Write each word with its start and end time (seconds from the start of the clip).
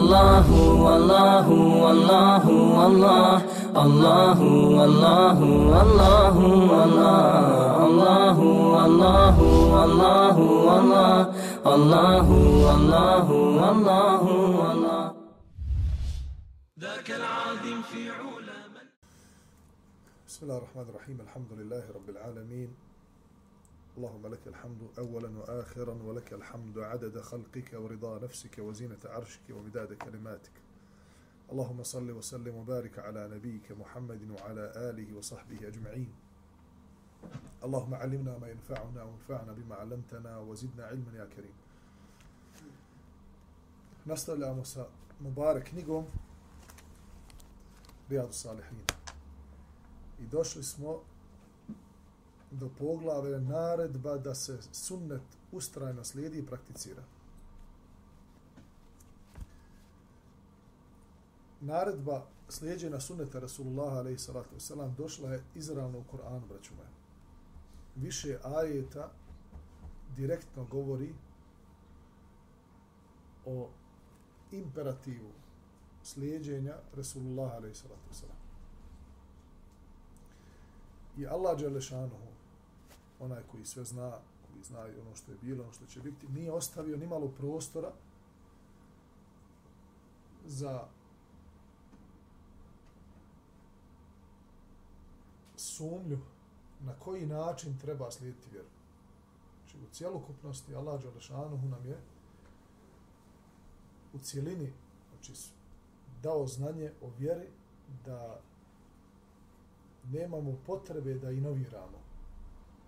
الله 0.00 0.48
والله 0.86 1.48
والله 1.84 2.44
والله 2.78 3.36
الله 3.84 4.40
والله 4.76 5.38
والله 5.72 6.36
والله 6.72 7.16
الله 7.86 8.36
والله 8.84 10.36
والله 10.66 11.16
الله 11.74 12.28
والله. 12.64 13.26
والله 13.60 14.24
والله 14.60 15.06
ذاك 16.80 17.08
العادم 17.20 17.78
في 17.90 18.02
علا 18.10 18.60
بسم 20.28 20.40
الله 20.42 20.58
الرحمن 20.58 20.86
الرحيم 20.90 21.18
الحمد 21.20 21.50
لله 21.58 21.84
رب 21.96 22.08
العالمين. 22.14 22.70
اللهم 23.98 24.26
لك 24.26 24.46
الحمد 24.46 24.88
أولا 24.98 25.38
وآخرا 25.38 25.94
ولك 26.02 26.32
الحمد 26.32 26.78
عدد 26.78 27.20
خلقك 27.20 27.70
ورضا 27.74 28.18
نفسك 28.18 28.58
وزينة 28.58 28.98
عرشك 29.04 29.40
ومداد 29.50 29.92
كلماتك. 29.92 30.52
اللهم 31.52 31.82
صل 31.82 32.10
وسلم 32.10 32.54
وبارك 32.54 32.98
على 32.98 33.28
نبيك 33.28 33.72
محمد 33.72 34.30
وعلى 34.30 34.72
آله 34.76 35.16
وصحبه 35.16 35.68
أجمعين. 35.68 36.12
اللهم 37.64 37.94
علمنا 37.94 38.38
ما 38.38 38.48
ينفعنا 38.48 39.02
وانفعنا 39.02 39.52
بما 39.52 39.74
علمتنا 39.74 40.38
وزدنا 40.38 40.86
علما 40.86 41.12
يا 41.18 41.24
كريم. 41.24 41.54
Nastavljamo 44.04 44.64
sa 44.64 44.86
knjigom 45.70 46.04
Rijadu 48.08 48.32
Salihin. 48.32 48.78
I 50.20 50.26
došli 50.26 50.62
smo 50.62 51.00
do 52.50 52.70
poglave 52.78 53.40
naredba 53.40 54.16
da 54.16 54.34
se 54.34 54.58
sunnet 54.72 55.22
ustrajno 55.52 56.04
slijedi 56.04 56.38
i 56.38 56.46
prakticira. 56.46 57.02
Naredba 61.60 62.26
slijedjena 62.48 63.00
sunneta 63.00 63.38
Rasulullah 63.38 63.96
a.s. 63.96 64.70
došla 64.96 65.32
je 65.32 65.42
izravno 65.54 65.98
u 65.98 66.04
Koranu, 66.04 66.46
braću 66.48 66.74
moje. 66.74 66.88
Više 67.96 68.38
ajeta 68.44 69.10
direktno 70.16 70.64
govori 70.64 71.14
o 73.46 73.68
imperativu 74.52 75.30
slijedjenja 76.02 76.74
Rasulullah 76.96 77.52
a.s. 77.52 77.84
I 81.18 81.26
Allah 81.26 81.58
Đelešanuhu, 81.58 82.30
onaj 83.20 83.42
koji 83.50 83.64
sve 83.64 83.84
zna, 83.84 84.18
koji 84.46 84.62
zna 84.64 84.88
i 84.88 85.00
ono 85.00 85.16
što 85.16 85.32
je 85.32 85.38
bilo, 85.42 85.64
ono 85.64 85.72
što 85.72 85.86
će 85.86 86.00
biti, 86.00 86.28
nije 86.28 86.52
ostavio 86.52 86.96
ni 86.96 87.06
malo 87.06 87.28
prostora 87.28 87.92
za 90.46 90.84
sumnju 95.56 96.18
na 96.80 96.92
koji 96.98 97.26
način 97.26 97.78
treba 97.78 98.10
slijediti 98.10 98.50
vjeru. 98.52 98.68
Znači, 99.58 99.84
u 99.84 99.94
cijelokupnosti 99.94 100.74
Allah 100.74 101.02
Đalešanuhu 101.02 101.68
nam 101.68 101.86
je 101.86 101.98
u 104.12 104.18
cijelini 104.18 104.72
znači, 105.10 105.32
dao 106.22 106.46
znanje 106.46 106.92
o 107.02 107.10
vjeri 107.18 107.48
da 108.04 108.40
nemamo 110.04 110.58
potrebe 110.66 111.14
da 111.14 111.30
inoviramo 111.30 112.09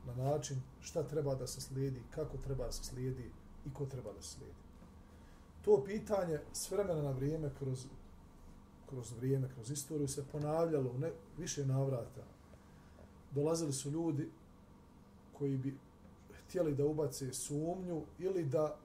na 0.07 0.15
način 0.15 0.63
šta 0.81 1.03
treba 1.03 1.35
da 1.35 1.47
se 1.47 1.61
slijedi, 1.61 2.03
kako 2.15 2.37
treba 2.37 2.65
da 2.65 2.73
se 2.73 2.85
slijedi 2.85 3.31
i 3.67 3.75
ko 3.75 3.87
treba 3.87 4.13
da 4.13 4.23
se 4.23 4.29
slijedi. 4.29 4.59
To 5.65 5.85
pitanje 5.85 6.41
s 6.53 6.71
vremena 6.71 7.03
na 7.03 7.11
vrijeme 7.11 7.51
kroz, 7.59 7.87
kroz 8.89 9.13
vrijeme, 9.13 9.49
kroz 9.55 9.71
istoriju 9.71 10.09
se 10.09 10.25
ponavljalo 10.33 10.91
u 10.91 10.99
ne, 10.99 11.11
više 11.39 11.67
navrata. 11.67 12.23
Dolazili 13.31 13.73
su 13.73 13.91
ljudi 13.91 14.31
koji 15.39 15.57
bi 15.57 15.77
htjeli 16.33 16.75
da 16.75 16.87
ubace 16.87 17.33
sumnju 17.33 18.03
ili 18.19 18.45
da 18.45 18.77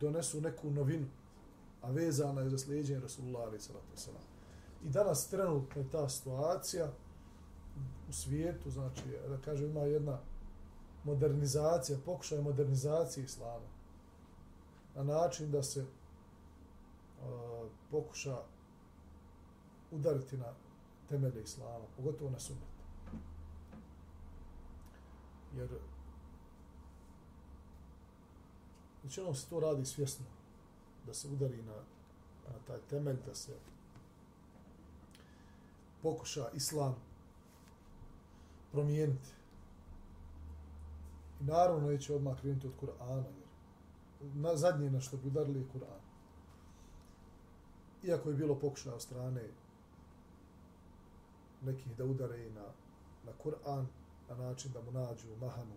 donesu 0.00 0.40
neku 0.40 0.70
novinu, 0.70 1.06
a 1.82 1.90
vezana 1.90 2.40
je 2.40 2.50
za 2.50 2.58
slijedjenje 2.58 3.00
Rasulullah 3.00 3.42
alaihi. 3.42 3.64
I 4.84 4.88
danas 4.88 5.28
trenutno 5.28 5.82
je 5.82 5.90
ta 5.90 6.08
situacija 6.08 6.92
u 8.08 8.12
svijetu, 8.12 8.70
znači, 8.70 9.02
da 9.28 9.38
kažem, 9.44 9.70
ima 9.70 9.80
jedna 9.80 10.18
modernizacija, 11.04 11.98
pokušaj 12.04 12.42
modernizacije 12.42 13.24
islama 13.24 13.76
na 14.96 15.04
način 15.04 15.50
da 15.50 15.62
se 15.62 15.80
uh, 15.80 17.68
pokuša 17.90 18.38
udariti 19.90 20.36
na 20.36 20.52
temelje 21.08 21.42
islama, 21.42 21.84
pogotovo 21.96 22.30
na 22.30 22.38
sunnet. 22.38 22.64
Jer 25.56 25.68
većinom 29.02 29.34
se 29.34 29.48
to 29.48 29.60
radi 29.60 29.84
svjesno, 29.84 30.26
da 31.06 31.14
se 31.14 31.28
udari 31.28 31.62
na, 31.62 31.76
na 32.48 32.58
taj 32.66 32.78
temelj, 32.90 33.16
da 33.26 33.34
se 33.34 33.52
pokuša 36.02 36.48
islam 36.54 36.96
promijeniti. 38.76 39.30
I 41.40 41.44
naravno 41.44 41.88
neće 41.88 42.14
odmah 42.14 42.40
krenuti 42.40 42.66
od 42.66 42.72
Kur'ana, 42.80 43.24
jer 44.20 44.34
na 44.34 44.56
zadnje 44.56 44.90
na 44.90 45.00
što 45.00 45.16
bi 45.16 45.28
udarili 45.28 45.60
je 45.60 45.66
Kur'an. 45.74 46.02
Iako 48.02 48.30
je 48.30 48.36
bilo 48.36 48.54
pokušaja 48.54 48.94
od 48.94 49.02
strane 49.02 49.42
nekih 51.62 51.96
da 51.96 52.04
udare 52.04 52.46
i 52.46 52.50
na, 52.50 52.66
na 53.24 53.32
Kur'an, 53.44 53.86
na 54.28 54.36
način 54.36 54.72
da 54.72 54.82
mu 54.82 54.92
nađu 54.92 55.36
mahanu, 55.40 55.76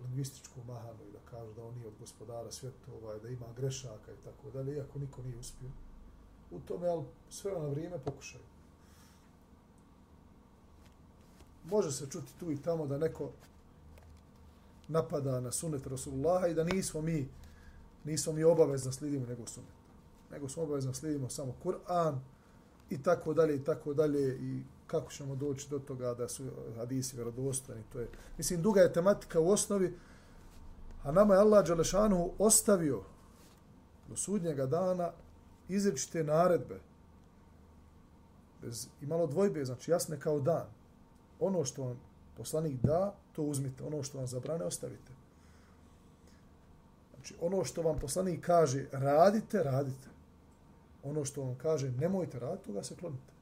u 0.00 0.02
lingvističku 0.02 0.60
mahanu 0.66 1.04
i 1.08 1.12
da 1.12 1.18
kažu 1.30 1.52
da 1.52 1.64
on 1.64 1.74
nije 1.74 1.86
od 1.86 1.98
gospodara 2.00 2.50
svjetova, 2.50 2.98
ovaj, 2.98 3.20
da 3.20 3.28
ima 3.28 3.46
grešaka 3.56 4.12
i 4.12 4.24
tako 4.24 4.50
dalje, 4.50 4.76
iako 4.76 4.98
niko 4.98 5.22
nije 5.22 5.38
uspio 5.38 5.70
u 6.50 6.60
tome, 6.60 6.88
ali 6.88 7.04
sve 7.30 7.52
na 7.52 7.66
vrijeme 7.66 7.98
pokušaju. 8.04 8.57
Može 11.64 11.92
se 11.92 12.06
čuti 12.10 12.32
tu 12.40 12.50
i 12.50 12.62
tamo 12.62 12.86
da 12.86 12.98
neko 12.98 13.30
napada 14.88 15.40
na 15.40 15.52
sunet 15.52 15.86
Rasulullaha 15.86 16.46
i 16.46 16.54
da 16.54 16.64
nismo 16.64 17.00
mi 17.00 17.28
nismo 18.04 18.32
mi 18.32 18.44
obavezno 18.44 18.92
slijedimo 18.92 19.26
nego 19.26 19.46
sunet. 19.46 19.70
Nego 20.30 20.48
smo 20.48 20.62
obavezno 20.62 20.94
slijedimo 20.94 21.28
samo 21.28 21.54
Kur'an 21.64 22.18
i 22.90 23.02
tako 23.02 23.34
dalje 23.34 23.56
i 23.56 23.64
tako 23.64 23.94
dalje 23.94 24.38
i 24.40 24.62
kako 24.86 25.12
ćemo 25.12 25.36
doći 25.36 25.70
do 25.70 25.78
toga 25.78 26.14
da 26.14 26.28
su 26.28 26.44
hadisi 26.76 27.16
vjerodostojni. 27.16 27.82
To 27.92 28.00
je, 28.00 28.08
mislim, 28.38 28.62
duga 28.62 28.80
je 28.80 28.92
tematika 28.92 29.40
u 29.40 29.50
osnovi, 29.50 29.98
a 31.02 31.12
nama 31.12 31.34
je 31.34 31.40
Allah 31.40 31.66
Đelešanu 31.66 32.32
ostavio 32.38 33.02
do 34.08 34.16
sudnjega 34.16 34.66
dana 34.66 35.12
izrečite 35.68 36.24
naredbe, 36.24 36.80
bez 38.62 38.88
imalo 39.02 39.26
dvojbe, 39.26 39.64
znači 39.64 39.90
jasne 39.90 40.20
kao 40.20 40.40
dan. 40.40 40.66
Ono 41.40 41.64
što 41.64 41.84
vam 41.84 42.00
poslanik 42.36 42.80
da, 42.82 43.14
to 43.32 43.42
uzmite. 43.42 43.84
Ono 43.84 44.02
što 44.02 44.18
vam 44.18 44.26
zabrane, 44.26 44.64
ostavite. 44.64 45.12
Znači, 47.14 47.34
ono 47.40 47.64
što 47.64 47.82
vam 47.82 47.98
poslanik 47.98 48.46
kaže, 48.46 48.86
radite, 48.92 49.62
radite. 49.62 50.08
Ono 51.04 51.24
što 51.24 51.42
vam 51.42 51.54
kaže, 51.54 51.90
nemojte 51.90 52.38
raditi, 52.38 52.66
toga 52.66 52.82
se 52.82 52.96
klonite. 52.96 53.32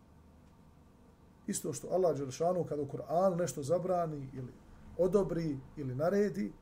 Isto 1.47 1.73
što 1.73 1.89
Allah 1.89 2.17
Đelšanu, 2.17 2.65
kada 2.65 2.83
u 2.83 2.89
Koranu 2.89 3.37
nešto 3.37 3.63
zabrani 3.63 4.29
ili 4.35 4.53
odobri 4.99 5.59
ili 5.77 5.95
naredi, 5.95 6.53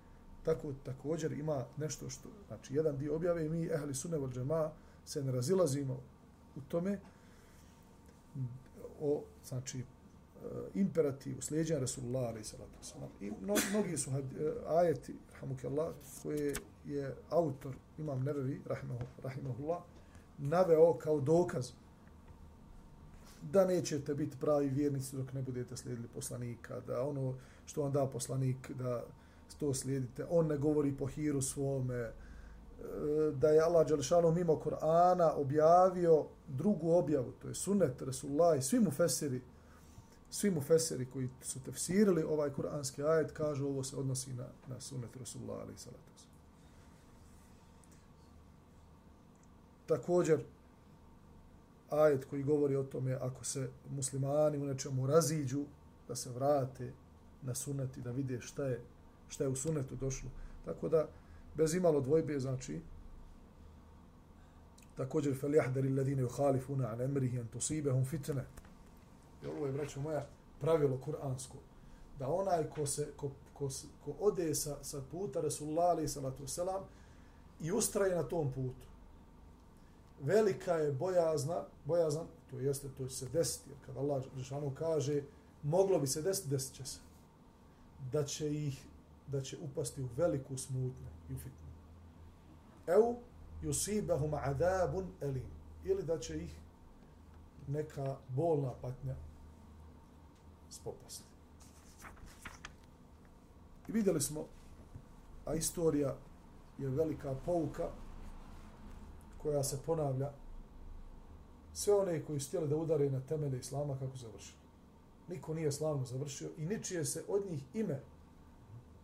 tako 0.44 0.72
također 0.84 1.32
ima 1.32 1.64
nešto 1.76 2.10
što, 2.10 2.28
znači, 2.48 2.74
jedan 2.74 2.96
dio 2.96 3.16
objave 3.16 3.46
i 3.46 3.48
mi, 3.48 3.66
ehli 3.66 3.94
sunne 3.94 4.18
vol 4.18 4.30
džema, 4.30 4.70
se 5.04 5.22
ne 5.22 5.32
razilazimo 5.32 6.00
u 6.56 6.60
tome 6.68 7.00
o, 9.00 9.22
znači, 9.44 9.84
Eh, 10.44 10.80
imperativu 10.80 11.42
slijedjenja 11.42 11.80
Rasulullah 11.80 12.28
alaih 12.28 12.46
salatu 12.46 12.72
wasalam. 12.82 13.08
I 13.20 13.30
no, 13.30 13.54
mnogi 13.70 13.96
su 13.96 14.10
had, 14.10 14.24
e, 14.24 14.52
ajeti, 14.68 15.14
rahmukallah, 15.40 15.94
koje 16.22 16.54
je 16.86 17.14
autor, 17.30 17.74
imam 17.98 18.22
Nevevi, 18.22 18.60
rahimahullah, 19.22 19.82
naveo 20.38 20.94
kao 20.94 21.20
dokaz 21.20 21.70
da 23.42 23.64
nećete 23.64 24.14
biti 24.14 24.36
pravi 24.40 24.68
vjernici 24.68 25.16
dok 25.16 25.32
ne 25.32 25.42
budete 25.42 25.76
slijedili 25.76 26.08
poslanika, 26.14 26.80
da 26.80 27.02
ono 27.02 27.34
što 27.66 27.82
vam 27.82 27.92
da 27.92 28.06
poslanik, 28.06 28.70
da 28.70 29.04
to 29.60 29.74
slijedite. 29.74 30.26
On 30.30 30.46
ne 30.46 30.56
govori 30.56 30.96
po 30.96 31.06
hiru 31.06 31.42
svome, 31.42 32.00
eh, 32.00 32.12
da 33.34 33.48
je 33.48 33.60
Allah 33.60 33.86
Đelešanu 33.86 34.32
mimo 34.32 34.56
Korana 34.56 35.32
objavio 35.36 36.26
drugu 36.48 36.90
objavu, 36.90 37.32
to 37.32 37.48
je 37.48 37.54
sunnet 37.54 38.02
Resulullah 38.02 38.58
i 38.58 38.62
svi 38.62 38.80
mu 38.80 38.90
fesiri, 38.90 39.40
svi 40.34 40.50
mufeseri 40.50 41.06
koji 41.10 41.28
su 41.42 41.60
tefsirili 41.62 42.22
ovaj 42.22 42.50
kuranski 42.50 43.02
ajet, 43.02 43.32
kažu 43.32 43.66
ovo 43.66 43.84
se 43.84 43.96
odnosi 43.96 44.32
na, 44.32 44.46
na 44.68 44.80
sunet 44.80 45.16
Rasulullah 45.16 45.58
ali 45.60 45.72
salatu 45.76 46.14
također 49.86 50.44
ajet 51.90 52.24
koji 52.24 52.42
govori 52.42 52.76
o 52.76 52.82
tome 52.82 53.12
ako 53.12 53.44
se 53.44 53.68
muslimani 53.90 54.58
u 54.58 54.66
nečemu 54.66 55.06
raziđu, 55.06 55.64
da 56.08 56.16
se 56.16 56.30
vrate 56.30 56.92
na 57.42 57.54
sunet 57.54 57.96
i 57.96 58.00
da 58.00 58.10
vide 58.10 58.40
šta 58.40 58.64
je, 58.64 58.80
šta 59.28 59.44
je 59.44 59.50
u 59.50 59.56
sunetu 59.56 59.96
došlo. 59.96 60.30
Tako 60.64 60.88
da, 60.88 61.08
bez 61.54 61.74
imalo 61.74 62.00
dvojbe, 62.00 62.40
znači, 62.40 62.80
također 64.96 65.34
فَلْيَحْدَرِ 65.42 65.84
الَّذِينَ 65.84 65.96
ladine 65.96 66.22
عَنْ 66.68 66.84
an 66.84 67.00
amrihi 67.00 67.38
an 67.38 67.46
tusibahum 67.52 68.04
fitna. 68.04 68.44
I 69.44 69.46
ovo 69.46 69.66
je 69.66 69.72
braćo 69.72 70.00
moja 70.00 70.26
pravilo 70.60 70.98
kuransko 71.04 71.56
da 72.18 72.28
onaj 72.28 72.70
ko 72.70 72.86
se 72.86 73.12
ko, 73.16 73.30
ko, 73.54 73.68
ko 74.04 74.14
ode 74.20 74.54
sa, 74.54 74.84
sa 74.84 75.02
puta 75.10 75.40
Resulullah 75.40 75.90
alaih 75.90 76.10
salatu 76.10 76.46
selam 76.46 76.84
i 77.60 77.72
ustraje 77.72 78.14
na 78.14 78.22
tom 78.22 78.52
putu. 78.52 78.88
Velika 80.20 80.74
je 80.74 80.92
bojazna, 80.92 81.64
bojazan, 81.84 82.26
to 82.50 82.58
jeste 82.60 82.88
to 82.98 83.06
će 83.06 83.16
se 83.16 83.28
desiti, 83.28 83.70
jer 83.70 83.78
kad 83.86 83.96
Allah 83.96 84.22
Žešanu 84.36 84.74
kaže 84.74 85.22
moglo 85.62 85.98
bi 85.98 86.06
se 86.06 86.22
desiti, 86.22 86.48
desit 86.48 86.74
će 86.74 86.84
se. 86.84 86.98
Da 88.12 88.24
će 88.24 88.54
ih 88.54 88.84
da 89.26 89.40
će 89.40 89.56
upasti 89.62 90.02
u 90.02 90.08
veliku 90.16 90.56
smutnju 90.56 91.08
i 91.30 91.34
u 91.34 91.38
fitnu. 91.38 91.68
Eu 92.86 93.16
yusibahum 93.62 94.38
adabun 94.42 95.06
elim. 95.20 95.46
Ili 95.84 96.02
da 96.02 96.18
će 96.18 96.44
ih 96.44 96.60
neka 97.68 98.16
bolna 98.28 98.72
patnja 98.82 99.14
spopasti. 100.74 101.24
I 103.88 103.92
vidjeli 103.92 104.20
smo, 104.20 104.44
a 105.44 105.54
istorija 105.54 106.16
je 106.78 106.88
velika 106.88 107.34
pouka 107.44 107.88
koja 109.42 109.62
se 109.62 109.78
ponavlja 109.86 110.32
sve 111.72 111.94
one 111.94 112.24
koji 112.24 112.40
su 112.40 112.48
htjeli 112.48 112.68
da 112.68 112.76
udare 112.76 113.10
na 113.10 113.20
temelje 113.20 113.58
Islama 113.58 113.98
kako 113.98 114.16
završili. 114.16 114.58
Niko 115.28 115.54
nije 115.54 115.72
slavno 115.72 116.04
završio 116.04 116.50
i 116.56 116.66
ničije 116.66 117.04
se 117.04 117.24
od 117.28 117.46
njih 117.50 117.62
ime 117.74 118.00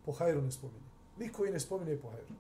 po 0.07 0.13
hajru 0.13 0.43
ne 0.43 0.51
spominje. 0.51 0.91
Niko 1.19 1.45
i 1.45 1.51
ne 1.51 1.61
spominje 1.61 1.97
po 1.97 2.11
hajru. 2.11 2.35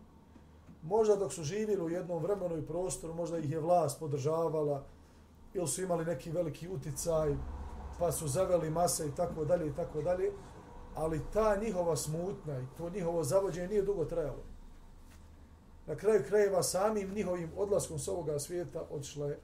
Možda 0.82 1.16
dok 1.16 1.32
su 1.32 1.42
živjeli 1.42 1.82
u 1.82 1.90
jednom 1.90 2.22
vremenu 2.22 2.58
i 2.58 2.66
prostoru, 2.66 3.14
možda 3.14 3.38
ih 3.38 3.50
je 3.50 3.60
vlast 3.60 4.00
podržavala 4.00 4.84
ili 5.54 5.68
su 5.68 5.82
imali 5.82 6.04
neki 6.04 6.30
veliki 6.30 6.68
uticaj, 6.68 7.36
pa 8.00 8.12
su 8.12 8.28
zaveli 8.28 8.70
mase 8.70 9.06
i 9.06 9.14
tako 9.16 9.44
dalje 9.44 9.66
i 9.66 9.74
tako 9.74 10.02
dalje, 10.02 10.32
ali 10.94 11.20
ta 11.32 11.56
njihova 11.56 11.96
smutnja 11.96 12.60
i 12.60 12.66
to 12.76 12.90
njihovo 12.90 13.24
zavođenje 13.24 13.68
nije 13.68 13.82
dugo 13.82 14.04
trajalo. 14.04 14.42
Na 15.86 15.96
kraju 15.96 16.24
krajeva 16.28 16.62
samim 16.62 17.14
njihovim 17.14 17.50
odlaskom 17.56 17.98
s 17.98 18.08
ovoga 18.08 18.38
svijeta 18.38 18.82
odšla 18.90 19.26
je 19.26 19.38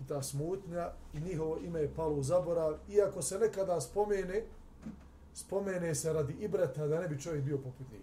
i 0.00 0.06
ta 0.06 0.22
smutnja 0.22 0.90
i 1.14 1.20
njihovo 1.20 1.58
ime 1.58 1.80
je 1.80 1.94
palo 1.94 2.14
u 2.14 2.22
zaborav. 2.22 2.78
Iako 2.88 3.22
se 3.22 3.38
nekada 3.38 3.80
spomene, 3.80 4.44
spomene 5.34 5.94
se 5.94 6.12
radi 6.12 6.32
ibrata 6.32 6.86
da 6.86 7.00
ne 7.00 7.08
bi 7.08 7.20
čovjek 7.20 7.44
bio 7.44 7.56
poput 7.56 7.92
njih. 7.92 8.02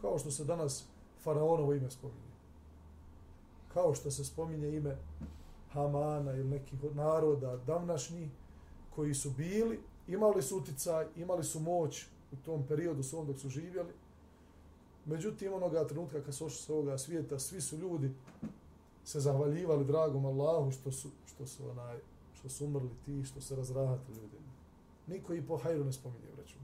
Kao 0.00 0.18
što 0.18 0.30
se 0.30 0.44
danas 0.44 0.84
faraonovo 1.22 1.74
ime 1.74 1.90
spominje. 1.90 2.34
Kao 3.74 3.94
što 3.94 4.10
se 4.10 4.24
spominje 4.24 4.76
ime 4.76 4.96
Hamana 5.74 6.32
ili 6.32 6.48
nekih 6.48 6.94
naroda 6.94 7.56
davnašnji 7.56 8.30
koji 8.94 9.14
su 9.14 9.30
bili, 9.30 9.80
imali 10.06 10.42
su 10.42 10.58
uticaj, 10.58 11.06
imali 11.16 11.44
su 11.44 11.60
moć 11.60 12.06
u 12.32 12.36
tom 12.36 12.66
periodu 12.68 13.02
svom 13.02 13.26
dok 13.26 13.38
su 13.38 13.48
živjeli. 13.48 13.92
Međutim, 15.06 15.52
onoga 15.52 15.86
trenutka 15.86 16.22
kad 16.22 16.34
su 16.34 16.46
ošli 16.46 16.62
s 16.62 16.70
ovoga 16.70 16.98
svijeta, 16.98 17.38
svi 17.38 17.60
su 17.60 17.76
ljudi 17.76 18.14
se 19.04 19.20
zahvaljivali 19.20 19.84
dragom 19.84 20.26
Allahu 20.26 20.70
što 20.70 20.92
su, 20.92 21.08
što 21.26 21.46
su, 21.46 21.70
onaj, 21.70 21.98
što 22.38 22.48
su 22.48 22.64
umrli 22.64 22.90
ti, 23.04 23.24
što 23.24 23.40
se 23.40 23.56
razrahatili 23.56 24.16
ljudima. 24.16 24.52
Niko 25.06 25.34
i 25.34 25.46
po 25.46 25.56
hajru 25.56 25.84
ne 25.84 25.92
spominje, 25.92 26.26
vraću. 26.36 26.63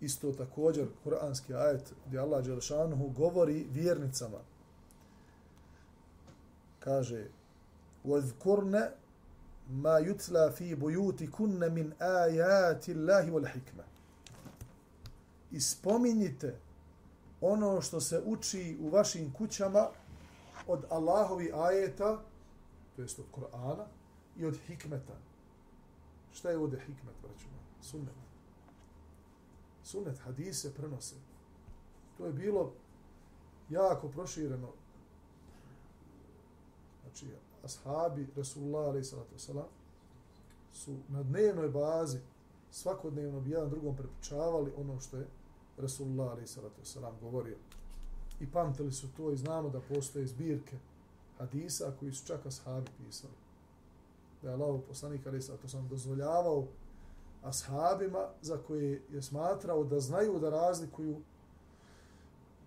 Isto 0.00 0.32
također, 0.32 0.86
kuranski 1.04 1.54
ajet 1.54 1.94
gdje 2.06 2.18
Allah 2.18 2.44
Đelšanuhu 2.44 3.08
govori 3.08 3.66
vjernicama. 3.70 4.38
Kaže, 6.78 7.26
وَذْكُرْنَ 8.04 8.90
مَا 9.70 9.98
يُتْلَى 9.98 10.52
فِي 10.56 10.74
بُيُوتِ 10.74 11.22
كُنَّ 11.22 11.60
مِنْ 11.74 11.92
آيَاتِ 12.00 12.88
اللَّهِ 12.88 13.30
وَالْحِكْمَةِ 13.32 13.84
Ispominjite 15.50 16.58
ono 17.40 17.80
što 17.80 18.00
se 18.00 18.22
uči 18.26 18.78
u 18.80 18.88
vašim 18.88 19.32
kućama 19.32 19.88
od 20.66 20.84
Allahovi 20.90 21.52
ajeta, 21.54 22.18
to 22.96 23.02
jest 23.02 23.18
od 23.18 23.24
Korana, 23.30 23.86
i 24.38 24.44
od 24.44 24.58
hikmeta. 24.66 25.14
Šta 26.32 26.50
je 26.50 26.58
ovdje 26.58 26.80
hikmet, 26.80 27.14
braćima? 27.22 27.56
Sunnet. 27.80 28.14
sunet, 29.91 30.19
hadise 30.19 30.73
prenose. 30.73 31.15
To 32.17 32.25
je 32.25 32.33
bilo 32.33 32.73
jako 33.69 34.07
prošireno. 34.07 34.67
Znači, 37.01 37.25
ashabi 37.63 38.27
Rasulullah 38.35 38.95
a.s. 38.95 39.13
salatu 39.37 39.73
su 40.73 40.95
na 41.09 41.23
dnevnoj 41.23 41.69
bazi 41.69 42.19
svakodnevno 42.71 43.39
bi 43.39 43.51
jedan 43.51 43.69
drugom 43.69 43.95
prepričavali 43.95 44.71
ono 44.77 44.99
što 44.99 45.17
je 45.17 45.27
Rasulullah 45.77 46.37
a.s. 46.37 46.59
salatu 46.83 47.17
govorio. 47.21 47.57
I 48.39 48.51
pamtili 48.51 48.91
su 48.91 49.07
to 49.17 49.31
i 49.31 49.37
znamo 49.37 49.69
da 49.69 49.81
postoje 49.81 50.27
zbirke 50.27 50.77
hadisa 51.37 51.93
koji 51.99 52.13
su 52.13 52.25
čak 52.25 52.45
ashabi 52.45 52.87
pisali. 52.97 53.33
Da 54.41 54.49
je 54.49 54.53
Allah 54.53 54.81
poslanik 54.87 55.27
a.s. 55.27 55.75
dozvoljavao 55.89 56.67
ashabima 57.43 58.27
za 58.41 58.57
koje 58.57 59.01
je 59.09 59.21
smatrao 59.21 59.83
da 59.83 59.99
znaju 59.99 60.39
da 60.39 60.49
razlikuju 60.49 61.21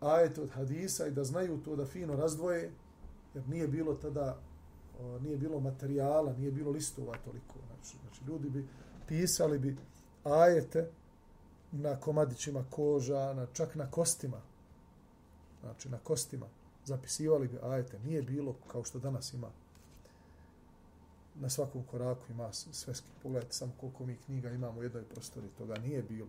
ajete 0.01 0.43
od 0.43 0.51
hadisa 0.51 1.07
i 1.07 1.11
da 1.11 1.25
znaju 1.25 1.63
to 1.65 1.77
da 1.77 1.87
fino 1.87 2.17
razdvoje, 2.17 2.73
jer 3.35 3.49
nije 3.49 3.69
bilo 3.69 3.95
tada 3.95 4.39
o, 5.01 5.19
nije 5.19 5.37
bilo 5.37 5.61
materijala, 5.61 6.33
nije 6.33 6.51
bilo 6.51 6.71
listova 6.71 7.17
toliko. 7.25 7.55
Znači, 7.67 7.97
znači 8.03 8.25
ljudi 8.25 8.51
bi 8.51 8.69
pisali 9.09 9.59
bi 9.59 9.77
ajete 10.25 10.91
na 11.73 12.01
komadićima 12.01 12.65
koža, 12.71 13.35
na, 13.35 13.47
čak 13.53 13.75
na 13.75 13.91
kostima. 13.91 14.41
Znači, 15.61 15.89
na 15.89 15.99
kostima. 15.99 16.47
Zapisivali 16.85 17.49
bi 17.49 17.59
ajete. 17.63 17.99
Nije 17.99 18.23
bilo 18.23 18.55
kao 18.69 18.85
što 18.85 18.99
danas 18.99 19.33
ima. 19.33 19.49
Na 21.35 21.49
svakom 21.49 21.85
koraku 21.91 22.23
ima 22.31 22.53
sveski. 22.53 23.09
Pogledajte 23.23 23.55
samo 23.55 23.73
koliko 23.81 24.07
mi 24.07 24.17
knjiga 24.17 24.51
imamo 24.51 24.81
u 24.81 24.83
jednoj 24.83 25.05
prostori. 25.05 25.49
Toga 25.59 25.75
nije 25.75 26.03
bilo. 26.03 26.29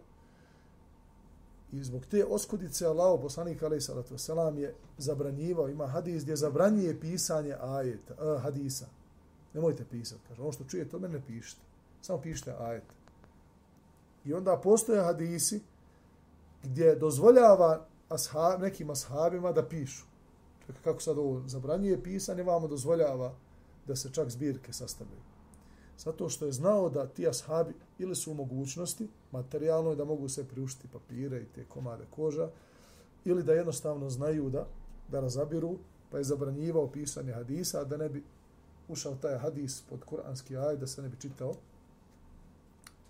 I 1.72 1.84
zbog 1.84 2.06
te 2.06 2.26
oskudice 2.26 2.86
Allaho 2.86 3.18
poslanik 3.18 3.64
alaih 3.64 3.84
salatu 3.84 4.14
wasalam, 4.14 4.58
je 4.58 4.76
zabranjivao, 4.98 5.70
ima 5.70 5.88
hadis 5.88 6.24
gdje 6.24 6.36
zabranjuje 6.36 7.00
pisanje 7.00 7.56
ajeta, 7.62 8.14
uh, 8.14 8.42
hadisa. 8.42 8.86
Nemojte 9.54 9.86
pisati, 9.92 10.22
kaže, 10.28 10.42
ono 10.42 10.52
što 10.52 10.64
čujete 10.64 10.96
od 10.96 11.02
mene 11.02 11.22
pišite. 11.28 11.62
Samo 12.02 12.22
pišite 12.22 12.56
ajet. 12.60 12.84
I 14.26 14.34
onda 14.34 14.58
postoje 14.64 15.04
hadisi 15.04 15.62
gdje 16.64 16.96
dozvoljava 16.96 17.86
ashab, 18.10 18.62
nekim 18.62 18.90
ashabima 18.90 19.52
da 19.52 19.68
pišu. 19.68 20.06
Čekaj, 20.66 20.82
kako 20.84 21.00
sad 21.00 21.18
ovo 21.18 21.44
zabranjuje 21.48 22.04
pisanje, 22.04 22.44
vamo 22.44 22.68
dozvoljava 22.68 23.34
da 23.88 23.96
se 23.96 24.14
čak 24.14 24.30
zbirke 24.30 24.74
sastavljaju. 24.74 25.22
Zato 25.98 26.30
što 26.30 26.46
je 26.46 26.52
znao 26.52 26.90
da 26.90 27.08
ti 27.08 27.28
ashabi 27.28 27.74
ili 28.00 28.16
su 28.16 28.32
u 28.32 28.36
mogućnosti, 28.36 29.10
materijalno 29.32 29.90
je 29.90 29.96
da 29.96 30.06
mogu 30.06 30.30
se 30.30 30.48
priuštiti 30.48 30.88
papire 30.88 31.42
i 31.42 31.46
te 31.56 31.66
komade 31.66 32.06
koža, 32.16 32.50
ili 33.26 33.44
da 33.44 33.54
jednostavno 33.54 34.10
znaju 34.10 34.50
da, 34.50 34.68
da 35.12 35.20
razabiru, 35.20 35.78
pa 36.12 36.18
je 36.18 36.24
zabranjivao 36.24 36.92
pisanje 36.92 37.34
hadisa, 37.34 37.84
da 37.84 37.98
ne 37.98 38.10
bi 38.10 38.24
ušao 38.88 39.16
taj 39.16 39.38
hadis 39.38 39.82
pod 39.90 40.04
kuranski 40.04 40.58
aj, 40.58 40.78
da 40.78 40.88
se 40.88 41.02
ne 41.02 41.10
bi 41.10 41.18
čitao 41.20 41.54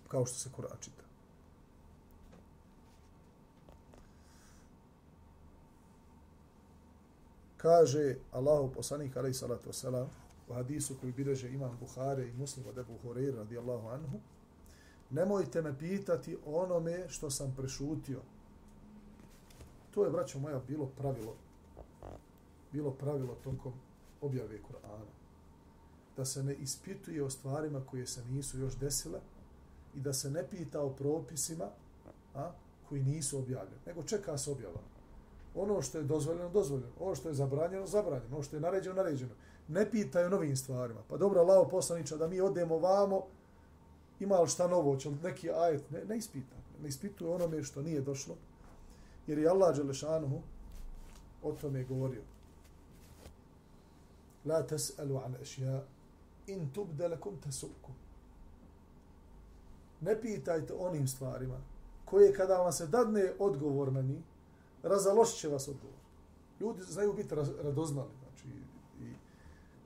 kao 0.08 0.26
što 0.26 0.38
se 0.38 0.50
Kur'an 0.56 0.80
čita. 0.80 1.02
Kaže 7.56 8.16
Allahu 8.32 8.72
poslanik 8.72 9.16
alejhi 9.16 9.34
salatu 9.34 9.68
vesselam 9.68 10.25
u 10.48 10.54
hadisu 10.54 10.94
koji 11.00 11.12
bileže 11.12 11.48
imam 11.48 11.76
Buhare 11.80 12.28
i 12.28 12.32
muslima 12.32 12.72
da 12.72 12.80
Ebu 12.80 12.98
Horeira 13.02 13.38
radijallahu 13.38 13.88
anhu, 13.88 14.18
nemojte 15.10 15.62
me 15.62 15.78
pitati 15.78 16.36
onome 16.46 17.08
što 17.08 17.30
sam 17.30 17.54
prešutio. 17.56 18.20
To 19.90 20.04
je, 20.04 20.10
braćo 20.10 20.38
moja, 20.38 20.60
bilo 20.68 20.86
pravilo. 20.86 21.34
Bilo 22.72 22.90
pravilo 22.90 23.34
tokom 23.34 23.72
objave 24.20 24.58
Kur'ana. 24.58 25.10
Da 26.16 26.24
se 26.24 26.42
ne 26.42 26.54
ispituje 26.54 27.22
o 27.22 27.30
stvarima 27.30 27.80
koje 27.90 28.06
se 28.06 28.24
nisu 28.24 28.58
još 28.58 28.76
desile 28.76 29.20
i 29.94 30.00
da 30.00 30.12
se 30.12 30.30
ne 30.30 30.48
pita 30.50 30.82
o 30.82 30.90
propisima 30.90 31.64
a, 32.34 32.50
koji 32.88 33.02
nisu 33.02 33.38
objavljeni, 33.38 33.80
nego 33.86 34.02
čeka 34.02 34.38
se 34.38 34.50
objava. 34.50 34.80
Ono 35.54 35.82
što 35.82 35.98
je 35.98 36.04
dozvoljeno, 36.04 36.48
dozvoljeno. 36.48 36.92
Ono 37.00 37.14
što 37.14 37.28
je 37.28 37.34
zabranjeno, 37.34 37.86
zabranjeno. 37.86 38.34
Ono 38.34 38.42
što 38.42 38.56
je 38.56 38.60
naređeno, 38.60 38.94
naređeno. 38.94 39.34
Ne 39.68 39.90
pitaju 39.90 40.30
novim 40.30 40.56
stvarima. 40.56 41.00
Pa 41.08 41.16
dobro, 41.16 41.44
lao 41.44 41.68
poslaniča, 41.68 42.16
da 42.16 42.28
mi 42.28 42.40
odemo 42.40 42.78
vamo, 42.78 43.22
ima 44.20 44.40
li 44.40 44.48
šta 44.48 44.68
novo, 44.68 44.96
će 44.96 45.08
li 45.08 45.16
neki 45.22 45.50
ajet, 45.50 45.90
ne, 45.90 46.04
ne 46.04 46.16
ispita. 46.16 46.56
Ne 46.82 46.88
ispituje 46.88 47.30
onome 47.30 47.62
što 47.62 47.82
nije 47.82 48.00
došlo. 48.00 48.34
Jer 49.26 49.38
je 49.38 49.48
Allah 49.48 49.76
Đelešanuhu 49.76 50.40
o 51.42 51.52
tome 51.52 51.84
govorio. 51.84 52.22
La 54.44 54.66
tes'alu 54.66 55.24
an 55.24 55.36
ešja 55.42 55.82
in 56.46 56.70
tubde 56.72 57.08
lekum 57.08 57.40
tesukum. 57.40 57.94
Ne 60.00 60.20
pitajte 60.20 60.74
onim 60.74 61.08
stvarima 61.08 61.58
koje 62.06 62.32
kada 62.32 62.58
vam 62.58 62.72
se 62.72 62.86
dadne 62.86 63.32
odgovor 63.38 63.92
na 63.92 64.02
njih, 64.02 64.22
razalošit 64.82 65.38
će 65.38 65.48
vas 65.48 65.68
odgovor. 65.68 65.96
Ljudi 66.60 66.82
znaju 66.82 67.12
biti 67.12 67.34
radoznali. 67.62 68.10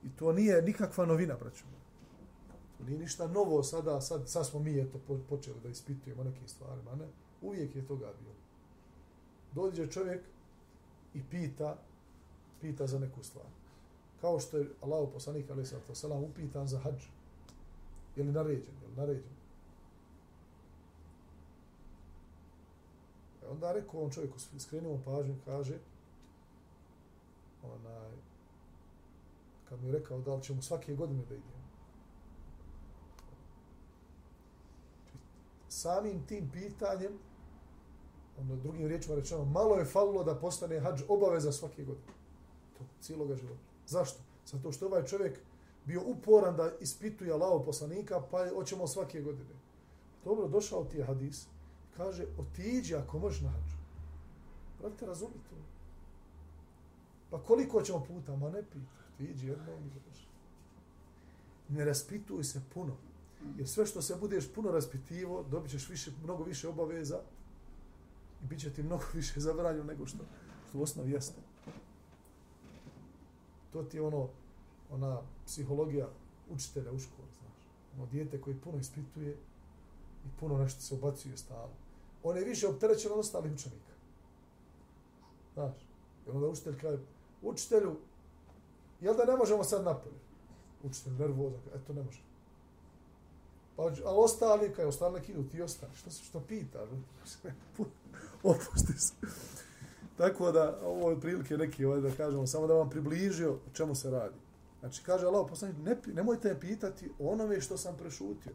I, 0.04 0.09
to 0.19 0.33
nije 0.33 0.62
nikakva 0.62 1.07
novina, 1.07 1.37
braćo. 1.37 1.64
To 2.78 2.85
nije 2.85 2.99
ništa 2.99 3.26
novo 3.26 3.62
sada, 3.62 4.00
sad, 4.00 4.28
sad 4.28 4.47
smo 4.47 4.61
mi 4.61 4.80
eto 4.80 5.00
počeli 5.28 5.61
da 5.62 5.69
ispitujemo 5.69 6.25
nekim 6.25 6.49
stvarima. 6.49 6.95
Ne? 6.95 7.07
Uvijek 7.42 7.76
je 7.76 7.87
toga 7.87 8.12
bilo. 8.21 8.35
Dođe 9.52 9.90
čovjek 9.90 10.21
i 11.14 11.23
pita, 11.30 11.76
pita 12.61 12.87
za 12.87 12.99
neku 12.99 13.23
stvar. 13.23 13.47
Kao 14.21 14.40
što 14.40 14.59
je 14.59 14.71
Allah 14.80 15.09
poslanik, 15.12 15.50
ali 15.50 15.66
sad 15.66 15.87
to 15.87 15.95
selam, 15.95 16.25
upitan 16.25 16.69
za 16.69 16.78
hađ. 16.78 17.02
Je 18.16 18.25
li 18.25 18.33
naređen? 18.33 18.75
Je 18.83 18.88
li 18.88 18.97
naređen? 18.97 19.33
E 23.42 23.47
onda 23.49 23.73
rekao 23.73 24.00
on 24.00 24.11
čovjeku, 24.11 24.38
skrenuo 24.59 25.00
pažnju, 25.04 25.35
kaže, 25.45 25.78
onaj, 27.62 28.11
kad 29.70 29.82
mi 29.82 29.88
je 29.88 29.92
rekao 29.92 30.20
da 30.20 30.34
li 30.34 30.42
ćemo 30.42 30.62
svake 30.62 30.94
godine 30.94 31.24
da 31.28 31.34
idemo. 31.34 31.60
Samim 35.68 36.26
tim 36.26 36.50
pitanjem, 36.52 37.12
ono 38.40 38.56
drugim 38.56 38.86
riječima 38.86 39.14
rečeno, 39.14 39.44
malo 39.44 39.76
je 39.76 39.84
falilo 39.84 40.24
da 40.24 40.34
postane 40.34 40.80
hađ 40.80 41.02
obaveza 41.08 41.52
svake 41.52 41.84
godine. 41.84 42.12
To, 42.78 42.84
cijeloga 43.00 43.36
života. 43.36 43.60
Zašto? 43.86 44.18
Zato 44.46 44.72
što 44.72 44.86
ovaj 44.86 45.04
čovjek 45.04 45.38
bio 45.84 46.02
uporan 46.06 46.56
da 46.56 46.70
ispituje 46.80 47.32
Allaho 47.32 47.64
poslanika, 47.64 48.22
pa 48.30 48.48
hoćemo 48.48 48.86
svake 48.86 49.20
godine. 49.20 49.54
Dobro, 50.24 50.48
došao 50.48 50.84
ti 50.84 50.96
je 50.98 51.04
hadis, 51.04 51.46
kaže, 51.96 52.26
otiđi 52.38 52.94
ako 52.94 53.18
možeš 53.18 53.40
na 53.40 53.48
hađu. 53.48 53.76
Pravite, 54.78 55.06
razumite 55.06 55.38
to. 55.50 55.56
Pa 57.30 57.42
koliko 57.42 57.82
ćemo 57.82 58.04
puta? 58.04 58.36
Ma 58.36 58.50
ne 58.50 58.62
pita. 58.62 59.00
Otiđi 59.20 59.46
jednom 59.46 59.86
i 59.86 59.88
završi. 59.88 60.26
Ne 61.68 61.84
raspituj 61.84 62.44
se 62.44 62.62
puno. 62.74 62.96
Jer 63.56 63.68
sve 63.68 63.86
što 63.86 64.02
se 64.02 64.16
budeš 64.20 64.52
puno 64.54 64.70
raspitivo, 64.70 65.44
dobit 65.50 65.70
ćeš 65.70 65.88
više, 65.88 66.10
mnogo 66.24 66.44
više 66.44 66.68
obaveza 66.68 67.20
i 68.42 68.46
bit 68.46 68.60
će 68.60 68.70
ti 68.70 68.82
mnogo 68.82 69.04
više 69.14 69.40
zabranjeno 69.40 69.84
nego 69.84 70.06
što, 70.06 70.24
što 70.68 70.78
u 70.78 70.82
osnovi 70.82 71.10
jeste. 71.10 71.40
To 73.72 73.82
ti 73.82 73.96
je 73.96 74.02
ono, 74.02 74.28
ona 74.90 75.20
psihologija 75.46 76.08
učitelja 76.50 76.92
u 76.92 76.98
školi, 76.98 77.28
znaš. 77.40 77.68
Ono 77.96 78.06
dijete 78.06 78.40
koji 78.40 78.56
puno 78.56 78.78
ispituje 78.78 79.36
i 80.24 80.28
puno 80.40 80.58
nešto 80.58 80.80
se 80.80 80.94
obacuje 80.94 81.36
stalo. 81.36 81.72
On 82.22 82.36
je 82.36 82.44
više 82.44 82.68
opterećen 82.68 83.12
od 83.12 83.18
ostalih 83.18 83.52
učenika. 83.52 83.92
Znaš. 85.54 85.74
I 86.26 86.30
onda 86.30 86.46
učitelj 86.46 86.78
kaže, 86.80 87.02
učitelju, 87.42 87.96
jel 89.00 89.16
da 89.16 89.25
ne 89.25 89.37
možemo 89.37 89.64
sad 89.64 89.85
napolje? 89.85 90.16
Učitelj 90.83 91.12
nervozan, 91.12 91.61
eto 91.75 91.92
ne 91.92 92.02
može. 92.02 92.23
Pa, 93.76 93.83
ali 93.83 93.99
ostali, 94.04 94.73
kaj 94.75 94.85
ostali 94.85 95.14
neki 95.14 95.33
idu, 95.33 95.49
ti 95.49 95.62
ostali. 95.62 95.92
Što, 95.95 96.11
što 96.11 96.40
pita? 96.40 96.78
Opusti 98.42 98.92
se. 98.99 99.12
Tako 100.16 100.52
da, 100.52 100.78
ovo 100.85 101.11
je 101.11 101.21
prilike 101.21 101.57
neki, 101.57 101.85
ovaj, 101.85 102.00
da 102.00 102.11
kažemo, 102.11 102.47
samo 102.47 102.66
da 102.66 102.75
vam 102.75 102.90
približio 102.90 103.52
o 103.52 103.75
čemu 103.75 103.95
se 103.95 104.11
radi. 104.11 104.37
Znači, 104.80 105.02
kaže 105.04 105.26
Allah 105.26 105.47
poslanik, 105.49 105.76
ne, 105.85 105.97
nemojte 106.14 106.49
me 106.49 106.61
pitati 106.61 107.11
onome 107.19 107.61
što 107.61 107.76
sam 107.76 107.97
prešutio. 107.97 108.52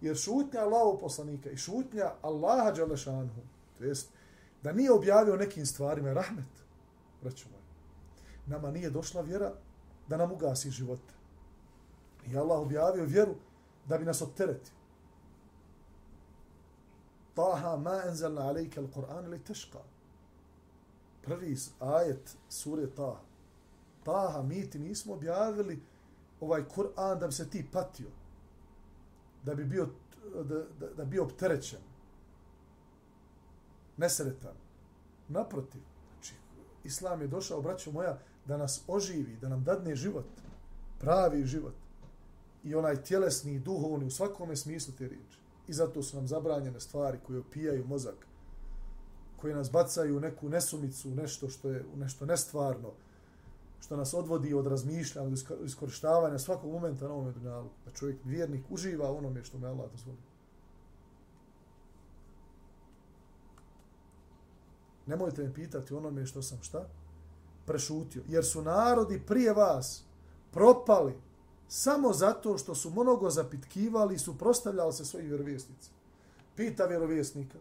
Jer 0.00 0.16
šutnja 0.16 0.60
Allahov 0.60 1.00
poslanika 1.00 1.50
i 1.50 1.56
šutnja 1.56 2.12
Allaha 2.22 2.70
Đalešanhu, 2.70 3.40
to 3.78 3.84
jest 3.84 4.08
da 4.62 4.72
nije 4.72 4.92
objavio 4.92 5.36
nekim 5.36 5.66
stvarima 5.66 6.12
rahmet, 6.12 6.64
braću 7.22 7.48
nama 8.46 8.70
nije 8.70 8.90
došla 8.90 9.20
vjera 9.20 9.52
da 10.08 10.16
nam 10.16 10.32
ugasi 10.32 10.70
živote. 10.70 11.14
I 12.26 12.36
Allah 12.36 12.60
objavio 12.60 13.04
vjeru 13.04 13.34
da 13.88 13.98
bi 13.98 14.04
nas 14.04 14.22
opteretio. 14.22 14.74
Taha 17.34 17.76
ma 17.76 18.02
enzelna 18.06 18.40
alejke 18.40 18.80
al-Qur'an 18.80 19.24
ili 19.24 19.44
teška. 19.44 19.78
Prvi 21.22 21.56
ajet 21.80 22.36
sure 22.48 22.90
Taha. 22.90 23.20
Taha, 24.04 24.42
mi 24.42 24.70
ti 24.70 24.78
nismo 24.78 25.14
objavili 25.14 25.82
ovaj 26.40 26.64
Kur'an 26.68 27.18
da 27.18 27.26
bi 27.26 27.32
se 27.32 27.50
ti 27.50 27.66
patio 27.72 28.08
da 29.42 29.54
bi 29.54 29.64
bio 29.64 29.88
da, 30.44 30.64
da, 30.80 30.94
da 30.96 31.04
bio 31.04 31.24
opterećen 31.24 31.78
nesretan 33.96 34.54
naprotiv 35.28 35.80
znači 36.12 36.34
islam 36.84 37.20
je 37.20 37.26
došao 37.26 37.62
braćo 37.62 37.92
moja 37.92 38.18
da 38.46 38.56
nas 38.56 38.82
oživi 38.86 39.36
da 39.40 39.48
nam 39.48 39.64
dadne 39.64 39.96
život 39.96 40.26
pravi 40.98 41.44
život 41.44 41.74
i 42.64 42.74
onaj 42.74 43.02
tjelesni 43.02 43.54
i 43.54 43.60
duhovni 43.60 44.06
u 44.06 44.10
svakome 44.10 44.56
smislu 44.56 44.94
te 44.98 45.08
riječi 45.08 45.38
i 45.68 45.72
zato 45.72 46.02
su 46.02 46.16
nam 46.16 46.28
zabranjene 46.28 46.80
stvari 46.80 47.18
koje 47.26 47.38
opijaju 47.38 47.86
mozak 47.86 48.26
koje 49.40 49.54
nas 49.54 49.70
bacaju 49.70 50.16
u 50.16 50.20
neku 50.20 50.48
nesumicu 50.48 51.10
nešto 51.10 51.48
što 51.48 51.70
je 51.70 51.84
nešto 51.96 52.26
nestvarno 52.26 52.92
što 53.80 53.96
nas 53.96 54.14
odvodi 54.14 54.54
od 54.54 54.66
razmišljanja, 54.66 55.28
od 55.28 55.64
iskorištavanja 55.64 56.38
svakog 56.38 56.72
momenta 56.72 57.08
na 57.08 57.14
ovom 57.14 57.32
dunjalu. 57.32 57.68
Da 57.84 57.90
čovjek, 57.92 58.18
vjernik, 58.24 58.64
uživa 58.70 59.12
onome 59.12 59.44
što 59.44 59.58
me 59.58 59.68
Allah 59.68 59.90
dozvoli. 59.90 60.18
Nemojte 65.06 65.42
me 65.42 65.54
pitati 65.54 65.94
onome 65.94 66.26
što 66.26 66.42
sam 66.42 66.58
šta 66.62 66.88
prešutio. 67.66 68.22
Jer 68.28 68.44
su 68.44 68.62
narodi 68.62 69.22
prije 69.26 69.52
vas 69.52 70.04
propali 70.50 71.14
samo 71.68 72.12
zato 72.12 72.58
što 72.58 72.74
su 72.74 72.90
mnogo 72.90 73.30
zapitkivali 73.30 74.14
i 74.14 74.18
su 74.18 74.38
prostavljali 74.38 74.92
se 74.92 75.04
svojih 75.04 75.28
vjerovjesnica. 75.28 75.90
Pita 76.56 76.84
vjerovjesnika. 76.84 77.58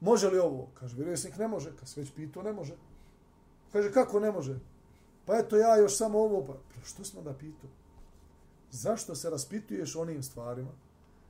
Može 0.00 0.28
li 0.28 0.38
ovo? 0.38 0.68
Kaže, 0.74 0.96
vjerovjesnik 0.96 1.36
ne 1.36 1.48
može. 1.48 1.76
Kad 1.76 1.88
se 1.88 2.00
već 2.00 2.10
pitao, 2.12 2.42
ne 2.42 2.52
može. 2.52 2.76
Kaže, 3.72 3.92
kako 3.92 4.20
ne 4.20 4.32
može? 4.32 4.58
Pa 5.26 5.38
eto 5.38 5.56
ja 5.56 5.76
još 5.76 5.96
samo 5.96 6.18
ovo, 6.18 6.44
pa, 6.46 6.54
što 6.84 7.04
smo 7.04 7.22
da 7.22 7.32
pitao? 7.32 7.70
Zašto 8.70 9.14
se 9.14 9.30
raspituješ 9.30 9.96
onim 9.96 10.22
stvarima 10.22 10.70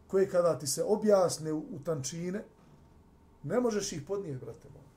koje 0.06 0.30
kada 0.30 0.58
ti 0.58 0.66
se 0.66 0.84
objasne 0.84 1.52
u, 1.52 1.58
u 1.58 1.78
tančine, 1.84 2.44
ne 3.42 3.60
možeš 3.60 3.92
ih 3.92 4.02
podnijeti, 4.06 4.44
brate 4.44 4.68
moj. 4.74 4.87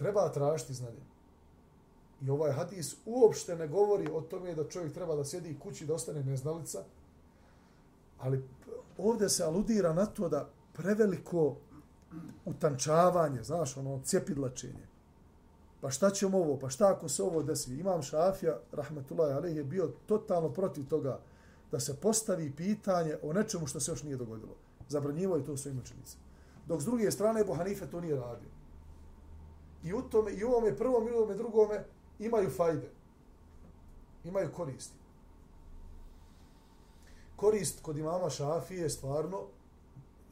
Treba 0.00 0.32
tražiti 0.32 0.74
znanje. 0.74 1.02
I 2.22 2.30
ovaj 2.30 2.52
hadis 2.52 2.96
uopšte 3.06 3.56
ne 3.56 3.68
govori 3.68 4.08
o 4.12 4.20
tome 4.20 4.54
da 4.54 4.68
čovjek 4.68 4.94
treba 4.94 5.16
da 5.16 5.24
sjedi 5.24 5.58
kući 5.62 5.86
da 5.86 5.94
ostane 5.94 6.22
neznalica, 6.24 6.84
ali 8.18 8.44
ovdje 8.98 9.28
se 9.28 9.44
aludira 9.44 9.92
na 9.92 10.06
to 10.06 10.28
da 10.28 10.48
preveliko 10.72 11.56
utančavanje, 12.44 13.42
znaš, 13.42 13.76
ono, 13.76 14.00
cjepidlačenje. 14.04 14.86
pa 15.80 15.90
šta 15.90 16.10
ćemo 16.10 16.38
ovo, 16.38 16.58
pa 16.58 16.68
šta 16.68 16.92
ako 16.92 17.08
se 17.08 17.22
ovo 17.22 17.42
desi? 17.42 17.74
Imam 17.74 18.02
Šafija, 18.02 18.58
rahmetullahi 18.72 19.32
alejhi 19.32 19.58
je 19.58 19.64
bio 19.64 19.92
totalno 20.06 20.48
protiv 20.48 20.88
toga 20.88 21.20
da 21.72 21.80
se 21.80 21.96
postavi 22.00 22.52
pitanje 22.56 23.16
o 23.22 23.32
nečemu 23.32 23.66
što 23.66 23.80
se 23.80 23.92
još 23.92 24.02
nije 24.02 24.16
dogodilo. 24.16 24.56
Zabranjivo 24.88 25.36
je 25.36 25.44
to 25.44 25.56
svojim 25.56 25.78
učenicima. 25.78 26.22
Dok 26.66 26.80
s 26.80 26.84
druge 26.84 27.10
strane, 27.10 27.40
Ebu 27.40 27.54
Hanife 27.54 27.86
to 27.86 28.00
nije 28.00 28.16
radio. 28.16 28.59
I 29.84 29.94
u 29.94 30.02
tome, 30.02 30.32
i 30.32 30.44
u 30.44 30.48
ovome 30.48 30.76
prvom 30.76 31.08
i 31.08 31.12
u 31.12 31.16
ovome 31.16 31.34
drugome 31.34 31.84
imaju 32.18 32.50
fajde. 32.50 32.90
Imaju 34.24 34.52
koristi. 34.52 34.98
Korist 37.36 37.82
kod 37.82 37.96
imama 37.96 38.30
Šafije 38.30 38.82
je 38.82 38.90
stvarno, 38.90 39.46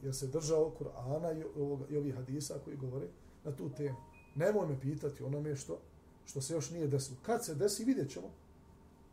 jer 0.02 0.14
se 0.14 0.26
držao 0.26 0.72
Kur'ana 0.78 1.32
i, 1.32 1.44
i 1.92 1.96
ovih 1.96 2.14
hadisa 2.14 2.54
koji 2.64 2.76
govore 2.76 3.06
na 3.44 3.52
tu 3.52 3.70
temu. 3.70 3.96
Nemoj 4.34 4.66
me 4.66 4.80
pitati 4.80 5.22
onome 5.22 5.56
što, 5.56 5.78
što 6.24 6.40
se 6.40 6.54
još 6.54 6.70
nije 6.70 6.86
desilo. 6.86 7.18
Kad 7.22 7.44
se 7.44 7.54
desi, 7.54 7.84
vidjet 7.84 8.10
ćemo 8.10 8.28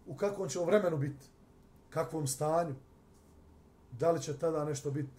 u 0.08 0.16
kakvom 0.16 0.50
ćemo 0.50 0.66
vremenu 0.66 0.98
biti, 0.98 1.26
kakvom 1.90 2.28
stanju. 2.28 2.76
Da 3.92 4.12
li 4.12 4.22
će 4.22 4.38
tada 4.38 4.66
nešto 4.66 4.92
biti 4.92 5.10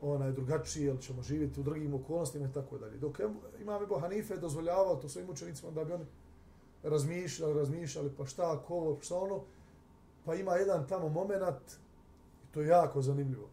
onaj 0.00 0.32
drugačije, 0.32 0.86
ili 0.86 1.02
ćemo 1.02 1.22
živjeti 1.22 1.60
u 1.60 1.62
drugim 1.62 1.94
okolnostima 1.94 2.46
i 2.46 2.52
tako 2.52 2.78
dalje. 2.78 2.98
Dok 2.98 3.20
imam 3.60 3.82
Ebu 3.82 3.98
Hanife 3.98 4.36
dozvoljavao 4.36 4.96
to 4.96 5.08
svojim 5.08 5.30
učenicima 5.30 5.70
da 5.70 5.84
bi 5.84 5.92
oni 5.92 6.04
razmišljali, 6.82 7.54
razmišljali, 7.54 8.10
pa 8.16 8.26
šta, 8.26 8.62
ko 8.66 8.74
ovo, 8.74 8.98
šta 9.00 9.16
ono, 9.16 9.40
pa 10.24 10.34
ima 10.34 10.52
jedan 10.52 10.86
tamo 10.88 11.08
moment, 11.08 11.72
i 12.44 12.52
to 12.52 12.60
je 12.60 12.68
jako 12.68 13.02
zanimljivo. 13.02 13.48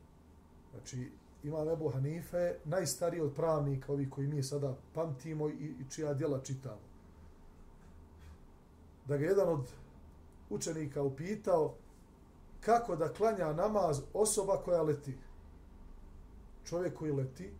Znači, 0.71 1.11
ima 1.43 1.71
Ebu 1.73 1.89
Hanife, 1.89 2.55
najstariji 2.65 3.21
od 3.21 3.33
pravnika, 3.35 3.91
ovi 3.91 4.09
koji 4.09 4.27
mi 4.27 4.43
sada 4.43 4.75
pamtimo 4.93 5.49
i, 5.49 5.53
i 5.53 5.89
čija 5.89 6.13
djela 6.13 6.41
čitamo. 6.43 6.81
Da 9.05 9.17
ga 9.17 9.25
jedan 9.25 9.49
od 9.49 9.69
učenika 10.49 11.01
upitao 11.03 11.73
kako 12.59 12.95
da 12.95 13.13
klanja 13.13 13.53
namaz 13.53 14.01
osoba 14.13 14.61
koja 14.65 14.81
leti. 14.81 15.17
Čovjek 16.65 16.97
koji 16.97 17.11
leti, 17.11 17.53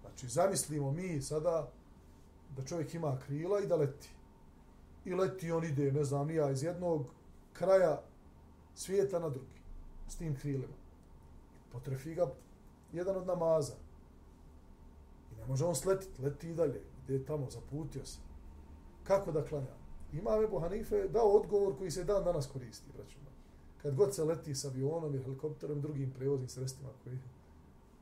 znači 0.00 0.28
zamislimo 0.28 0.92
mi 0.92 1.22
sada 1.22 1.70
da 2.56 2.64
čovjek 2.64 2.94
ima 2.94 3.18
krila 3.26 3.60
i 3.60 3.66
da 3.66 3.76
leti. 3.76 4.08
I 5.04 5.14
leti 5.14 5.52
on 5.52 5.64
ide, 5.64 5.92
ne 5.92 6.04
znam, 6.04 6.26
nija 6.26 6.50
iz 6.50 6.62
jednog 6.62 7.06
kraja 7.52 8.02
svijeta 8.74 9.18
na 9.18 9.28
drugi 9.28 9.60
s 10.08 10.16
tim 10.16 10.36
krilima 10.36 10.84
potrefi 11.74 12.14
ga 12.14 12.30
jedan 12.92 13.16
od 13.16 13.26
namaza. 13.26 13.74
I 15.32 15.40
ne 15.40 15.46
može 15.46 15.64
on 15.64 15.74
sletiti, 15.74 16.22
leti 16.22 16.50
i 16.50 16.54
dalje. 16.54 16.80
Ide 17.08 17.24
tamo, 17.24 17.50
zaputio 17.50 18.04
se. 18.06 18.18
Kako 19.04 19.32
da 19.32 19.44
klanja? 19.44 19.74
Imam 20.12 20.44
Ebu 20.44 20.60
Hanife 20.60 21.08
dao 21.08 21.28
odgovor 21.28 21.78
koji 21.78 21.90
se 21.90 22.04
dan 22.04 22.24
danas 22.24 22.46
koristi, 22.46 22.92
braćima. 22.96 23.30
Kad 23.82 23.94
god 23.94 24.14
se 24.14 24.24
leti 24.24 24.54
s 24.54 24.64
avionom 24.64 25.14
i 25.14 25.22
helikopterom, 25.22 25.80
drugim 25.80 26.12
prevoznim 26.12 26.48
sredstvima 26.48 26.90
koji... 27.04 27.18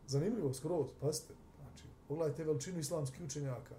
Zanimljivo, 0.07 0.55
skroz, 0.55 0.87
pazite. 1.01 1.35
Znači, 1.61 1.85
pogledajte 2.09 2.45
veličinu 2.45 2.79
islamskih 2.79 3.25
učenjaka. 3.25 3.75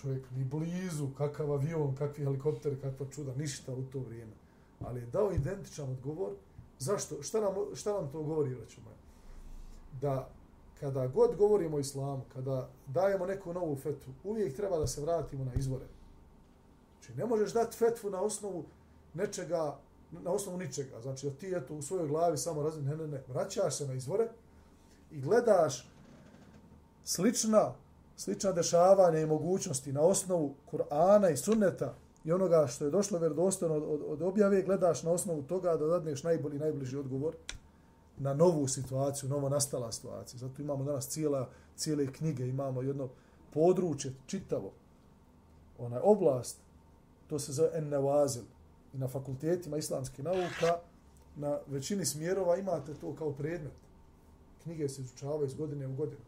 Čovjek 0.00 0.30
ni 0.36 0.44
blizu, 0.44 1.08
kakav 1.18 1.52
avion, 1.52 1.94
kakvi 1.96 2.24
helikopter, 2.24 2.80
kakva 2.80 3.06
čuda, 3.10 3.34
ništa 3.34 3.72
u 3.74 3.82
to 3.92 3.98
vrijeme. 3.98 4.32
Ali 4.80 5.00
je 5.00 5.06
dao 5.06 5.32
identičan 5.32 5.90
odgovor. 5.90 6.32
Zašto? 6.78 7.22
Šta 7.22 7.40
nam, 7.40 7.54
šta 7.74 7.92
nam 7.92 8.12
to 8.12 8.22
govori, 8.22 8.54
braćima? 8.54 8.90
da 10.00 10.28
kada 10.80 11.06
god 11.06 11.36
govorimo 11.36 11.76
o 11.76 11.80
islamu, 11.80 12.22
kada 12.32 12.68
dajemo 12.86 13.26
neku 13.26 13.52
novu 13.52 13.76
fetvu, 13.76 14.12
uvijek 14.24 14.56
treba 14.56 14.78
da 14.78 14.86
se 14.86 15.00
vratimo 15.00 15.44
na 15.44 15.54
izvore. 15.54 15.84
Znači, 16.92 17.18
ne 17.18 17.26
možeš 17.26 17.52
dati 17.52 17.76
fetvu 17.76 18.10
na 18.10 18.20
osnovu 18.20 18.64
nečega, 19.14 19.78
na 20.10 20.30
osnovu 20.30 20.58
ničega. 20.58 21.00
Znači, 21.00 21.26
da 21.26 21.36
ti 21.36 21.52
eto 21.56 21.74
u 21.74 21.82
svojoj 21.82 22.08
glavi 22.08 22.38
samo 22.38 22.62
razmi, 22.62 22.82
ne, 22.82 22.96
ne, 22.96 23.06
ne, 23.06 23.22
vraćaš 23.28 23.76
se 23.76 23.86
na 23.86 23.94
izvore 23.94 24.28
i 25.10 25.20
gledaš 25.20 25.88
slična, 27.04 27.72
slična 28.16 28.52
dešavanja 28.52 29.18
i 29.18 29.26
mogućnosti 29.26 29.92
na 29.92 30.00
osnovu 30.00 30.54
Kur'ana 30.72 31.32
i 31.32 31.36
sunneta 31.36 31.94
i 32.24 32.32
onoga 32.32 32.66
što 32.66 32.84
je 32.84 32.90
došlo 32.90 33.18
vjerodostojno 33.18 33.74
od, 33.74 33.82
od, 33.82 34.02
od 34.08 34.22
objave, 34.22 34.62
gledaš 34.62 35.02
na 35.02 35.10
osnovu 35.10 35.42
toga 35.42 35.76
da 35.76 35.86
dadneš 35.86 36.22
najbolji, 36.22 36.58
najbliži 36.58 36.96
odgovor 36.96 37.34
na 38.18 38.34
novu 38.34 38.68
situaciju, 38.68 39.28
novo 39.28 39.48
nastala 39.48 39.92
situacija. 39.92 40.38
Zato 40.38 40.62
imamo 40.62 40.84
danas 40.84 41.08
cijela, 41.08 41.48
cijele 41.76 42.12
knjige, 42.12 42.48
imamo 42.48 42.82
jedno 42.82 43.08
područje 43.54 44.14
čitavo, 44.26 44.72
onaj 45.78 46.00
oblast, 46.02 46.58
to 47.26 47.38
se 47.38 47.52
zove 47.52 47.70
Ennevazil. 47.74 48.42
I 48.94 48.98
na 48.98 49.08
fakultetima 49.08 49.76
islamskih 49.76 50.24
nauka, 50.24 50.78
na 51.36 51.58
većini 51.66 52.04
smjerova 52.04 52.56
imate 52.56 52.94
to 52.94 53.14
kao 53.14 53.32
predmet. 53.32 53.72
Knjige 54.68 54.88
se 54.88 55.02
izučavaju 55.02 55.46
iz 55.46 55.54
godine 55.54 55.86
u 55.86 55.94
godinu. 55.94 56.22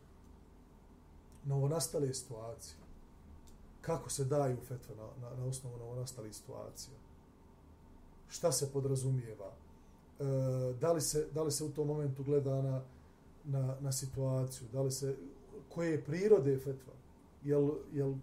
Novonastale 1.44 2.14
situacije. 2.14 2.76
Kako 3.81 4.11
se 4.11 4.24
daju 4.24 4.57
fetve 4.68 4.94
na, 4.94 5.29
na, 5.29 5.37
na 5.37 5.44
osnovu 5.44 5.79
novo 5.79 5.94
nastale 5.94 6.33
situacije. 6.33 6.94
Šta 8.29 8.53
se 8.53 8.72
podrazumijeva? 8.72 9.53
E, 10.20 10.24
da 10.81 10.92
li 10.92 11.00
se 11.00 11.26
da 11.35 11.42
li 11.42 11.50
se 11.50 11.64
u 11.64 11.72
tom 11.72 11.87
momentu 11.87 12.24
gleda 12.24 12.62
na 12.62 12.83
na, 13.44 13.76
na 13.81 13.92
situaciju, 13.92 14.68
da 14.72 14.83
li 14.83 14.90
se 14.90 15.16
koje 15.68 15.90
je 15.90 16.05
prirode 16.05 16.59
fetva, 16.59 16.92
jel, 17.44 17.70
jel 17.92 18.14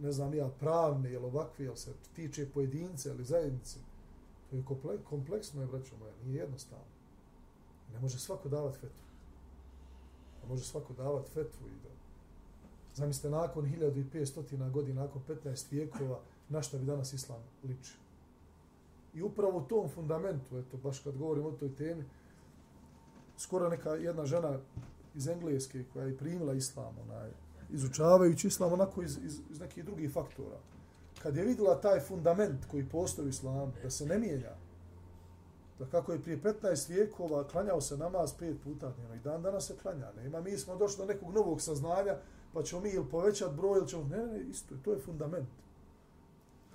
ne 0.00 0.12
znam 0.12 0.34
ja, 0.34 0.48
pravne, 0.48 1.10
jel 1.10 1.24
ovakve, 1.24 1.64
jel 1.64 1.76
se 1.76 1.92
tiče 2.16 2.48
pojedince 2.54 3.08
ili 3.08 3.24
zajednice, 3.24 3.78
to 4.50 4.56
je 4.56 4.98
kompleksno, 5.04 5.60
je, 5.60 5.66
braćo 5.66 5.96
moja, 5.96 6.12
nije 6.24 6.40
jednostavno. 6.40 6.84
Ne 7.92 8.00
može 8.00 8.18
svako 8.18 8.48
davati 8.48 8.78
fetvu. 8.78 9.07
A 10.44 10.48
može 10.48 10.64
svako 10.64 10.92
davat 10.92 11.28
fetvu 11.28 11.66
i 11.66 11.82
da... 11.82 11.88
Zamislite, 12.94 13.30
nakon 13.30 13.64
1500 13.64 14.70
godina, 14.70 15.02
nakon 15.02 15.22
15 15.44 15.64
vijekova, 15.70 16.20
na 16.48 16.62
šta 16.62 16.78
bi 16.78 16.84
danas 16.84 17.12
islam 17.12 17.42
ličio? 17.64 17.96
I 19.14 19.22
upravo 19.22 19.58
u 19.58 19.62
tom 19.62 19.88
fundamentu, 19.88 20.58
eto, 20.58 20.76
baš 20.76 20.98
kad 20.98 21.16
govorim 21.16 21.46
o 21.46 21.50
toj 21.50 21.74
temi, 21.74 22.04
skoro 23.36 23.68
neka 23.68 23.90
jedna 23.90 24.26
žena 24.26 24.58
iz 25.14 25.28
Engleske 25.28 25.84
koja 25.92 26.06
je 26.06 26.16
primila 26.16 26.54
islam, 26.54 26.94
onaj, 27.02 27.30
izučavajući 27.70 28.46
islam 28.46 28.72
onako 28.72 29.02
iz, 29.02 29.18
iz, 29.24 29.40
iz 29.50 29.60
nekih 29.60 29.84
drugih 29.84 30.12
faktora, 30.12 30.58
kad 31.22 31.36
je 31.36 31.44
vidjela 31.44 31.80
taj 31.80 32.00
fundament 32.00 32.64
koji 32.70 32.88
postoji 32.88 33.26
u 33.26 33.28
islamu, 33.28 33.72
da 33.82 33.90
se 33.90 34.06
ne 34.06 34.18
mijenja, 34.18 34.54
da 35.78 35.86
kako 35.86 36.12
je 36.12 36.22
prije 36.22 36.42
15 36.42 36.88
vijekova 36.88 37.48
klanjao 37.48 37.80
se 37.80 37.96
namaz 37.96 38.32
pet 38.38 38.56
puta 38.64 38.90
dnevno 38.90 39.14
i 39.14 39.18
dan 39.18 39.42
danas 39.42 39.66
se 39.66 39.76
klanja. 39.82 40.12
Nema, 40.16 40.40
mi 40.40 40.58
smo 40.58 40.76
došli 40.76 41.06
do 41.06 41.12
nekog 41.12 41.34
novog 41.34 41.60
saznanja, 41.60 42.16
pa 42.52 42.62
ćemo 42.62 42.80
mi 42.80 42.90
ili 42.90 43.08
povećati 43.10 43.54
broj, 43.54 43.78
ili 43.78 43.88
ćemo... 43.88 44.04
Ne, 44.04 44.26
ne, 44.26 44.40
isto 44.40 44.74
je, 44.74 44.82
to 44.82 44.92
je 44.92 44.98
fundament. 44.98 45.48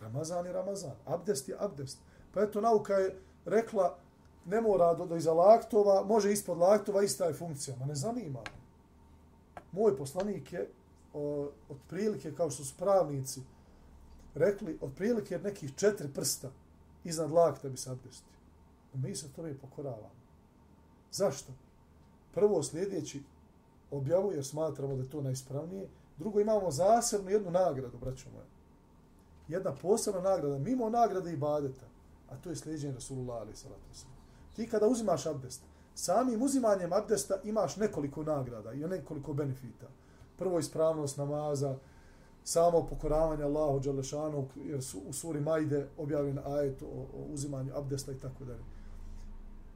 Ramazan 0.01 0.45
je 0.45 0.53
Ramazan, 0.53 0.95
abdest 1.05 1.49
je 1.49 1.55
abdest. 1.59 1.97
Pa 2.33 2.41
eto, 2.41 2.61
nauka 2.61 2.93
je 2.93 3.15
rekla, 3.45 3.97
ne 4.45 4.61
mora 4.61 4.93
do, 4.93 5.05
do 5.05 5.15
iza 5.15 5.33
laktova, 5.33 6.03
može 6.03 6.31
ispod 6.31 6.57
laktova, 6.57 7.03
ista 7.03 7.25
je 7.25 7.33
funkcija. 7.33 7.77
Ma 7.79 7.85
ne 7.85 7.95
zanima. 7.95 8.39
Moj 9.71 9.97
poslanik 9.97 10.53
je 10.53 10.69
o, 11.13 11.49
otprilike, 11.69 12.35
kao 12.35 12.49
što 12.49 12.63
su 12.63 12.73
pravnici 12.77 13.41
rekli, 14.35 14.77
otprilike 14.81 15.39
nekih 15.39 15.75
četiri 15.75 16.07
prsta 16.13 16.49
iznad 17.03 17.31
lakta 17.31 17.69
bi 17.69 17.77
se 17.77 17.89
abdestio. 17.89 18.33
Mi 18.93 19.15
se 19.15 19.33
tome 19.33 19.57
pokoravamo. 19.57 20.11
Zašto? 21.11 21.53
Prvo, 22.33 22.63
sljedeći 22.63 23.23
objavu, 23.91 24.31
jer 24.31 24.45
smatramo 24.45 24.95
da 24.95 25.01
je 25.01 25.09
to 25.09 25.21
najispravnije. 25.21 25.89
Drugo, 26.17 26.39
imamo 26.39 26.71
zasebnu 26.71 27.29
jednu 27.29 27.51
nagradu, 27.51 27.97
braćo 27.97 28.29
moje. 28.33 28.45
Jedna 29.47 29.75
posebna 29.75 30.21
nagrada, 30.21 30.57
mimo 30.57 30.89
nagrade 30.89 31.33
i 31.33 31.37
badeta 31.37 31.93
a 32.33 32.35
to 32.43 32.49
je 32.49 32.55
sljeđenje 32.55 32.93
Rasulullah 32.93 33.41
ali 33.41 33.55
salatu 33.55 33.81
Ti 34.55 34.67
kada 34.67 34.87
uzimaš 34.87 35.25
abdest, 35.25 35.61
samim 35.95 36.41
uzimanjem 36.41 36.93
abdesta 36.93 37.35
imaš 37.43 37.77
nekoliko 37.77 38.23
nagrada 38.23 38.73
i 38.73 38.79
nekoliko 38.79 39.33
benefita. 39.33 39.87
Prvo 40.37 40.59
ispravnost 40.59 41.17
namaza, 41.17 41.75
samo 42.43 42.87
pokoravanje 42.87 43.43
Allahu 43.43 43.79
Đalešanu, 43.79 44.47
jer 44.65 44.83
su 44.83 44.99
u 45.07 45.13
suri 45.13 45.39
Majde 45.39 45.87
objavljen 45.97 46.39
ajet 46.45 46.81
o, 46.81 46.85
o 46.85 47.25
uzimanju 47.33 47.71
abdesta 47.75 48.11
i 48.11 48.19
tako 48.19 48.45
dalje. 48.45 48.63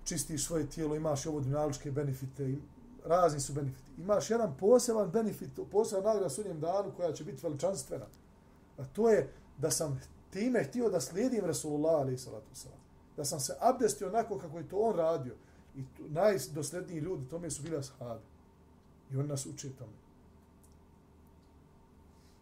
Čistiš 0.08 0.46
svoje 0.46 0.70
tijelo, 0.70 0.96
imaš 0.96 1.26
ovo 1.26 1.40
dunjaličke 1.40 1.92
benefite, 1.92 2.56
razni 3.06 3.40
su 3.40 3.54
benefiti. 3.54 3.92
Imaš 3.98 4.30
jedan 4.30 4.56
poseban 4.60 5.12
benefit, 5.12 5.50
poseban 5.72 6.04
nagrada 6.04 6.30
sudnjem 6.30 6.60
danu 6.60 6.92
koja 6.98 7.14
će 7.14 7.24
biti 7.24 7.44
veličanstvena. 7.44 8.06
A 8.78 8.86
to 8.86 9.10
je 9.10 9.30
da 9.58 9.72
sam 9.72 10.02
time 10.30 10.64
htio 10.64 10.90
da 10.90 11.02
slijedim 11.02 11.46
Rasulullah 11.46 12.02
alaih 12.02 12.22
salatu 12.22 12.48
wasalam. 12.54 12.82
Da 13.18 13.26
sam 13.26 13.40
se 13.40 13.56
abdestio 13.60 14.08
onako 14.08 14.38
kako 14.38 14.58
je 14.58 14.70
to 14.70 14.78
on 14.78 14.96
radio. 14.96 15.36
I 15.76 15.84
najdosledniji 16.10 17.00
ljudi 17.00 17.30
tome 17.30 17.50
su 17.50 17.64
bili 17.64 17.78
ashabi. 17.78 18.22
I 19.12 19.18
on 19.18 19.28
nas 19.28 19.46
uče 19.46 19.70
tome. 19.70 19.94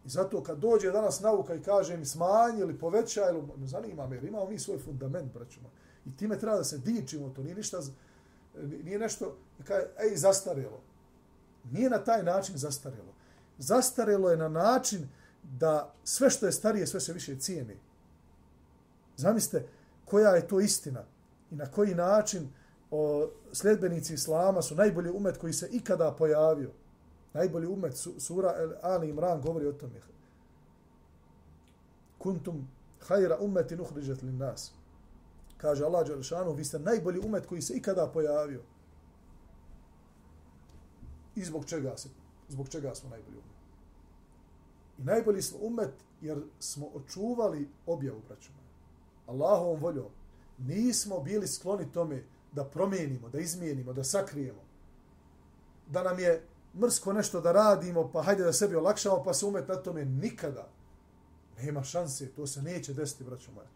I 0.06 0.10
zato 0.10 0.44
kad 0.44 0.58
dođe 0.58 0.92
danas 0.92 1.20
nauka 1.20 1.56
i 1.56 1.62
kaže 1.62 1.98
mi 1.98 2.06
smanji 2.06 2.60
ili 2.60 2.80
poveća, 2.80 3.30
ili, 3.30 3.44
ne 3.58 3.68
zanima 3.68 4.08
me, 4.08 4.16
jer 4.16 4.24
imamo 4.24 4.50
mi 4.50 4.60
svoj 4.60 4.80
fundament, 4.80 5.34
braćuma. 5.34 5.70
I 6.06 6.18
time 6.18 6.40
treba 6.40 6.58
da 6.58 6.64
se 6.64 6.78
dičimo, 6.78 7.30
to 7.30 7.44
nije 7.44 7.56
ništa, 7.56 7.82
nije 8.84 9.00
nešto, 9.00 9.38
kaj, 9.64 9.82
ej, 9.82 10.16
zastarelo. 10.16 10.82
Nije 11.72 11.90
na 11.90 11.98
taj 11.98 12.24
način 12.24 12.58
zastarelo. 12.58 13.14
Zastarelo 13.58 14.30
je 14.30 14.38
na 14.38 14.50
način 14.50 15.10
da 15.44 15.94
sve 16.04 16.30
što 16.30 16.46
je 16.46 16.52
starije, 16.52 16.88
sve 16.88 17.00
se 17.00 17.14
više 17.14 17.40
cijeni. 17.40 17.78
Zamislite 19.18 19.68
koja 20.06 20.30
je 20.30 20.48
to 20.48 20.60
istina 20.60 21.04
i 21.52 21.56
na 21.56 21.72
koji 21.72 21.96
način 21.96 22.50
o, 22.92 23.30
sljedbenici 23.54 24.14
Islama 24.14 24.62
su 24.62 24.76
najbolji 24.76 25.10
umet 25.10 25.38
koji 25.38 25.54
se 25.54 25.70
ikada 25.72 26.12
pojavio. 26.12 26.72
Najbolji 27.34 27.68
umet, 27.68 27.98
su, 27.98 28.20
sura 28.20 28.54
El 28.58 28.72
Ali 28.82 29.10
Imran 29.10 29.42
govori 29.42 29.68
o 29.68 29.74
tome. 29.74 30.02
Kuntum 32.18 32.68
hajra 33.08 33.38
umetin 33.40 33.82
uhriđet 33.82 34.22
li 34.22 34.32
nas 34.32 34.74
kaže 35.58 35.86
Allah 35.86 36.08
Đelešanu, 36.08 36.54
vi 36.54 36.66
ste 36.66 36.80
najbolji 36.80 37.20
umet 37.20 37.46
koji 37.46 37.62
se 37.62 37.74
ikada 37.74 38.08
pojavio. 38.14 38.62
I 41.36 41.44
zbog 41.46 41.66
čega, 41.66 41.98
se, 41.98 42.10
zbog 42.50 42.70
čega 42.70 42.96
smo 42.96 43.10
najbolji 43.10 43.38
umet? 43.38 43.56
I 44.98 45.04
najbolji 45.04 45.42
smo 45.42 45.60
umet 45.62 45.94
jer 46.22 46.44
smo 46.60 46.88
očuvali 46.94 47.70
objavu, 47.86 48.22
braću 48.28 48.52
moja. 48.52 48.66
Allahovom 49.28 49.80
voljom. 49.80 50.12
Nismo 50.58 51.20
bili 51.20 51.48
skloni 51.48 51.92
tome 51.92 52.24
da 52.52 52.66
promijenimo, 52.66 53.30
da 53.30 53.40
izmijenimo, 53.40 53.94
da 53.94 54.04
sakrijemo. 54.04 54.62
Da 55.88 56.04
nam 56.04 56.20
je 56.20 56.44
mrsko 56.80 57.14
nešto 57.14 57.42
da 57.42 57.52
radimo, 57.52 58.10
pa 58.12 58.24
hajde 58.24 58.44
da 58.44 58.54
sebi 58.54 58.76
olakšamo, 58.76 59.24
pa 59.24 59.34
se 59.34 59.46
umet 59.46 59.68
na 59.68 59.76
tome 59.76 60.06
nikada. 60.06 60.70
Nema 61.62 61.84
šanse, 61.84 62.32
to 62.32 62.48
se 62.48 62.62
neće 62.62 62.94
desiti, 62.94 63.24
braćo 63.24 63.52
moja. 63.52 63.68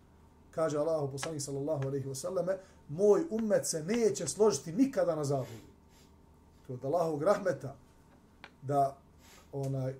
Kaže 0.52 0.78
Allahu 0.78 1.12
poslanik 1.12 1.42
sallallahu 1.42 1.88
alejhi 1.88 2.10
ve 2.10 2.16
selleme: 2.16 2.58
moj 2.90 3.26
ummet 3.30 3.68
se 3.68 3.84
neće 3.84 4.28
složiti 4.28 4.72
nikada 4.72 5.16
na 5.16 5.24
zabludu. 5.24 5.70
To 6.68 6.74
je 6.74 6.78
od 6.78 6.86
Allahovog 6.86 7.24
rahmeta 7.24 7.76
da 8.62 8.98
onaj 9.52 9.96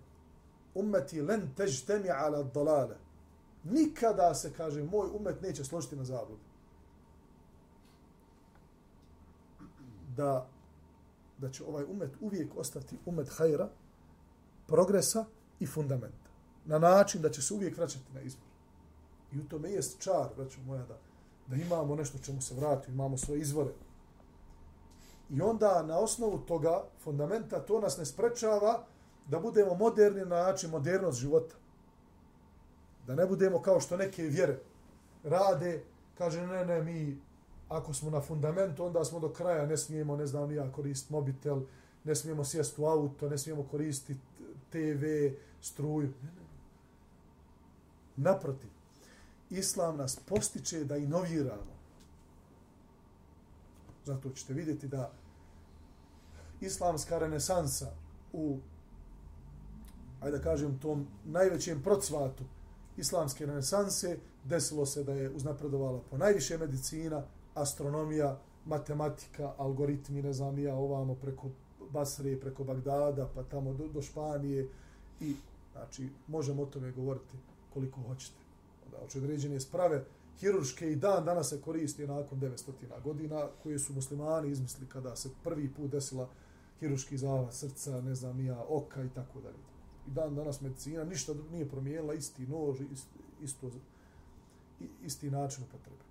ummeti 0.76 1.22
len 1.22 1.50
težtemi 1.58 2.10
ala 2.10 2.44
dalale. 2.44 2.96
Nikada 3.64 4.34
se, 4.34 4.54
kaže, 4.54 4.84
moj 4.84 5.10
umet 5.14 5.42
neće 5.42 5.64
složiti 5.64 5.96
na 5.96 6.04
zabludu. 6.04 6.42
Da, 10.18 10.48
da 11.38 11.50
će 11.50 11.64
ovaj 11.64 11.84
umet 11.84 12.12
uvijek 12.22 12.58
ostati 12.58 12.98
umet 13.06 13.30
hajra, 13.30 13.70
progresa 14.68 15.26
i 15.60 15.68
fundamenta. 15.68 16.30
Na 16.66 16.80
način 16.80 17.22
da 17.22 17.30
će 17.30 17.42
se 17.42 17.54
uvijek 17.54 17.78
vraćati 17.78 18.14
na 18.14 18.22
izbor. 18.22 18.49
I 19.34 19.40
u 19.40 19.44
tome 19.50 19.72
jest 19.72 20.00
čar, 20.00 20.28
braćo 20.38 20.58
moja, 20.68 20.84
da, 20.84 20.98
da 21.48 21.56
imamo 21.56 21.96
nešto 21.96 22.18
čemu 22.18 22.42
se 22.42 22.56
vrati, 22.56 22.92
imamo 22.92 23.18
svoje 23.18 23.42
izvore. 23.42 23.72
I 25.30 25.42
onda 25.42 25.84
na 25.84 25.98
osnovu 26.00 26.38
toga 26.38 26.84
fundamenta 27.04 27.60
to 27.60 27.80
nas 27.80 27.98
ne 27.98 28.06
sprečava 28.06 28.84
da 29.28 29.40
budemo 29.40 29.76
moderni 29.76 30.22
na 30.22 30.44
način 30.44 30.70
modernost 30.70 31.20
života. 31.20 31.56
Da 33.08 33.16
ne 33.16 33.26
budemo 33.26 33.62
kao 33.62 33.80
što 33.80 33.98
neke 33.98 34.24
vjere 34.24 34.60
rade, 35.24 35.84
kaže 36.18 36.48
ne, 36.48 36.66
ne, 36.66 36.84
mi 36.84 37.18
ako 37.70 37.94
smo 37.94 38.10
na 38.10 38.22
fundamentu, 38.22 38.86
onda 38.86 39.06
smo 39.06 39.20
do 39.20 39.30
kraja, 39.30 39.66
ne 39.66 39.78
smijemo, 39.78 40.16
ne 40.16 40.28
znam, 40.28 40.52
ja 40.52 40.72
koristiti 40.72 41.14
mobitel, 41.14 41.62
ne 42.04 42.16
smijemo 42.16 42.44
sjest 42.44 42.80
u 42.80 42.86
auto, 42.86 43.30
ne 43.30 43.38
smijemo 43.38 43.64
koristiti 43.64 44.20
TV, 44.70 45.06
struju. 45.62 46.08
Ne, 46.08 46.32
ne. 46.32 46.48
Naprotiv, 48.18 48.70
Islam 49.50 49.98
nas 49.98 50.16
postiče 50.16 50.84
da 50.84 50.98
inoviramo. 50.98 51.80
Zato 54.06 54.30
ćete 54.30 54.54
vidjeti 54.54 54.88
da 54.88 55.12
islamska 56.62 57.20
renesansa 57.20 57.92
u 58.34 58.58
ajde 60.22 60.38
da 60.38 60.44
kažem, 60.44 60.80
tom 60.80 61.08
najvećem 61.26 61.84
procvatu 61.84 62.44
islamske 62.98 63.46
renesanse, 63.46 64.18
desilo 64.44 64.86
se 64.86 65.04
da 65.04 65.14
je 65.14 65.30
uznapredovala 65.30 66.02
po 66.10 66.18
najviše 66.18 66.58
medicina, 66.58 67.24
astronomija, 67.56 68.40
matematika, 68.66 69.54
algoritmi, 69.58 70.22
ne 70.22 70.34
znam, 70.34 70.60
ja 70.60 70.76
ovamo 70.76 71.16
preko 71.16 71.48
Basre, 71.92 72.40
preko 72.40 72.64
Bagdada, 72.64 73.30
pa 73.36 73.44
tamo 73.44 73.74
do, 73.74 73.88
do 73.88 74.02
Španije 74.02 74.68
i, 75.20 75.36
znači, 75.72 76.10
možemo 76.28 76.64
o 76.64 76.66
tome 76.66 76.92
govoriti 76.92 77.38
koliko 77.74 78.02
hoćete 78.02 78.39
znači 78.98 79.18
određene 79.18 79.60
sprave, 79.60 80.06
hirurške 80.40 80.92
i 80.92 80.96
dan 80.96 81.26
danas 81.26 81.50
se 81.50 81.62
koristi 81.62 82.08
nakon 82.08 82.40
900 82.40 83.02
godina, 83.04 83.48
koje 83.64 83.80
su 83.80 83.94
muslimani 83.94 84.52
izmislili 84.52 84.90
kada 84.90 85.16
se 85.16 85.30
prvi 85.44 85.74
put 85.74 85.92
desila 85.92 86.30
hirurški 86.80 87.18
zahvat 87.18 87.54
srca, 87.54 88.02
ne 88.02 88.16
znam, 88.16 88.46
ja, 88.46 88.66
oka 88.70 89.04
i 89.04 89.10
tako 89.10 89.42
dalje 89.42 89.70
i 90.10 90.12
dan 90.12 90.36
danas 90.36 90.62
medicina 90.62 91.04
ništa 91.04 91.34
nije 91.52 91.70
promijenila, 91.70 92.14
isti 92.14 92.48
nož, 92.48 92.82
isto, 92.92 93.10
isto, 93.42 93.72
isti 95.04 95.32
način 95.32 95.64
upotrebe. 95.64 96.04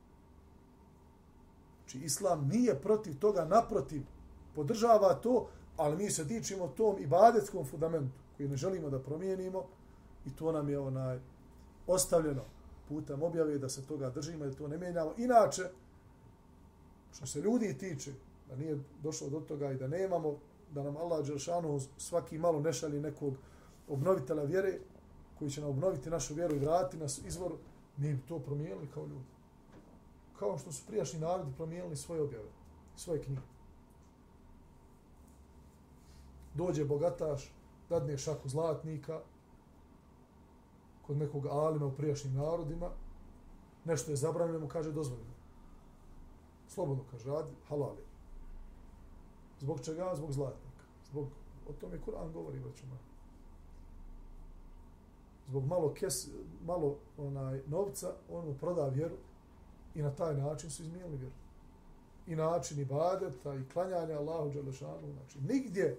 Znači, 1.79 2.05
islam 2.05 2.49
nije 2.49 2.81
protiv 2.81 3.19
toga, 3.19 3.45
naprotiv, 3.45 4.03
podržava 4.55 5.14
to, 5.14 5.49
ali 5.77 5.97
mi 5.97 6.11
se 6.11 6.25
dičimo 6.25 6.69
tom 6.69 6.97
ibadetskom 6.99 7.67
fundamentu 7.67 8.19
koji 8.37 8.49
ne 8.49 8.57
želimo 8.57 8.91
da 8.91 8.99
promijenimo 8.99 9.64
i 10.27 10.37
to 10.37 10.53
nam 10.53 10.69
je 10.69 10.79
onaj 10.79 11.19
ostavljeno 11.87 12.43
putem 12.88 13.22
objave 13.22 13.59
da 13.59 13.68
se 13.68 13.87
toga 13.87 14.11
držimo 14.11 14.44
i 14.44 14.48
da 14.48 14.55
to 14.55 14.68
ne 14.68 14.79
mijenjamo. 14.79 15.14
Inače, 15.16 15.62
što 17.12 17.27
se 17.27 17.40
ljudi 17.40 17.79
tiče, 17.79 18.12
da 18.48 18.57
nije 18.57 18.79
došlo 19.03 19.29
do 19.29 19.40
toga 19.40 19.72
i 19.72 19.77
da 19.77 19.88
nemamo, 19.88 20.38
da 20.74 20.83
nam 20.83 20.96
Allah 20.96 21.27
Đeršanu 21.27 21.81
svaki 21.96 22.38
malo 22.38 22.61
ne 22.61 22.72
šalje 22.72 23.01
nekog 23.01 23.35
obnovitelja 23.88 24.42
vjere, 24.42 24.79
koji 25.38 25.51
će 25.51 25.61
nam 25.61 25.70
obnoviti 25.70 26.11
našu 26.11 26.35
vjeru 26.35 26.57
i 26.57 26.59
vratiti 26.59 27.03
nas 27.03 27.20
izvor, 27.27 27.53
mi 27.96 28.14
bi 28.14 28.22
to 28.29 28.38
promijenili 28.38 28.88
kao 28.94 29.07
ljudi. 29.07 29.24
Kao 30.38 30.59
što 30.59 30.72
su 30.72 30.87
prijašnji 30.87 31.20
narodi 31.20 31.53
promijenili 31.57 31.96
svoje 31.96 32.22
objave, 32.22 32.48
svoje 32.96 33.22
knjige. 33.22 33.40
Dođe 36.55 36.85
bogataš, 36.85 37.53
dadne 37.88 38.18
šaku 38.18 38.48
zlatnika, 38.48 39.20
kod 41.09 41.16
nekog 41.16 41.47
alima 41.47 41.87
u 41.87 41.97
prijašnjim 41.97 42.35
narodima, 42.35 42.90
nešto 43.85 44.11
je 44.11 44.16
zabranjeno, 44.16 44.59
mu 44.59 44.68
kaže 44.68 44.92
dozvoljeno. 44.92 45.35
Slobodno 46.68 47.05
kaže, 47.11 47.31
radi, 47.31 47.53
halali. 47.68 48.05
Zbog 49.61 49.81
čega? 49.81 50.12
Zbog 50.14 50.33
zlatnika. 50.33 50.85
Zbog, 51.11 51.29
o 51.68 51.73
tome 51.73 51.99
Kur'an 52.07 52.33
govori, 52.33 52.61
braću 52.61 52.87
zbog 55.49 55.66
malo 55.66 55.94
kes, 55.94 56.29
malo 56.66 56.97
onaj 57.18 57.61
novca, 57.66 58.12
on 58.31 58.47
mu 58.47 58.55
proda 58.55 58.88
vjeru 58.88 59.16
i 59.94 60.03
na 60.03 60.11
taj 60.11 60.35
način 60.35 60.71
su 60.71 60.83
izmijenili 60.83 61.16
vjeru. 61.16 61.35
I 62.27 62.37
način 62.37 62.81
ibadeta 62.81 63.55
i 63.55 63.68
klanjanja 63.73 64.18
Allahu 64.18 64.51
Đelešanu. 64.51 65.12
Znači, 65.12 65.40
nigdje 65.40 65.99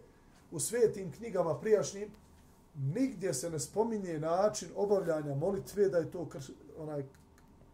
u 0.51 0.59
svetim 0.59 1.11
knjigama 1.11 1.59
prijašnjim, 1.59 2.09
nigdje 2.79 3.33
se 3.33 3.49
ne 3.49 3.59
spominje 3.59 4.19
način 4.19 4.69
obavljanja 4.75 5.35
molitve 5.35 5.89
da 5.89 5.97
je 5.97 6.11
to 6.11 6.29
krš, 6.29 6.49
onaj 6.77 7.05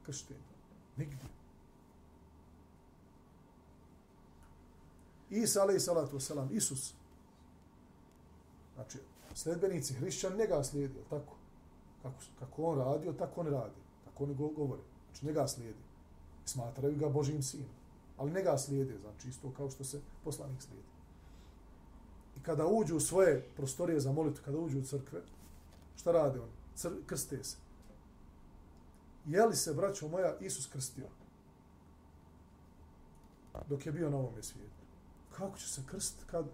krštenje. 0.06 0.39
Nigdje. 0.98 1.30
Isa, 5.30 5.62
alaih 5.62 5.82
salatu 5.82 6.18
wasalam, 6.18 6.52
Isus, 6.52 6.94
znači, 8.76 8.98
sledbenici 9.34 9.94
hrišćan 9.94 10.38
njega 10.38 10.63
slijedi, 10.63 11.00
tako 11.10 11.36
kako, 12.04 12.18
kako 12.39 12.63
on 12.63 12.78
radio, 12.78 13.13
tako 13.13 13.41
on 13.41 13.48
radi. 13.48 13.82
Tako 14.06 14.24
oni 14.24 14.34
govore. 14.34 14.82
Znači, 15.06 15.26
njega 15.26 15.48
slijedi. 15.48 15.80
Smatraju 16.46 16.98
ga 16.98 17.10
Božim 17.10 17.44
sinom. 17.44 17.70
Ali 18.18 18.32
njega 18.32 18.58
slijede, 18.58 18.98
znači 19.02 19.30
isto 19.30 19.52
kao 19.58 19.70
što 19.70 19.84
se 19.84 20.02
poslanik 20.24 20.62
slijedi. 20.62 20.94
Kada 22.45 22.65
uđu 22.67 22.97
u 22.97 22.99
svoje 22.99 23.41
prostorije 23.55 23.99
za 23.99 24.12
molitvu, 24.12 24.43
kada 24.45 24.58
uđu 24.58 24.79
u 24.79 24.84
crkve, 24.84 25.21
šta 25.95 26.12
rade 26.12 26.39
oni? 26.39 26.51
Cr 26.75 26.89
krste 27.05 27.43
se. 27.43 27.58
Je 29.25 29.45
li 29.45 29.55
se, 29.55 29.73
braćo 29.73 30.08
moja, 30.08 30.38
Isus 30.39 30.67
krstio? 30.67 31.08
Dok 33.69 33.86
je 33.86 33.91
bio 33.91 34.10
na 34.10 34.17
ovom 34.17 34.43
svijetu. 34.43 34.86
Kako 35.38 35.58
će 35.58 35.69
se 35.69 35.81
krst 35.88 36.15
kad 36.31 36.45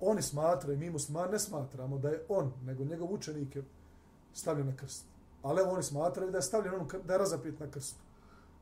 oni 0.00 0.22
smatraju, 0.22 0.78
mi 0.78 0.90
muslimani 0.90 1.32
ne 1.32 1.38
smatramo 1.38 1.98
da 1.98 2.08
je 2.08 2.24
on, 2.28 2.52
nego 2.64 2.84
njegov 2.84 3.12
učenik 3.12 3.56
je 3.56 3.64
stavljen 4.32 4.66
na 4.66 4.76
krst. 4.76 5.04
Ali 5.42 5.62
oni 5.62 5.82
smatraju 5.82 6.30
da 6.30 6.38
je 6.38 6.42
stavljen 6.42 6.74
on, 6.74 6.88
da 7.04 7.12
je 7.12 7.18
razapit 7.18 7.60
na 7.60 7.70
krstu. 7.70 8.00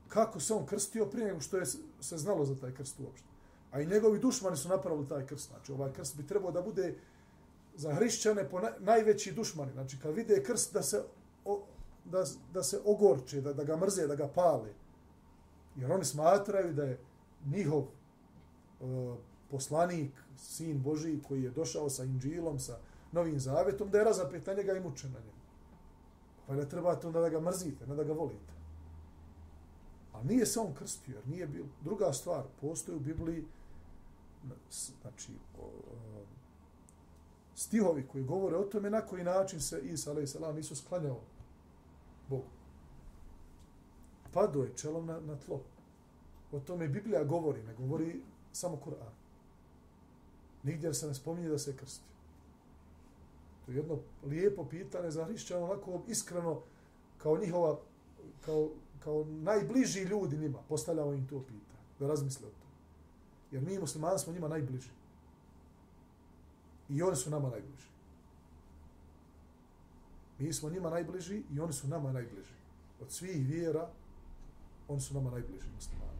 Kako 0.09 0.40
se 0.40 0.55
on 0.55 0.66
krstio 0.66 1.07
prije 1.07 1.27
nego 1.27 1.40
što 1.40 1.57
je 1.57 1.66
se 2.01 2.18
znalo 2.18 2.44
za 2.44 2.55
taj 2.55 2.75
krst 2.75 3.01
uopšte. 3.01 3.29
A 3.77 3.81
i 3.81 3.87
njegovi 3.87 4.19
dušmani 4.19 4.57
su 4.57 4.69
napravili 4.69 5.09
taj 5.09 5.27
krst. 5.27 5.49
Znači, 5.49 5.73
ovaj 5.73 5.93
krst 5.93 6.17
bi 6.17 6.27
trebao 6.27 6.51
da 6.51 6.62
bude 6.62 6.95
za 7.75 7.95
hrišćane 7.95 8.49
po 8.51 8.61
najveći 8.79 9.33
dušmani. 9.33 9.73
Znači, 9.73 9.99
kad 10.03 10.15
vide 10.15 10.43
krst 10.43 10.73
da 10.73 10.83
se, 10.83 11.03
o, 11.45 11.62
da, 12.05 12.25
da 12.53 12.62
se 12.62 12.81
ogorče, 12.85 13.41
da, 13.41 13.53
da 13.53 13.65
ga 13.65 13.77
mrze, 13.77 14.07
da 14.07 14.15
ga 14.15 14.29
pale. 14.29 14.73
Jer 15.77 15.93
oni 15.93 16.05
smatraju 16.05 16.73
da 16.73 16.85
je 16.85 16.99
njihov 17.47 17.83
e, 17.83 17.87
poslanik, 19.51 20.12
sin 20.39 20.83
Boži, 20.83 21.19
koji 21.29 21.43
je 21.43 21.51
došao 21.51 21.91
sa 21.91 22.05
Inđilom, 22.05 22.59
sa 22.59 22.79
Novim 23.12 23.41
Zavetom, 23.41 23.91
da 23.91 23.99
je 23.99 24.05
razapet 24.05 24.47
na 24.47 24.55
njega 24.55 24.73
i 24.73 24.81
mučen 24.81 25.12
na 25.12 25.19
njemu. 25.19 25.43
Pa 26.47 26.55
ne 26.55 26.69
trebate 26.69 27.07
onda 27.07 27.21
da 27.21 27.29
ga 27.29 27.41
mrzite, 27.41 27.87
ne 27.87 27.95
da 27.95 28.05
ga 28.05 28.12
volite. 28.12 28.57
A 30.12 30.23
nije 30.23 30.47
se 30.47 30.61
on 30.61 30.75
krstio, 30.75 31.15
jer 31.15 31.29
nije 31.29 31.47
bilo. 31.47 31.69
Druga 31.85 32.12
stvar, 32.12 32.45
postoji 32.61 32.97
u 32.97 33.01
Bibliji 33.01 33.45
znači, 35.03 35.33
o, 35.59 35.71
stihovi 37.55 38.07
koji 38.13 38.25
govore 38.25 38.57
o 38.57 38.65
tome 38.65 38.91
na 38.91 39.01
koji 39.01 39.25
način 39.25 39.61
se 39.61 39.81
Isa, 39.81 40.11
alaih 40.11 40.29
salam, 40.29 40.57
nisu 40.57 40.77
sklanjao 40.77 41.21
Bogu. 42.29 42.45
Pado 44.33 44.63
je 44.63 44.77
čelom 44.77 45.07
na, 45.07 45.21
na 45.21 45.37
tlo. 45.37 45.61
O 46.53 46.61
tome 46.61 46.89
Biblija 46.89 47.25
govori, 47.25 47.63
ne 47.63 47.75
govori 47.75 48.23
samo 48.53 48.77
Kur'an. 48.77 49.13
Nigdje 50.63 50.95
se 50.95 51.07
ne 51.07 51.15
spominje 51.15 51.49
da 51.49 51.59
se 51.59 51.77
krsti. 51.77 52.05
To 53.67 53.73
je 53.73 53.77
jedno 53.77 53.99
lijepo 54.25 54.65
pitanje 54.65 55.11
za 55.11 55.25
hrišćan, 55.25 55.63
onako 55.63 56.03
iskreno, 56.09 56.63
kao 57.19 57.39
njihova, 57.39 57.79
kao, 58.41 58.69
kao 58.99 59.25
najbliži 59.25 60.01
ljudi 60.01 60.39
njima, 60.39 60.59
postavljamo 60.69 61.13
im 61.13 61.27
to 61.27 61.41
pitanje, 61.41 61.87
da 61.99 62.07
razmisle 62.07 62.49
o 62.49 62.51
to. 62.51 62.66
Jer 63.52 63.62
mi 63.62 63.80
muslimani 63.80 64.20
smo 64.20 64.34
njima 64.34 64.48
najbliži. 64.48 64.90
I 66.90 67.04
oni 67.04 67.16
su 67.16 67.30
nama 67.30 67.50
najbliži. 67.50 67.88
Mi 70.40 70.54
smo 70.54 70.70
njima 70.70 70.90
najbliži 70.90 71.44
i 71.54 71.60
oni 71.60 71.74
su 71.74 71.88
nama 71.88 72.12
najbliži. 72.12 72.54
Od 73.02 73.12
svih 73.12 73.48
vjera, 73.48 73.90
oni 74.88 75.02
su 75.02 75.14
nama 75.14 75.32
najbliži 75.32 75.68
muslimani. 75.76 76.12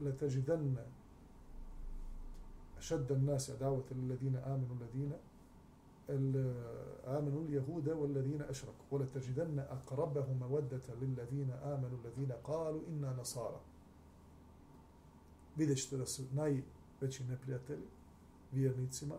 لتجدن 0.00 0.76
أشد 2.78 3.12
الناس 3.12 3.50
عداوة 3.50 3.84
للذين 3.90 4.36
آمنوا 4.36 4.76
الذين 4.80 5.12
آمنوا 6.09 7.43
اليهود 7.43 7.89
والذين 7.89 8.41
أشركوا 8.41 8.85
ولتجدن 8.91 9.59
أقربهم 9.59 10.39
مودة 10.39 10.95
للذين 11.01 11.51
آمنوا 11.51 11.97
الذين 12.03 12.31
قالوا 12.31 12.81
إنا 12.87 13.13
نصارى 13.13 13.59
vidjet 15.59 15.77
ćete 15.77 15.97
da 15.97 16.05
su 16.05 16.23
najveći 16.31 17.23
neprijatelji 17.23 17.87
vjernicima 18.51 19.15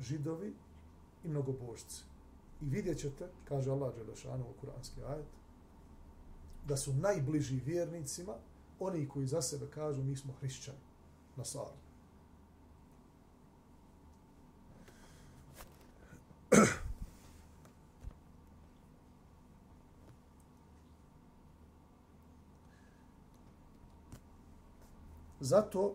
židovi 0.00 0.54
i 1.24 1.28
mnogobožci. 1.28 2.04
I 2.62 2.64
vidjet 2.64 2.98
ćete, 2.98 3.28
kaže 3.44 3.70
Allah 3.70 3.94
Đelešanu 3.94 4.44
u 4.44 4.60
kuranski 4.60 5.00
ajet, 5.04 5.26
da 6.68 6.76
su 6.76 6.92
najbliži 6.92 7.60
vjernicima 7.66 8.34
oni 8.80 9.08
koji 9.08 9.26
za 9.26 9.42
sebe 9.42 9.66
kažu 9.70 10.02
mi 10.02 10.16
smo 10.16 10.32
hrišćani 10.32 10.78
na 11.36 11.44
Zato, 25.44 25.94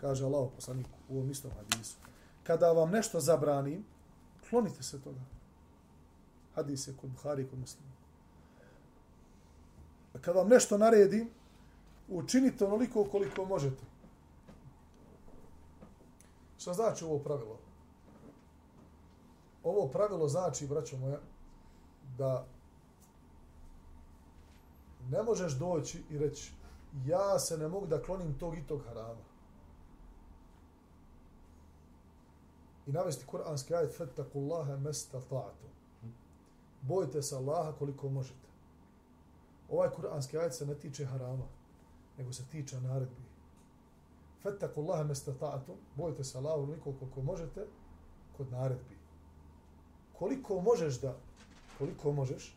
kaže 0.00 0.24
Allah 0.24 0.48
poslanik 0.54 0.86
u 1.08 1.16
ovom 1.16 1.30
istom 1.30 1.50
hadisu, 1.50 1.96
kada 2.42 2.72
vam 2.72 2.90
nešto 2.90 3.20
zabranim, 3.20 3.84
klonite 4.50 4.82
se 4.82 5.00
toga. 5.00 5.20
Hadis 6.54 6.88
je 6.88 6.94
kod 7.00 7.10
Buhari 7.10 7.42
i 7.42 7.48
kod 7.48 7.58
muslima. 7.58 7.90
Kada 10.20 10.38
vam 10.38 10.48
nešto 10.48 10.78
naredi, 10.78 11.26
učinite 12.08 12.64
onoliko 12.64 13.04
koliko 13.04 13.44
možete. 13.44 13.82
Šta 16.58 16.72
znači 16.72 17.04
ovo 17.04 17.18
pravilo? 17.18 17.58
Ovo 19.64 19.88
pravilo 19.88 20.28
znači, 20.28 20.66
braćo 20.66 20.96
moja, 20.96 21.18
da 22.18 22.46
ne 25.10 25.22
možeš 25.22 25.52
doći 25.52 26.02
i 26.10 26.18
reći 26.18 26.52
ja 27.04 27.38
se 27.38 27.58
ne 27.58 27.68
mogu 27.68 27.86
da 27.86 28.02
klonim 28.02 28.38
tog 28.38 28.58
i 28.58 28.66
tog 28.66 28.82
harama. 28.86 29.24
I 32.86 32.92
navesti 32.92 33.26
kuranski 33.26 33.74
ajet 33.74 33.96
fattakullaha 33.96 34.76
mastata'tu. 34.76 35.66
Bojte 36.82 37.22
se 37.22 37.36
Allaha 37.36 37.72
koliko 37.72 38.08
možete. 38.08 38.46
Ovaj 39.70 39.90
kuranski 39.90 40.38
ajet 40.38 40.54
se 40.54 40.66
ne 40.66 40.74
tiče 40.74 41.04
harama, 41.04 41.44
nego 42.18 42.32
se 42.32 42.44
tiče 42.52 42.80
naredbi. 42.80 43.22
Fattakullaha 44.42 45.04
mastata'tu. 45.04 45.72
Bojte 45.94 46.24
se 46.24 46.38
Allaha 46.38 46.56
koliko, 46.56 46.92
koliko 46.92 47.22
možete 47.22 47.66
kod 48.36 48.52
naredbi. 48.52 48.96
Koliko 50.18 50.60
možeš 50.60 51.00
da 51.00 51.16
koliko 51.78 52.12
možeš 52.12 52.56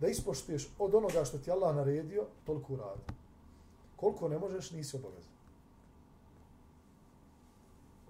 da 0.00 0.08
ispoštuješ 0.08 0.68
od 0.78 0.94
onoga 0.94 1.24
što 1.24 1.38
ti 1.38 1.50
Allah 1.50 1.76
naredio, 1.76 2.26
toliko 2.44 2.72
uradi. 2.72 3.02
Koliko 4.02 4.28
ne 4.28 4.38
možeš, 4.38 4.70
nisi 4.70 4.96
obavezan. 4.96 5.32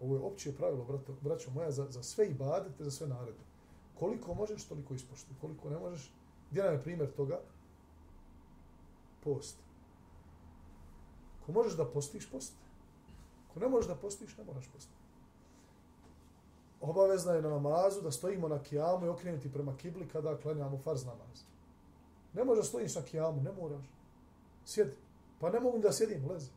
Ovo 0.01 0.15
je 0.15 0.23
opće 0.23 0.57
pravilo, 0.57 0.85
brato, 0.85 1.15
braćo 1.21 1.51
moja, 1.51 1.71
za, 1.71 1.87
za 1.91 2.03
sve 2.03 2.27
i 2.29 2.35
badete, 2.35 2.85
za 2.85 2.91
sve 2.91 3.07
naredbe. 3.07 3.45
Koliko 3.99 4.35
možeš, 4.35 4.65
toliko 4.65 4.95
ispoštuj. 4.95 5.35
Koliko 5.41 5.71
ne 5.71 5.79
možeš, 5.79 6.13
gdje 6.51 6.63
nam 6.63 6.73
je 6.73 6.83
primjer 6.83 7.13
toga? 7.13 7.41
Post. 9.25 9.57
Ko 11.47 11.53
možeš 11.53 11.77
da 11.77 11.85
postiš, 11.85 12.31
post. 12.31 12.53
Ko 13.55 13.61
ne 13.61 13.69
možeš 13.69 13.89
da 13.89 13.95
postiš, 13.95 14.37
ne 14.37 14.45
moraš 14.45 14.69
postiti. 14.73 14.99
Obavezna 16.81 17.33
je 17.33 17.43
na 17.43 17.51
namazu 17.51 18.01
da 18.01 18.11
stojimo 18.11 18.49
na 18.49 18.63
kijamu 18.63 19.07
i 19.07 19.09
okrenuti 19.09 19.53
prema 19.53 19.77
kibli 19.77 20.09
kada 20.09 20.39
klanjamo 20.39 20.79
farz 20.79 21.05
namaz. 21.05 21.45
Ne 22.33 22.45
možeš 22.45 22.67
stojiš 22.67 22.95
na 22.95 23.03
kijamu, 23.03 23.43
ne 23.43 23.53
moraš. 23.53 23.85
Sjedi. 24.65 25.12
Pa 25.43 25.51
ne 25.51 25.61
mogu 25.61 25.79
da 25.79 25.93
sjedim, 25.93 26.31
lezi. 26.31 26.51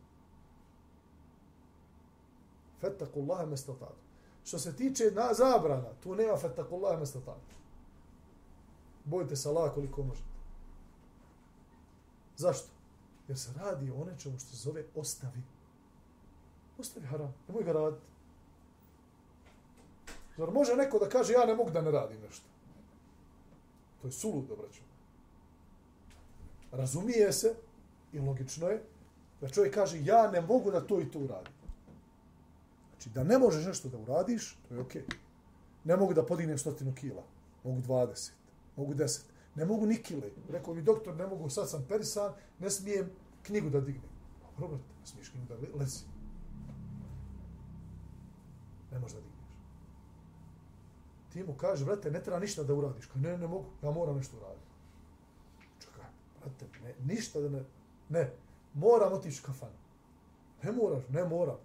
Fettakullaha 2.81 3.45
mestatatu. 3.45 4.05
Što 4.43 4.59
se 4.59 4.75
tiče 4.75 5.11
na 5.11 5.33
zabrana, 5.33 5.89
tu 6.03 6.15
nema 6.15 6.37
fettakullaha 6.37 6.99
mestatatu. 6.99 7.55
Bojte 9.05 9.35
se 9.35 9.49
Allah 9.49 9.73
koliko 9.73 10.03
možete. 10.03 10.27
Zašto? 12.37 12.67
Jer 13.27 13.39
se 13.39 13.49
radi 13.59 13.91
o 13.91 14.05
nečemu 14.05 14.39
što 14.39 14.49
se 14.49 14.55
zove 14.55 14.83
ostavi. 14.95 15.41
Ostavi 16.77 17.05
haram. 17.05 17.33
Nemoj 17.47 17.63
ga 17.63 17.71
raditi. 17.71 18.05
Zar 20.37 20.51
može 20.51 20.75
neko 20.75 20.99
da 20.99 21.09
kaže 21.09 21.33
ja 21.33 21.45
ne 21.45 21.55
mogu 21.55 21.71
da 21.71 21.81
ne 21.81 21.91
radim 21.91 22.21
nešto? 22.21 22.45
To 24.01 24.07
je 24.07 24.11
sulud, 24.11 24.45
braćo. 24.45 24.81
Razumije 26.71 27.33
se, 27.33 27.55
I 28.15 28.19
logično 28.19 28.67
je 28.67 28.83
da 29.41 29.49
čovjek 29.49 29.73
kaže 29.73 30.05
ja 30.05 30.31
ne 30.31 30.41
mogu 30.41 30.71
da 30.71 30.87
to 30.87 31.01
i 31.01 31.11
to 31.11 31.19
uradim. 31.19 31.53
Znači 32.89 33.09
da 33.09 33.23
ne 33.23 33.37
možeš 33.37 33.65
nešto 33.65 33.89
da 33.89 33.97
uradiš, 33.97 34.57
to 34.67 34.73
je 34.73 34.81
okej. 34.81 35.01
Okay. 35.01 35.15
Ne 35.83 35.97
mogu 35.97 36.13
da 36.13 36.25
podignem 36.25 36.57
stotinu 36.57 36.95
kila, 36.95 37.23
mogu 37.63 37.81
20, 37.81 38.31
mogu 38.75 38.93
10. 38.93 39.21
Ne 39.55 39.65
mogu 39.65 39.85
ni 39.85 39.97
kile. 40.03 40.29
Rekao 40.49 40.73
mi 40.73 40.81
doktor, 40.81 41.15
ne 41.15 41.27
mogu, 41.27 41.49
sad 41.49 41.69
sam 41.69 41.85
perisan, 41.89 42.33
ne 42.59 42.69
smijem 42.69 43.11
knjigu 43.43 43.69
da 43.69 43.81
dignem. 43.81 44.09
Robert, 44.57 44.81
ne 45.01 45.07
smiješ 45.07 45.29
knjigu 45.29 45.47
da 45.47 45.79
lezi. 45.79 46.05
Ne 48.91 48.99
možeš 48.99 49.15
da 49.15 49.21
digneš. 49.21 49.57
Ti 51.33 51.43
mu 51.43 51.53
kaže, 51.57 51.85
brate, 51.85 52.11
ne 52.11 52.23
treba 52.23 52.39
ništa 52.39 52.63
da 52.63 52.73
uradiš. 52.73 53.05
Kao, 53.05 53.21
ne, 53.21 53.37
ne 53.37 53.47
mogu, 53.47 53.65
ja 53.83 53.91
moram 53.91 54.15
nešto 54.15 54.37
uraditi. 54.37 54.67
Čekaj, 55.79 56.05
brate, 56.39 56.65
ne, 56.83 56.95
ništa 57.13 57.39
da 57.39 57.49
ne, 57.49 57.63
Ne, 58.09 58.31
moram 58.73 59.13
otići 59.13 59.41
u 59.43 59.45
kafanu. 59.45 59.77
Ne 60.63 60.71
moraš, 60.71 61.03
ne 61.09 61.23
moram. 61.23 61.57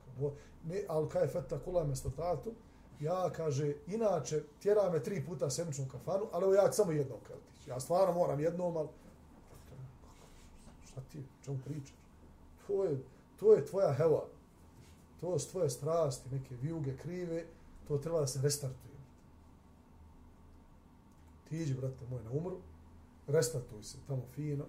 Ne, 0.65 0.85
ali 0.89 1.09
kaj 1.09 1.27
feta 1.27 1.59
kula 1.59 1.85
mesto 1.85 2.11
tatu, 2.11 2.53
ja 3.01 3.31
kaže, 3.31 3.75
inače, 3.87 4.43
tjera 4.63 4.91
me 4.91 5.03
tri 5.03 5.25
puta 5.27 5.51
sedmičnu 5.51 5.87
kafanu, 5.93 6.27
ali 6.33 6.57
ja 6.57 6.73
samo 6.73 6.93
jednom 6.93 7.19
kaj 7.27 7.37
otići. 7.37 7.71
Ja 7.71 7.81
stvarno 7.81 8.15
moram 8.15 8.41
jednom, 8.41 8.77
ali... 8.77 8.89
Šta 10.85 11.01
ti, 11.13 11.23
čemu 11.45 11.59
pričaš? 11.65 11.97
To 12.67 12.85
je, 12.85 13.03
to 13.41 13.53
je 13.55 13.67
tvoja 13.67 13.93
heva. 13.93 14.25
To 15.21 15.39
su 15.39 15.51
tvoje 15.51 15.71
strasti, 15.71 16.35
neke 16.35 16.55
vijuge 16.63 16.97
krive, 16.97 17.45
to 17.89 17.99
treba 17.99 18.21
da 18.21 18.27
se 18.27 18.43
restartuje. 18.43 18.95
Ti 21.49 21.63
iđi, 21.63 21.75
brate 21.75 22.07
moj, 22.11 22.23
na 22.23 22.31
umru, 22.31 22.57
restartuj 23.27 23.83
se 23.83 23.97
tamo 24.07 24.23
fino, 24.35 24.65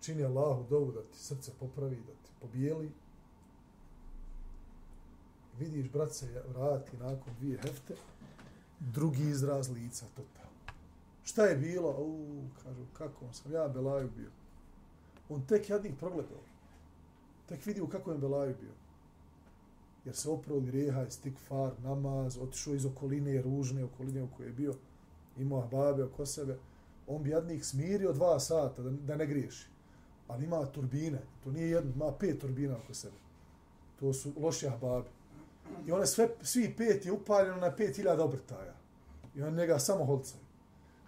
čini 0.00 0.24
Allahu 0.24 0.66
dovu 0.70 0.92
da 0.92 1.02
ti 1.02 1.18
srce 1.18 1.52
popravi, 1.60 1.96
da 1.96 2.12
ti 2.12 2.30
pobijeli. 2.40 2.92
Vidiš, 5.58 5.90
brat 5.90 6.12
se 6.12 6.42
vrati 6.48 6.96
nakon 6.96 7.34
dvije 7.40 7.58
hefte, 7.58 7.94
drugi 8.80 9.22
izraz 9.22 9.68
lica, 9.70 10.06
total. 10.16 10.50
Šta 11.24 11.46
je 11.46 11.56
bilo? 11.56 11.90
U, 11.98 12.42
kažu, 12.62 12.82
kako 12.92 13.24
on 13.24 13.34
sam, 13.34 13.52
ja 13.52 13.68
Belaju 13.68 14.10
bio. 14.16 14.30
On 15.28 15.46
tek 15.46 15.70
jadnik 15.70 15.98
progledao. 15.98 16.40
Tek 17.48 17.66
vidio 17.66 17.86
kako 17.86 18.12
je 18.12 18.18
Belaju 18.18 18.54
bio. 18.60 18.72
Jer 20.04 20.16
se 20.16 20.30
oprao 20.30 20.60
grijeha, 20.60 20.98
rijeha, 20.98 21.10
stik 21.10 21.38
far, 21.48 21.72
namaz, 21.82 22.38
otišao 22.38 22.74
iz 22.74 22.86
okoline, 22.86 23.42
ružne 23.42 23.84
okoline 23.84 24.22
u 24.22 24.28
kojoj 24.36 24.48
je 24.48 24.52
bio, 24.52 24.74
imao 25.36 25.60
ahbabe 25.60 26.04
oko 26.04 26.26
sebe. 26.26 26.58
On 27.06 27.22
bi 27.22 27.30
jadnik 27.30 27.64
smirio 27.64 28.12
dva 28.12 28.40
sata 28.40 28.82
da, 28.82 28.90
da 28.90 29.16
ne 29.16 29.26
griješi 29.26 29.75
ali 30.28 30.44
ima 30.44 30.66
turbine. 30.66 31.22
To 31.44 31.50
nije 31.50 31.70
jedno, 31.70 31.92
ima 31.94 32.12
pet 32.12 32.40
turbina 32.40 32.76
oko 32.84 32.94
sebe. 32.94 33.16
To 34.00 34.12
su 34.12 34.32
loši 34.36 34.66
ahbabi. 34.66 35.08
I 35.86 35.92
one 35.92 36.06
sve, 36.06 36.28
svi 36.42 36.74
pet 36.76 37.06
je 37.06 37.12
upaljeno 37.12 37.56
na 37.56 37.76
pet 37.76 37.96
hiljada 37.96 38.24
obrtaja. 38.24 38.74
I 39.34 39.42
on 39.42 39.54
njega 39.54 39.78
samo 39.78 40.04
holcaju. 40.04 40.46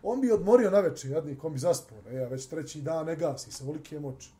On 0.03 0.21
bi 0.21 0.33
odmorio 0.33 0.71
na 0.71 0.81
večer, 0.81 1.11
jadnik, 1.11 1.45
on 1.45 1.53
bi 1.53 1.59
zaspao. 1.59 1.99
E, 2.11 2.19
a 2.19 2.29
već 2.29 2.47
treći 2.47 2.83
dan 2.83 3.07
ne 3.07 3.17
gasi 3.17 3.53
se, 3.53 3.65
volike 3.65 4.01
moći. 4.01 4.31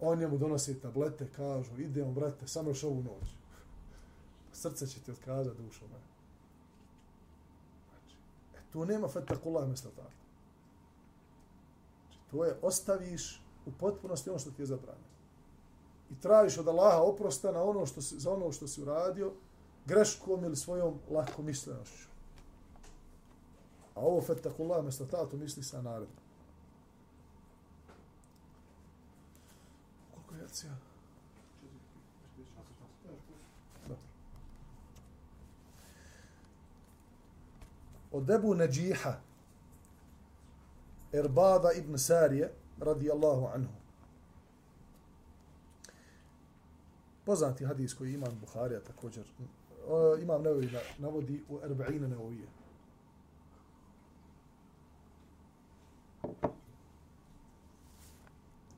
On 0.00 0.18
njemu 0.18 0.38
donosi 0.38 0.80
tablete, 0.80 1.26
kažu, 1.36 1.80
idemo, 1.80 2.12
brate, 2.12 2.46
samo 2.46 2.70
još 2.70 2.84
ovu 2.84 3.02
noć. 3.02 3.28
Srce 4.52 4.86
će 4.86 5.00
ti 5.00 5.10
otkazati 5.10 5.62
dušo, 5.62 5.84
ne. 5.84 6.00
Znači, 7.90 8.16
e, 8.54 8.72
tu 8.72 8.84
nema 8.84 9.08
fetakullah 9.08 9.68
mjesto 9.68 9.88
tako. 9.88 10.10
Znači, 12.06 12.18
to 12.30 12.44
je, 12.44 12.56
ostaviš 12.62 13.42
u 13.66 13.70
potpunosti 13.80 14.30
ono 14.30 14.38
što 14.38 14.50
ti 14.50 14.62
je 14.62 14.66
zabranjeno. 14.66 15.12
I 16.10 16.20
tražiš 16.20 16.58
od 16.58 16.68
Allaha 16.68 17.02
oprosta 17.02 17.52
na 17.52 17.62
ono 17.62 17.86
što 17.86 18.02
si, 18.02 18.20
za 18.20 18.32
ono 18.32 18.52
što 18.52 18.66
si 18.66 18.82
uradio, 18.82 19.32
greškom 19.86 20.44
ili 20.44 20.56
svojom 20.56 20.94
lakomislenošću. 21.10 22.08
A 23.94 24.00
ovo 24.00 24.20
fetakullah 24.20 24.82
mjesto 24.82 25.04
tato 25.04 25.36
misli 25.36 25.62
sa 25.62 25.82
naredom. 25.82 26.16
Koliko 30.14 30.34
je 30.34 30.40
jacija? 30.42 30.72
Od 38.12 38.30
Ebu 38.30 38.54
Neđiha, 38.54 39.14
Erbada 41.12 41.72
ibn 41.72 41.98
Sarije, 41.98 42.52
radijallahu 42.82 43.46
anhu. 43.54 43.72
Poznati 47.24 47.64
hadis 47.64 47.94
koji 47.94 48.14
imam 48.14 48.38
Buharija 48.40 48.80
također, 48.80 49.24
imam 50.22 50.42
nevoji 50.42 50.70
navodi 50.98 51.44
u 51.48 51.58
Erba'ina 51.58 52.08
nevojije. 52.08 52.46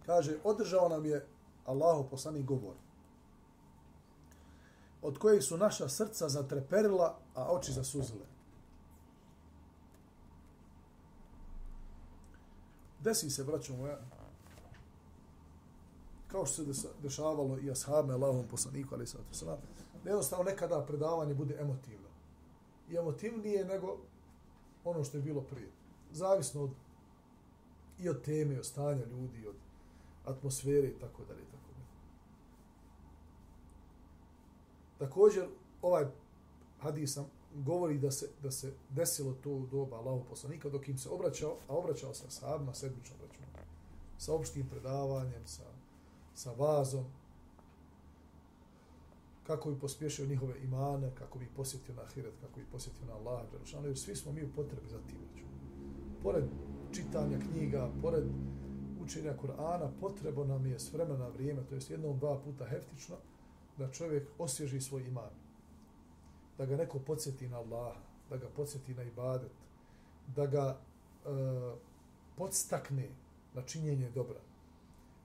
Kaže, 0.06 0.36
održao 0.44 0.88
nam 0.88 1.06
je 1.06 1.26
Allahu 1.66 2.10
poslani 2.10 2.42
govor, 2.42 2.74
od 5.02 5.18
kojih 5.18 5.44
su 5.44 5.56
naša 5.56 5.88
srca 5.88 6.28
zatreperila, 6.28 7.18
a 7.34 7.52
oči 7.52 7.72
zasuzile. 7.72 8.33
Desi 13.04 13.30
se, 13.30 13.44
braćo 13.44 13.76
moja, 13.76 13.98
kao 16.28 16.46
što 16.46 16.74
se 16.74 16.88
dešavalo 17.02 17.58
i 17.58 17.70
ashabe 17.70 18.12
Allahom 18.12 18.48
poslaniku, 18.50 18.94
ali 18.94 19.06
sallatu 19.06 19.34
sada, 19.34 19.58
jednostavno 20.04 20.44
nekada 20.44 20.84
predavanje 20.86 21.34
bude 21.34 21.56
emotivno. 21.60 22.08
I 22.90 22.96
emotivnije 22.96 23.64
nego 23.64 23.98
ono 24.84 25.04
što 25.04 25.16
je 25.16 25.22
bilo 25.22 25.40
prije. 25.40 25.70
Zavisno 26.12 26.62
od, 26.62 26.70
i 27.98 28.08
od 28.08 28.22
teme, 28.22 28.54
i 28.54 28.58
od 28.58 28.66
stanja 28.66 29.04
ljudi, 29.04 29.38
i 29.38 29.46
od 29.46 29.56
atmosfere 30.24 30.88
i 30.88 30.98
tako 31.00 31.24
dalje. 31.24 31.44
Tako 31.44 31.72
dalje. 31.72 31.86
Također, 34.98 35.48
ovaj 35.82 36.06
hadis 36.80 37.18
govori 37.54 37.98
da 37.98 38.10
se, 38.10 38.28
da 38.42 38.50
se 38.50 38.72
desilo 38.90 39.32
to 39.32 39.50
u 39.50 39.66
doba 39.66 39.96
Allahu 39.96 40.24
poslanika 40.30 40.68
dok 40.68 40.88
im 40.88 40.98
se 40.98 41.08
obraćao, 41.08 41.56
a 41.68 41.76
obraćao 41.76 42.14
se 42.14 42.30
sahabima 42.30 42.74
sedmično 42.74 43.16
obraćao. 43.16 43.34
Sa 44.18 44.34
opštim 44.34 44.68
predavanjem, 44.70 45.46
sa, 45.46 45.62
sa 46.34 46.52
vazom, 46.52 47.04
kako 49.46 49.70
bi 49.70 49.80
pospješio 49.80 50.26
njihove 50.26 50.54
imane, 50.62 51.10
kako 51.14 51.38
bi 51.38 51.48
posjetio 51.56 51.94
na 51.94 52.02
ahiret, 52.02 52.34
kako 52.40 52.60
bi 52.60 52.66
posjetio 52.72 53.06
na 53.06 53.14
Allah, 53.14 53.42
jer 53.84 53.98
svi 53.98 54.16
smo 54.16 54.32
mi 54.32 54.44
u 54.44 54.52
potrebi 54.56 54.88
za 54.88 54.98
tim. 54.98 55.18
Pored 56.22 56.44
čitanja 56.92 57.38
knjiga, 57.38 57.90
pored 58.02 58.24
učenja 59.02 59.34
Kur'ana, 59.42 59.90
potrebo 60.00 60.44
nam 60.44 60.66
je 60.66 60.78
s 60.78 60.92
vremena 60.92 61.28
vrijeme, 61.28 61.62
to 61.68 61.74
jest 61.74 61.90
jednom, 61.90 62.18
dva 62.18 62.38
puta 62.38 62.64
heftično, 62.64 63.16
da 63.78 63.90
čovjek 63.90 64.28
osježi 64.38 64.80
svoj 64.80 65.02
iman. 65.02 65.30
Da 66.58 66.66
ga 66.66 66.76
neko 66.76 66.98
podsjeti 66.98 67.48
na 67.48 67.58
Allaha, 67.58 68.00
da 68.30 68.36
ga 68.36 68.48
podsjeti 68.56 68.94
na 68.94 69.02
ibadet, 69.02 69.52
da 70.36 70.46
ga 70.46 70.76
e, 70.76 71.28
podstakne 72.36 73.08
na 73.54 73.62
činjenje 73.62 74.10
dobra, 74.10 74.40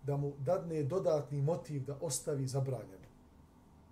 da 0.03 0.17
mu 0.17 0.33
dadne 0.39 0.83
dodatni 0.83 1.41
motiv 1.41 1.85
da 1.85 1.97
ostavi 2.01 2.47
zabranjeno. 2.47 3.09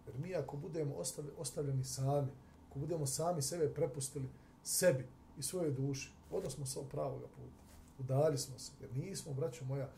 Jer 0.08 0.18
mi 0.18 0.36
ako 0.36 0.58
budemo 0.58 0.96
ostavljeni 1.38 1.84
sami, 1.84 2.32
ako 2.70 2.80
budemo 2.80 3.06
sami 3.06 3.42
sebe 3.42 3.74
prepustili 3.74 4.30
sebi 4.64 5.08
i 5.38 5.44
svoje 5.44 5.72
duši, 5.72 6.12
odnosno 6.32 6.66
sa 6.66 6.80
pravog 6.92 7.22
puta 7.22 7.68
udali 8.00 8.38
smo 8.38 8.60
se, 8.60 8.72
jer 8.82 8.98
nismo, 8.98 9.34
braćo 9.34 9.66
moja, 9.66 9.90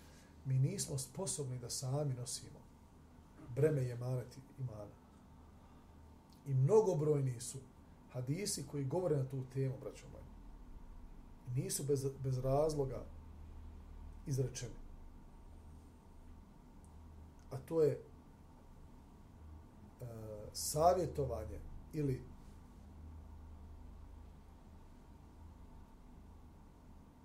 mi 0.45 0.59
nismo 0.59 0.97
sposobni 0.97 1.59
da 1.59 1.69
sami 1.69 2.13
nosimo 2.13 2.59
breme 3.55 3.83
i 3.83 3.89
imana. 4.59 4.98
I 6.47 6.53
mnogobrojni 6.53 7.39
su 7.39 7.57
hadisi 8.13 8.67
koji 8.71 8.83
govore 8.85 9.17
na 9.17 9.27
tu 9.27 9.43
temu, 9.53 9.75
braćo 9.81 10.05
moje. 10.11 10.23
I 11.47 11.61
nisu 11.61 11.83
bez, 11.83 12.05
bez 12.23 12.37
razloga 12.37 13.03
izrečeni. 14.27 14.73
A 17.51 17.57
to 17.57 17.83
je 17.83 18.01
uh, 20.01 20.07
savjetovanje 20.53 21.59
ili 21.93 22.23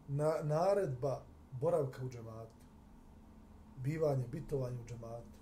na, 0.09 0.35
naredba 0.42 1.22
boravka 1.61 2.05
u 2.05 2.09
džematu, 2.09 2.57
bivanje, 3.77 4.29
bitovanje 4.29 4.81
u 4.81 4.87
džematu, 4.87 5.35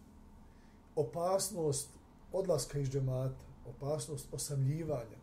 opasnost 0.96 1.90
odlaska 2.32 2.78
iz 2.78 2.90
džemata, 2.90 3.51
opasnost 3.66 4.35
osamljivanja, 4.35 5.18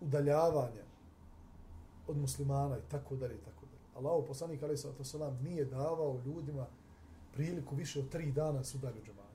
udaljavanja 0.00 0.84
od 2.06 2.16
muslimana 2.16 2.78
i 2.78 2.90
tako 2.90 3.16
dalje 3.16 3.34
i 3.34 3.44
tako 3.44 3.66
dalje. 3.66 4.06
Allah, 4.06 4.24
poslanik 4.28 4.62
Ali 4.62 4.78
Sallatu 4.78 5.04
Salam, 5.04 5.38
nije 5.42 5.64
davao 5.64 6.20
ljudima 6.24 6.66
priliku 7.32 7.76
više 7.76 8.00
od 8.00 8.08
tri 8.08 8.32
dana 8.32 8.64
su 8.64 8.78
udalju 8.78 9.02
džemata. 9.04 9.28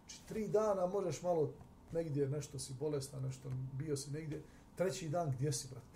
Znači, 0.00 0.26
tri 0.28 0.48
dana 0.48 0.86
možeš 0.86 1.22
malo 1.22 1.50
negdje, 1.92 2.28
nešto 2.28 2.58
si 2.58 2.74
bolestan, 2.80 3.22
nešto 3.22 3.50
bio 3.72 3.96
si 3.96 4.10
negdje, 4.10 4.42
treći 4.76 5.08
dan 5.08 5.30
gdje 5.30 5.52
si, 5.52 5.68
brate? 5.68 5.90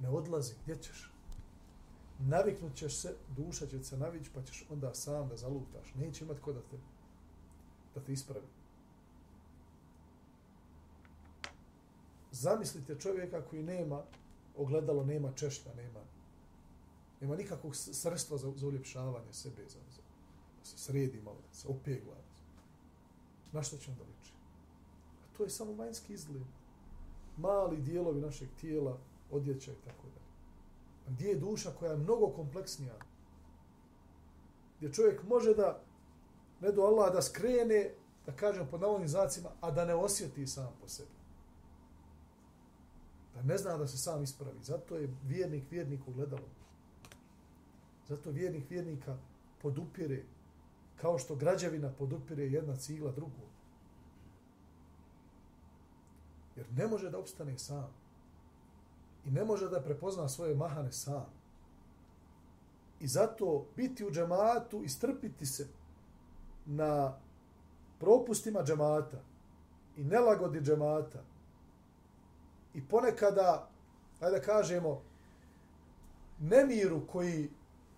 ne 0.00 0.08
odlazi, 0.08 0.54
gdje 0.62 0.76
ćeš? 0.76 1.10
Naviknut 2.18 2.74
ćeš 2.74 2.96
se, 2.96 3.14
duša 3.36 3.66
će 3.66 3.84
se 3.84 3.96
navići, 3.96 4.30
pa 4.34 4.42
ćeš 4.42 4.66
onda 4.70 4.94
sam 4.94 5.28
da 5.28 5.36
zalutaš. 5.36 5.94
Neće 5.94 6.24
imat 6.24 6.40
ko 6.40 6.52
da 6.52 6.60
te, 6.60 6.76
da 7.94 8.00
te 8.00 8.12
ispravi. 8.12 8.46
Zamislite 12.44 12.98
čovjeka 13.00 13.42
koji 13.42 13.62
nema 13.62 14.02
ogledalo, 14.56 15.04
nema 15.04 15.32
češlja, 15.32 15.74
nema, 15.74 16.00
nema 17.20 17.36
nikakvog 17.36 17.76
sredstva 17.76 18.38
za, 18.38 18.52
za 18.56 18.66
uljepšavanje 18.66 19.32
sebe, 19.32 19.62
za, 19.68 19.78
za, 19.96 20.02
da 20.58 20.64
se 20.64 20.78
sredi 20.78 21.20
malo, 21.24 21.36
da 21.48 21.54
se 21.54 21.68
opegla. 21.68 22.16
Na 23.52 23.62
što 23.62 23.76
će 23.76 23.90
onda 23.90 24.02
liči? 24.02 24.32
A 25.22 25.36
to 25.36 25.44
je 25.44 25.50
samo 25.50 25.72
vanjski 25.72 26.12
izgled. 26.12 26.42
Mali 27.36 27.80
dijelovi 27.80 28.20
našeg 28.20 28.48
tijela, 28.60 28.98
odjeća 29.30 29.72
i 29.72 29.84
tako 29.84 30.06
da. 30.14 30.20
A 31.06 31.10
gdje 31.10 31.28
je 31.28 31.36
duša 31.36 31.70
koja 31.78 31.90
je 31.90 31.98
mnogo 31.98 32.28
kompleksnija? 32.28 32.94
Gdje 34.76 34.92
čovjek 34.92 35.22
može 35.22 35.54
da, 35.54 35.80
ne 36.60 36.72
do 36.72 36.82
Allah, 36.82 37.12
da 37.12 37.22
skrene, 37.22 37.94
da 38.26 38.36
kažem 38.36 38.68
pod 38.70 38.80
navodnim 38.80 39.08
zacima, 39.08 39.50
a 39.60 39.70
da 39.70 39.84
ne 39.84 39.94
osjeti 39.94 40.46
sam 40.46 40.72
po 40.80 40.88
sebi. 40.88 41.13
Da 43.34 43.42
ne 43.42 43.58
zna 43.58 43.76
da 43.76 43.86
se 43.86 43.98
sam 43.98 44.22
ispravi. 44.22 44.58
Zato 44.62 44.96
je 44.96 45.14
vjernik 45.24 45.70
vjerniku 45.70 46.12
gledalo. 46.12 46.48
Zato 48.08 48.30
vjernik 48.30 48.70
vjernika 48.70 49.16
podupire, 49.62 50.22
kao 50.96 51.18
što 51.18 51.36
građevina 51.36 51.92
podupire 51.92 52.44
jedna 52.44 52.76
cigla 52.76 53.12
drugu. 53.12 53.46
Jer 56.56 56.66
ne 56.72 56.86
može 56.86 57.10
da 57.10 57.18
opstane 57.18 57.58
sam 57.58 57.94
i 59.24 59.30
ne 59.30 59.44
može 59.44 59.68
da 59.68 59.82
prepozna 59.82 60.28
svoje 60.28 60.54
mahane 60.54 60.92
sam. 60.92 61.26
I 63.00 63.08
zato 63.08 63.66
biti 63.76 64.04
u 64.04 64.10
džematu 64.10 64.82
i 64.82 64.88
strpiti 64.88 65.46
se 65.46 65.68
na 66.66 67.18
propustima 67.98 68.62
džemata 68.62 69.22
i 69.96 70.04
nelagodi 70.04 70.60
džemata 70.60 71.22
i 72.74 72.88
ponekada, 72.88 73.68
ajde 74.20 74.38
da 74.38 74.44
kažemo, 74.44 75.02
nemiru 76.40 77.06
koji 77.06 77.50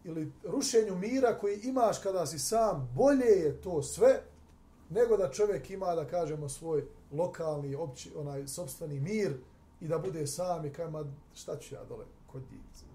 ili 0.05 0.33
rušenju 0.45 0.95
mira 0.95 1.39
koji 1.39 1.61
imaš 1.61 1.99
kada 1.99 2.27
si 2.27 2.39
sam, 2.39 2.91
bolje 2.95 3.27
je 3.27 3.61
to 3.61 3.83
sve 3.83 4.23
nego 4.91 5.17
da 5.17 5.31
čovjek 5.31 5.71
ima, 5.71 5.95
da 5.95 6.05
kažemo, 6.05 6.49
svoj 6.49 6.85
lokalni, 7.13 7.75
opći, 7.75 8.13
onaj, 8.17 8.47
sobstveni 8.47 9.01
mir, 9.01 9.37
i 9.81 9.89
da 9.89 9.99
bude 9.99 10.27
sam 10.27 10.67
i 10.67 10.73
kaj, 10.73 10.91
ma 10.91 11.05
šta 11.35 11.59
ću 11.59 11.75
ja 11.75 11.85
dole, 11.85 12.05
kod 12.27 12.43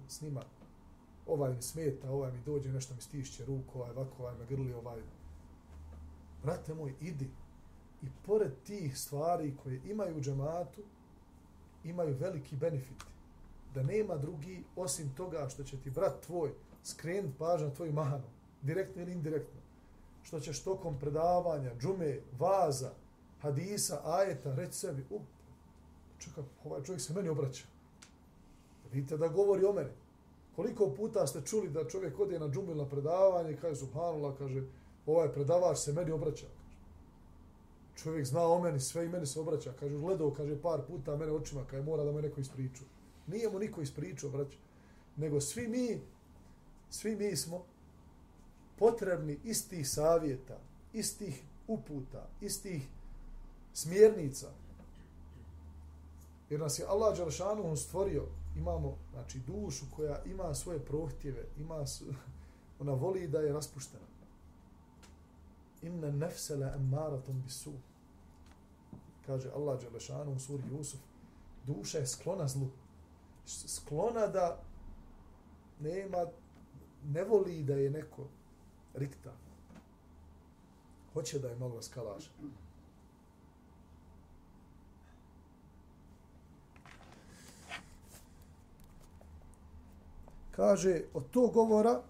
snima, 0.07 0.43
ovaj 1.27 1.53
mi 1.53 1.61
smeta, 1.61 2.11
ovaj 2.11 2.31
mi 2.31 2.41
dođe, 2.45 2.69
nešto 2.69 2.93
mi 2.95 3.01
stišće 3.01 3.45
ruku, 3.45 3.79
ovaj 3.79 3.91
ovako, 3.91 4.23
ovaj 4.23 4.35
me 4.35 4.45
grli, 4.45 4.73
ovaj... 4.73 5.01
Brate 6.43 6.73
moj, 6.73 6.93
idi. 7.01 7.29
I 8.01 8.05
pored 8.25 8.51
tih 8.63 8.97
stvari 8.97 9.57
koje 9.63 9.81
imaju 9.85 10.17
u 10.17 10.21
džematu, 10.21 10.81
imaju 11.83 12.15
veliki 12.19 12.55
benefit. 12.55 13.03
Da 13.73 13.83
nema 13.83 14.17
drugi, 14.17 14.63
osim 14.75 15.13
toga 15.17 15.49
što 15.49 15.63
će 15.63 15.77
ti 15.77 15.89
brat 15.89 16.21
tvoj 16.25 16.51
skrenut 16.83 17.37
pažnju 17.37 17.67
na 17.67 17.73
tvoju 17.73 17.93
manu, 17.93 18.23
direktno 18.61 19.01
ili 19.01 19.11
indirektno, 19.11 19.61
što 20.23 20.39
ćeš 20.39 20.63
tokom 20.63 20.99
predavanja, 20.99 21.71
džume, 21.79 22.19
vaza, 22.39 22.91
hadisa, 23.41 24.01
ajeta, 24.03 24.55
reći 24.55 24.77
sebi, 24.77 25.05
u, 25.09 25.19
čekaj, 26.17 26.43
ovaj 26.65 26.83
čovjek 26.83 27.01
se 27.01 27.13
meni 27.13 27.29
obraća. 27.29 27.63
Vidite 28.91 29.17
da 29.17 29.27
govori 29.27 29.65
o 29.65 29.73
mene. 29.73 29.91
Koliko 30.55 30.89
puta 30.89 31.27
ste 31.27 31.41
čuli 31.41 31.69
da 31.69 31.87
čovjek 31.87 32.19
ode 32.19 32.39
na 32.39 32.49
džumu 32.49 32.75
na 32.75 32.85
predavanje 32.85 33.51
i 33.51 33.57
kaže, 33.57 33.75
subhanallah, 33.75 34.37
kaže, 34.37 34.63
ovaj 35.05 35.31
predavač 35.33 35.77
se 35.77 35.93
meni 35.93 36.11
obraća. 36.11 36.45
Čovjek 38.03 38.25
zna 38.25 38.41
o 38.41 38.61
meni, 38.61 38.79
sve 38.79 39.05
i 39.05 39.09
meni 39.09 39.25
se 39.25 39.39
obraća. 39.39 39.73
Kaže, 39.79 39.97
gledao, 39.97 40.33
kaže, 40.33 40.61
par 40.61 40.81
puta 40.87 41.15
mene 41.15 41.31
očima, 41.31 41.65
kaže, 41.69 41.83
mora 41.83 42.03
da 42.03 42.11
me 42.11 42.21
neko 42.21 42.41
ispriču. 42.41 42.83
Nije 43.27 43.49
mu 43.49 43.59
niko 43.59 43.81
ispričao, 43.81 44.29
braću. 44.29 44.57
Nego 45.15 45.41
svi 45.41 45.67
mi, 45.67 46.01
svi 46.89 47.15
mi 47.15 47.35
smo 47.35 47.65
potrebni 48.79 49.39
istih 49.43 49.89
savjeta, 49.89 50.57
istih 50.93 51.43
uputa, 51.67 52.27
istih 52.41 52.87
smjernica. 53.73 54.49
Jer 56.49 56.59
nas 56.59 56.79
je 56.79 56.85
Allah 56.85 57.17
Đalšanu 57.17 57.75
stvorio, 57.75 58.25
imamo 58.57 58.97
znači, 59.11 59.39
dušu 59.47 59.85
koja 59.95 60.23
ima 60.25 60.53
svoje 60.55 60.79
prohtjeve, 60.79 61.45
ima, 61.57 61.85
ona 62.81 62.93
voli 62.93 63.27
da 63.27 63.39
je 63.39 63.53
raspuštena. 63.53 64.05
Inna 65.81 66.11
nefsela 66.11 66.73
emmaratom 66.75 67.41
bisu. 67.41 67.71
Kaže 69.31 69.49
Allah 69.55 69.79
Đelešanu 69.79 70.31
u 70.31 70.39
suri 70.39 70.63
Jusuf, 70.71 70.99
duša 71.67 71.97
je 71.97 72.07
sklona 72.07 72.47
zlu. 72.47 72.67
Sklona 73.45 74.27
da 74.27 74.59
nema, 75.79 76.25
ne 77.05 77.23
voli 77.23 77.63
da 77.63 77.73
je 77.73 77.89
neko 77.89 78.27
rikta. 78.93 79.31
Hoće 81.13 81.39
da 81.39 81.47
je 81.47 81.55
malo 81.55 81.81
skalaša. 81.81 82.29
Kaže, 90.51 91.01
od 91.13 91.29
tog 91.31 91.53
govora 91.53 92.01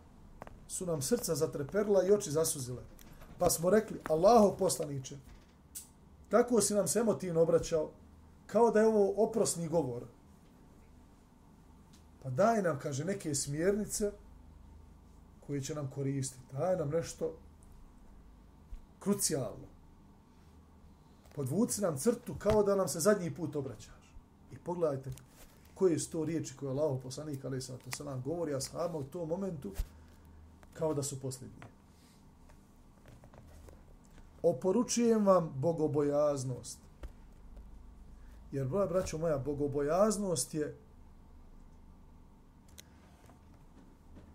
su 0.68 0.86
nam 0.86 1.02
srca 1.02 1.36
zatreperla 1.36 2.04
i 2.04 2.12
oči 2.12 2.32
zasuzile. 2.32 2.82
Pa 3.40 3.50
smo 3.50 3.70
rekli, 3.70 4.00
Allaho 4.10 4.56
poslaniče, 4.60 5.18
tako 6.32 6.62
si 6.62 6.74
nam 6.74 6.88
se 6.88 7.00
emotivno 7.00 7.42
obraćao, 7.42 7.90
kao 8.48 8.72
da 8.72 8.80
je 8.80 8.88
ovo 8.88 9.14
oprosni 9.18 9.68
govor. 9.68 10.04
Pa 12.24 12.30
daj 12.30 12.62
nam, 12.62 12.80
kaže, 12.80 13.06
neke 13.06 13.36
smjernice 13.36 14.12
koje 15.48 15.62
će 15.62 15.76
nam 15.76 15.92
koristiti. 15.96 16.44
Daj 16.52 16.76
nam 16.78 16.90
nešto 16.90 17.34
krucijalno. 19.00 19.68
Podvuci 21.36 21.82
nam 21.82 21.98
crtu 21.98 22.36
kao 22.40 22.64
da 22.64 22.76
nam 22.76 22.88
se 22.88 23.00
zadnji 23.00 23.36
put 23.36 23.56
obraćaš. 23.56 24.16
I 24.52 24.58
pogledajte 24.58 25.12
koje 25.76 26.00
su 26.00 26.12
to 26.12 26.26
riječi 26.26 26.58
koje 26.58 26.70
Allah 26.70 27.00
poslanik 27.04 27.46
ali 27.46 27.62
sam 27.62 27.78
to 27.98 28.04
nam 28.04 28.22
govori 28.22 28.56
ashabima 28.56 29.00
u 29.00 29.04
tom 29.04 29.30
momentu 29.30 29.72
kao 30.74 30.94
da 30.94 31.04
su 31.04 31.20
posljednje. 31.20 31.81
Oporučujem 34.44 35.26
vam 35.26 35.54
bogobojaznost. 35.56 36.80
Jer, 38.52 38.68
broja 38.68 38.88
braćo 38.88 39.18
moja, 39.18 39.38
bogobojaznost 39.38 40.54
je 40.54 40.78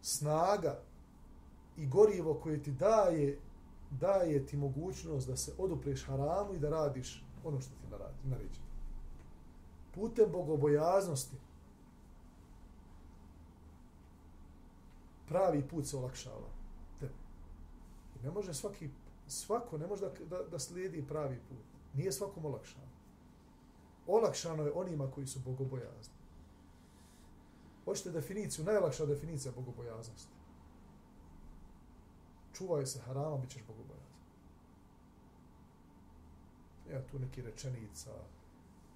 snaga 0.03 0.79
i 1.77 1.87
gorivo 1.87 2.35
koje 2.35 2.63
ti 2.63 2.73
daje 2.73 3.39
daje 3.91 4.47
ti 4.47 4.57
mogućnost 4.57 5.29
da 5.29 5.37
se 5.37 5.53
odupreš 5.59 6.07
haramu 6.07 6.55
i 6.55 6.59
da 6.59 6.71
radiš 6.71 7.25
ono 7.45 7.61
što 7.61 7.71
ti 7.71 7.87
naređe 8.25 8.67
putem 9.97 10.33
bogobojaznosti 10.33 11.37
pravi 15.29 15.69
put 15.69 15.87
se 15.87 15.97
olakšava. 15.97 16.49
Te. 17.01 17.07
I 18.17 18.25
ne 18.25 18.31
može 18.31 18.55
svaki, 18.55 18.91
svako 19.27 19.79
ne 19.79 19.87
može 19.87 20.01
da, 20.01 20.25
da, 20.25 20.43
da 20.43 20.59
slijedi 20.59 21.07
pravi 21.09 21.41
put. 21.49 21.65
Nije 21.95 22.13
svakom 22.13 22.45
olakšano. 22.45 22.87
Olakšano 24.07 24.63
je 24.63 24.73
onima 24.73 25.11
koji 25.11 25.27
su 25.27 25.41
bogobojazni. 25.45 26.15
Hoćete 27.85 28.11
definiciju, 28.11 28.65
najlakša 28.65 29.07
definicija 29.07 29.53
bogobojaznosti. 29.53 30.33
Čuvaj 32.53 32.87
se 32.87 33.01
harama, 33.01 33.37
bit 33.37 33.51
ćeš 33.51 33.63
bogobojazan. 33.67 34.17
Ja 36.93 37.07
tu 37.07 37.19
neki 37.19 37.43
rečenica, 37.43 38.11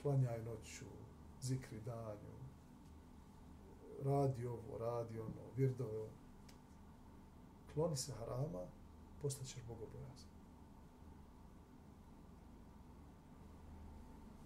klanjaj 0.02 0.42
noću, 0.42 0.84
zikri 1.40 1.80
danju, 1.80 2.36
radi 4.04 4.46
ovo, 4.46 4.78
radi 4.78 5.20
ono, 5.20 5.50
virdove 5.56 5.98
ono. 5.98 6.20
Kloni 7.74 7.96
se 7.96 8.12
harama, 8.12 8.66
postaćeš 9.22 9.62
bogobojazan. 9.68 10.30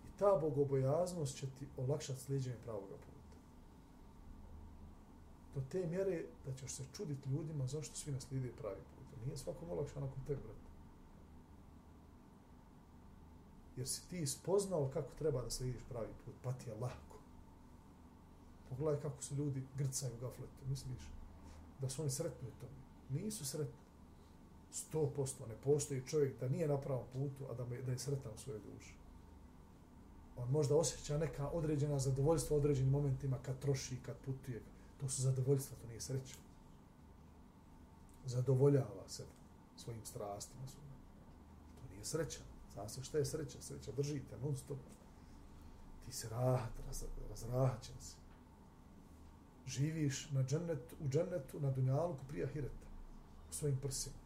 I 0.05 0.18
ta 0.18 0.39
bogobojaznost 0.41 1.37
će 1.37 1.47
ti 1.47 1.66
olakšati 1.77 2.20
sliđenje 2.20 2.57
pravog 2.64 2.89
puta. 2.89 3.37
Do 5.55 5.62
te 5.70 5.87
mjere 5.87 6.25
da 6.47 6.55
ćeš 6.55 6.70
se 6.70 6.85
čuditi 6.97 7.31
ljudima 7.31 7.66
zašto 7.66 7.97
svi 7.97 8.12
naslijede 8.12 8.53
pravi 8.53 8.81
put. 8.97 9.27
Nije 9.27 9.37
svakom 9.37 9.70
olakšan 9.70 10.03
nakon 10.03 10.25
te, 10.27 10.35
brate 10.35 10.64
jer 13.77 13.89
si 13.89 14.09
ti 14.09 14.27
spoznao 14.27 14.91
kako 14.95 15.14
treba 15.18 15.43
da 15.43 15.51
slijediš 15.51 15.83
pravi 15.89 16.12
put, 16.25 16.35
pa 16.43 16.53
ti 16.53 16.70
je 16.70 16.75
lako. 16.75 17.18
Pogledaj 18.68 19.01
kako 19.01 19.22
su 19.22 19.35
ljudi 19.35 19.62
grcaju 19.77 20.14
u 20.14 20.20
gafletu, 20.20 20.66
misliš 20.68 21.11
da 21.81 21.89
su 21.89 22.03
oni 22.03 22.11
sretni 22.11 22.49
u 22.49 22.61
tome. 22.61 23.22
Nisu 23.22 23.47
sretni. 23.47 23.84
Sto 24.75 25.07
posto, 25.16 25.47
ne 25.47 25.55
postoji 25.64 26.07
čovjek 26.07 26.41
da 26.41 26.49
nije 26.49 26.68
na 26.68 26.81
pravom 26.81 27.07
putu, 27.12 27.45
a 27.51 27.55
da, 27.55 27.64
da 27.64 27.93
je 27.93 27.99
sretan 27.99 28.33
u 28.35 28.39
svojoj 28.39 28.61
duši. 28.61 28.95
On 30.37 30.51
možda 30.51 30.77
osjeća 30.77 31.18
neka 31.18 31.49
određena 31.49 31.99
zadovoljstva 31.99 32.57
u 32.57 32.59
određenim 32.59 32.91
momentima 32.91 33.39
kad 33.43 33.59
troši, 33.59 33.97
kad 34.07 34.16
putuje. 34.16 34.62
To 35.01 35.09
su 35.09 35.22
zadovoljstva, 35.22 35.77
to 35.83 35.89
nije 35.89 36.01
sreća. 36.01 36.37
Zadovoljava 38.27 39.09
se 39.09 39.25
svojim 39.77 40.05
strastima. 40.05 40.62
To 41.75 41.93
nije 41.93 42.05
sreća. 42.05 42.41
Zna 42.72 42.89
se 42.89 43.05
šta 43.05 43.18
je 43.18 43.25
sreća? 43.25 43.62
Sreća 43.62 43.93
držite 43.93 44.39
non 44.39 44.57
stop. 44.57 44.79
Ti 46.05 46.12
se 46.12 46.29
rahat, 46.29 46.72
raz, 46.87 47.05
razrahaćen 47.31 47.97
si. 48.01 48.16
Živiš 49.66 50.31
na 50.31 50.45
džennetu, 50.45 50.97
u 51.01 51.09
džennetu, 51.09 51.61
na 51.61 51.70
dunjalku 51.70 52.25
prije 52.29 52.49
hireta. 52.49 52.87
U 53.51 53.53
svojim 53.53 53.79
prsima. 53.81 54.24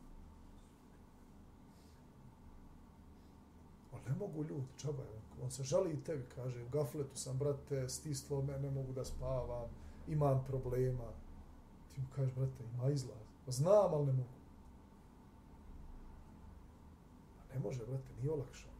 Ali 3.98 4.12
ne 4.12 4.18
mogu 4.18 4.44
ljudi, 4.44 4.66
čaba 4.76 5.02
je. 5.02 5.20
On 5.44 5.50
se 5.50 5.62
žali 5.62 5.92
i 5.92 6.04
tebi, 6.04 6.24
kaže, 6.34 6.62
u 6.62 6.68
gafletu 6.68 7.16
sam, 7.16 7.38
brate, 7.38 7.88
stislo 7.88 8.42
me, 8.42 8.58
ne 8.58 8.70
mogu 8.70 8.92
da 8.92 9.04
spavam, 9.04 9.68
imam 10.08 10.44
problema. 10.48 11.12
Ti 11.94 12.00
mu 12.00 12.06
kažeš, 12.16 12.34
brate, 12.34 12.64
ima 12.74 12.90
izlaz. 12.90 13.18
Znam, 13.46 13.94
ali 13.94 14.06
ne 14.06 14.12
mogu. 14.12 14.38
Ne 17.54 17.60
može, 17.60 17.86
brate, 17.86 18.12
nije 18.20 18.32
olakšao. 18.32 18.70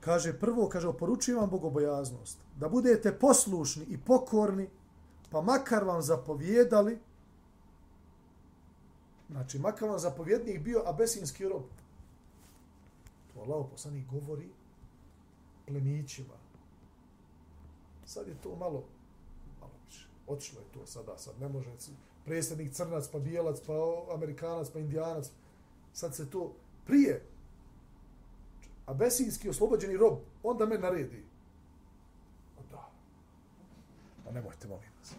Kaže, 0.00 0.38
prvo, 0.38 0.68
kaže, 0.68 0.88
oporučujem 0.88 1.40
vam 1.40 1.50
bogobojaznost, 1.50 2.38
da 2.56 2.68
budete 2.68 3.18
poslušni 3.18 3.84
i 3.84 3.98
pokorni, 3.98 4.68
pa 5.30 5.40
makar 5.40 5.84
vam 5.84 6.02
zapovjedali, 6.02 6.98
znači, 9.30 9.58
makar 9.58 9.88
vam 9.88 9.98
zapovjednik 9.98 10.60
bio 10.60 10.82
abesinski 10.86 11.48
rob. 11.48 11.62
To 13.34 13.40
Allah 13.40 13.66
poslanik 13.70 14.06
govori 14.06 14.48
plemićima. 15.66 16.34
Sad 18.04 18.28
je 18.28 18.34
to 18.42 18.56
malo, 18.56 18.84
malo 19.60 19.72
više. 19.86 20.08
Otišlo 20.26 20.60
je 20.60 20.66
to 20.72 20.86
sada, 20.86 21.18
sad 21.18 21.40
ne 21.40 21.48
može, 21.48 21.70
predsjednik 22.24 22.72
crnac, 22.72 23.08
pa 23.12 23.18
bijelac, 23.18 23.60
pa 23.66 23.72
amerikanac, 24.14 24.70
pa 24.70 24.78
indijanac. 24.78 25.30
Sad 25.92 26.14
se 26.14 26.30
to 26.30 26.52
prije. 26.86 27.22
abesinski 28.86 29.48
oslobođeni 29.48 29.96
rob, 29.96 30.18
onda 30.42 30.66
me 30.66 30.78
naredi. 30.78 31.24
Pa 32.56 32.90
pa 34.24 34.30
nemojte, 34.32 34.68
molim 34.68 34.90
vas. 34.98 35.14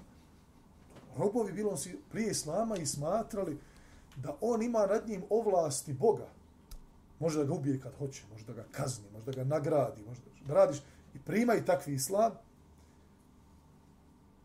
Robovi 1.17 1.53
bilo 1.53 1.77
si 1.77 1.99
prije 2.11 2.31
islama 2.31 2.77
i 2.77 2.85
smatrali 2.85 3.57
da 4.17 4.37
on 4.41 4.61
ima 4.61 4.85
nad 4.85 5.07
njim 5.07 5.23
ovlasti 5.29 5.93
Boga. 5.93 6.27
Može 7.19 7.39
da 7.39 7.45
ga 7.45 7.53
ubije 7.53 7.79
kad 7.79 7.95
hoće, 7.97 8.23
može 8.31 8.45
da 8.45 8.53
ga 8.53 8.65
kazni, 8.71 9.05
može 9.13 9.25
da 9.25 9.31
ga 9.31 9.43
nagradi, 9.43 10.03
može 10.03 10.21
da 10.47 10.53
radiš. 10.53 10.77
I 11.15 11.19
prima 11.19 11.55
i 11.55 11.65
takvi 11.65 11.93
islam 11.93 12.31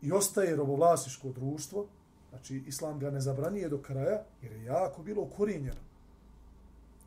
i 0.01 0.11
ostaje 0.11 0.55
robovlasiško 0.55 1.29
društvo. 1.29 1.87
Znači, 2.29 2.63
islam 2.67 2.99
ga 2.99 3.11
ne 3.11 3.21
zabranije 3.21 3.69
do 3.69 3.77
kraja, 3.81 4.23
jer 4.41 4.51
je 4.51 4.63
jako 4.63 5.03
bilo 5.03 5.21
ukorinjeno. 5.21 5.81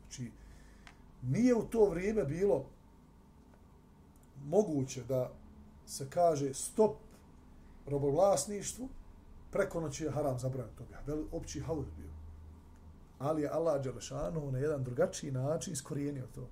Znači, 0.01 0.31
nije 1.21 1.55
u 1.55 1.65
to 1.65 1.89
vrijeme 1.89 2.23
bilo 2.23 2.65
moguće 4.45 5.03
da 5.03 5.31
se 5.85 6.09
kaže 6.09 6.53
stop 6.53 6.95
robovlasništvu, 7.85 8.89
preko 9.51 9.81
noći 9.81 10.03
je 10.03 10.11
haram 10.11 10.39
zabranjen 10.39 10.75
to 10.75 10.83
bio. 11.05 11.25
Opći 11.31 11.59
haus 11.59 11.85
bio. 11.97 12.16
Ali 13.19 13.41
je 13.41 13.49
Allah 13.49 13.83
Đelešanu 13.83 14.51
na 14.51 14.59
jedan 14.59 14.83
drugačiji 14.83 15.31
način 15.31 15.73
iskorijenio 15.73 16.27
to. 16.35 16.47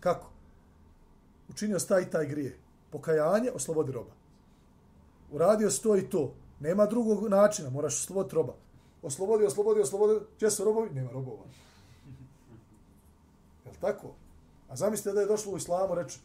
Kako? 0.00 0.30
Učinio 1.48 1.78
sta 1.78 2.00
i 2.00 2.10
taj 2.10 2.26
grije. 2.26 2.58
Pokajanje, 2.90 3.50
oslobodi 3.54 3.92
roba. 3.92 4.12
Uradio 5.30 5.70
sto 5.70 5.96
i 5.96 6.10
to. 6.10 6.34
Nema 6.60 6.86
drugog 6.86 7.28
načina, 7.28 7.70
moraš 7.70 8.02
osloboditi 8.02 8.34
roba. 8.34 8.54
Oslobodi, 9.02 9.44
oslobodi, 9.44 9.80
oslobodi. 9.80 10.24
Gdje 10.36 10.50
su 10.50 10.64
robovi? 10.64 10.90
Nema 10.90 11.10
robova. 11.10 11.44
Je 13.64 13.72
tako? 13.80 14.14
A 14.68 14.76
zamislite 14.76 15.14
da 15.14 15.20
je 15.20 15.26
došlo 15.26 15.52
u 15.52 15.56
islamu 15.56 15.94
reći 15.94 16.18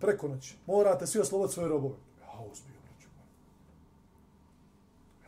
preko 0.00 0.28
noći. 0.28 0.56
Morate 0.66 1.06
svi 1.06 1.20
osloboditi 1.20 1.54
svoje 1.54 1.68
robove. 1.68 1.94
Ja 2.20 2.38
bio, 2.38 2.80
reći. 2.94 3.08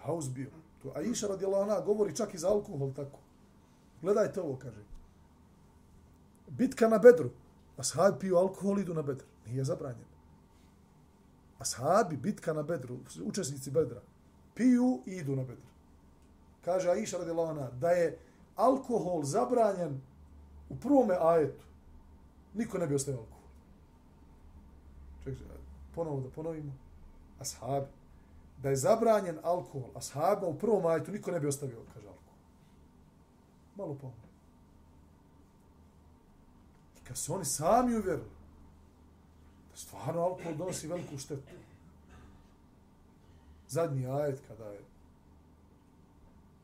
Haus 0.03 0.29
bio. 0.29 0.51
To, 0.83 0.93
a 0.95 1.01
Iša 1.03 1.27
radijela 1.27 1.61
ona 1.61 1.81
govori 1.81 2.17
čak 2.17 2.35
i 2.35 2.39
za 2.39 2.49
alkohol, 2.49 2.93
tako. 2.93 3.19
Gledajte 4.03 4.41
ovo, 4.41 4.57
kaže. 4.57 4.85
Bitka 6.49 6.89
na 6.89 6.99
bedru. 6.99 7.31
Ashabi 7.77 8.19
piju 8.19 8.37
alkohol, 8.37 8.79
idu 8.79 8.95
na 8.95 9.03
bedr. 9.03 9.25
Nije 9.47 9.65
zabranjeno. 9.65 10.17
Ashabi, 11.59 12.17
bitka 12.17 12.53
na 12.53 12.63
bedru, 12.63 12.99
učesnici 13.25 13.71
bedra, 13.71 14.01
piju 14.55 15.03
i 15.07 15.11
idu 15.11 15.37
na 15.37 15.43
bedr. 15.43 15.67
Kaže 16.65 16.91
Aisha 16.91 17.19
radijela 17.19 17.71
da 17.71 17.91
je 17.91 18.19
alkohol 18.57 19.23
zabranjen 19.23 20.01
u 20.69 20.77
prvome 20.77 21.17
ajetu. 21.21 21.65
Niko 22.55 22.79
ne 22.79 22.87
bi 22.87 22.95
ostavio 22.95 23.21
alkohol. 23.21 23.49
Čekaj, 25.25 25.47
ponovo 25.95 26.21
da 26.21 26.31
ponovimo. 26.31 26.73
Ashabi. 27.41 27.87
Da 28.63 28.71
je 28.71 28.77
zabranjen 28.77 29.39
alkohol, 29.43 29.91
ashabima 29.95 30.49
u 30.49 30.59
prvom 30.59 30.87
ajetu 30.87 31.13
niko 31.13 31.31
ne 31.31 31.41
bi 31.41 31.47
ostavio, 31.47 31.79
kaže. 31.95 32.16
Malo 33.77 33.95
pomalo. 33.95 34.27
I 36.97 37.05
kad 37.05 37.17
su 37.19 37.35
oni 37.35 37.45
sami 37.45 37.97
uvjerili 37.97 38.29
da 39.71 39.77
stvarno 39.77 40.23
alkohol 40.23 40.55
donosi 40.55 40.89
veliku 40.89 41.19
štetu. 41.19 41.55
Zadnji 43.69 44.07
ajet 44.07 44.43
kada 44.49 44.65
je 44.65 44.81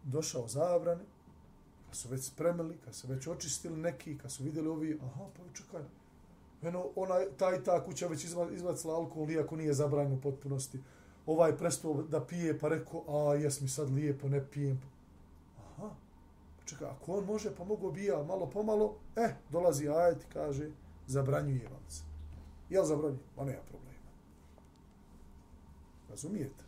došao 0.05 0.49
zabrani, 0.49 1.05
kad 1.87 1.97
su 1.97 2.09
već 2.09 2.25
spremili, 2.25 2.79
kad 2.85 2.95
su 2.95 3.09
već 3.09 3.27
očistili 3.27 3.77
neki, 3.77 4.19
kad 4.19 4.33
su 4.33 4.45
vidjeli 4.45 4.69
ovi, 4.69 4.99
aha, 5.03 5.25
pa 5.37 5.43
čekaj, 5.55 5.83
Eno, 6.63 6.87
ona, 6.97 7.15
ta 7.37 7.55
i 7.57 7.65
ta 7.65 7.85
kuća 7.85 8.07
već 8.07 8.25
izbacila 8.25 8.95
alkohol, 8.95 9.31
iako 9.31 9.57
nije 9.57 9.75
zabranjeno 9.75 10.17
u 10.17 10.21
potpunosti. 10.21 10.81
Ovaj 11.27 11.57
prestao 11.57 12.03
da 12.03 12.25
pije, 12.25 12.59
pa 12.59 12.69
rekao, 12.69 13.05
a 13.09 13.35
jes 13.35 13.61
mi 13.61 13.69
sad 13.69 13.91
lijepo, 13.91 14.29
ne 14.29 14.47
pijem. 14.51 14.83
Aha, 15.59 15.91
čekaj, 16.65 16.89
ako 16.89 17.13
on 17.13 17.25
može, 17.25 17.57
pa 17.57 17.65
mogu 17.65 17.93
bija 17.93 18.23
malo 18.23 18.51
pomalo, 18.51 18.97
eh, 19.17 19.35
dolazi 19.51 19.89
ajet 19.89 20.23
i 20.23 20.33
kaže, 20.33 20.71
zabranjuje 21.07 21.69
vam 21.69 21.85
se. 21.89 22.03
Jel 22.71 22.85
zabranjuje? 22.85 23.25
Ma 23.37 23.45
nema 23.45 23.63
problema. 23.69 23.93
Razumijete? 26.11 26.65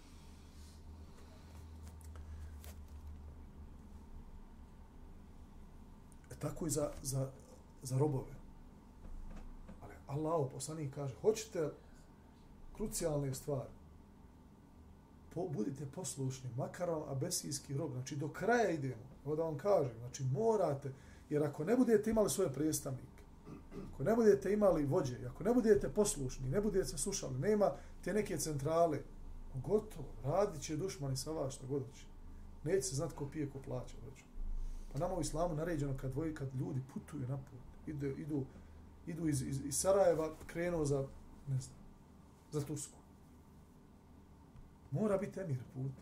E 6.32 6.34
tako 6.38 6.66
i 6.66 6.70
za, 6.70 6.90
za, 7.02 7.30
za 7.82 7.98
robove. 7.98 8.34
Ali 9.82 9.94
Allah 10.06 10.50
poslanik 10.52 10.94
kaže, 10.94 11.14
hoćete 11.20 11.70
krucijalne 12.76 13.34
stvari, 13.34 13.70
po, 15.34 15.48
budite 15.48 15.86
poslušni, 15.86 16.50
makar 16.56 16.90
vam 16.90 17.02
abesijski 17.08 17.74
rob, 17.74 17.92
znači 17.92 18.16
do 18.16 18.28
kraja 18.28 18.70
idemo, 18.70 19.13
ovo 19.24 19.36
da 19.36 19.42
vam 19.42 19.58
kažem, 19.58 19.98
znači 19.98 20.24
morate, 20.32 20.92
jer 21.30 21.42
ako 21.42 21.64
ne 21.64 21.76
budete 21.76 22.10
imali 22.10 22.30
svoje 22.30 22.52
predstavnike, 22.52 23.22
ako 23.92 24.04
ne 24.04 24.14
budete 24.14 24.52
imali 24.52 24.86
vođe, 24.86 25.26
ako 25.26 25.44
ne 25.44 25.54
budete 25.54 25.88
poslušni, 25.88 26.48
ne 26.48 26.60
budete 26.60 26.98
slušali, 26.98 27.38
nema 27.38 27.72
te 28.04 28.12
neke 28.12 28.38
centrale, 28.38 28.98
gotovo, 29.54 30.08
radit 30.24 30.62
će 30.62 30.76
dušmani 30.76 31.16
sa 31.16 31.30
vas 31.30 31.54
što 31.54 31.66
god 31.66 31.82
će. 31.94 32.06
Neće 32.64 32.82
se 32.82 32.96
znati 32.96 33.14
ko 33.14 33.28
pije, 33.30 33.50
ko 33.50 33.58
plaća. 33.58 33.96
Znači. 34.04 34.24
Pa 34.92 34.98
nama 34.98 35.14
u 35.14 35.20
islamu 35.20 35.54
naređeno 35.54 35.96
kad, 35.96 36.12
dvoji, 36.12 36.34
kad 36.34 36.54
ljudi 36.54 36.80
putuju 36.94 37.28
na 37.28 37.36
put, 37.36 37.60
idu, 37.86 38.06
idu 38.06 38.44
idu 39.06 39.28
iz, 39.28 39.42
iz, 39.42 39.60
iz 39.64 39.76
Sarajeva, 39.76 40.30
krenuo 40.46 40.84
za, 40.84 41.06
ne 41.48 41.60
znam, 41.60 41.76
za 42.50 42.60
Tursku. 42.60 42.98
Mora 44.90 45.18
biti 45.18 45.40
emir 45.40 45.58
put. 45.74 45.92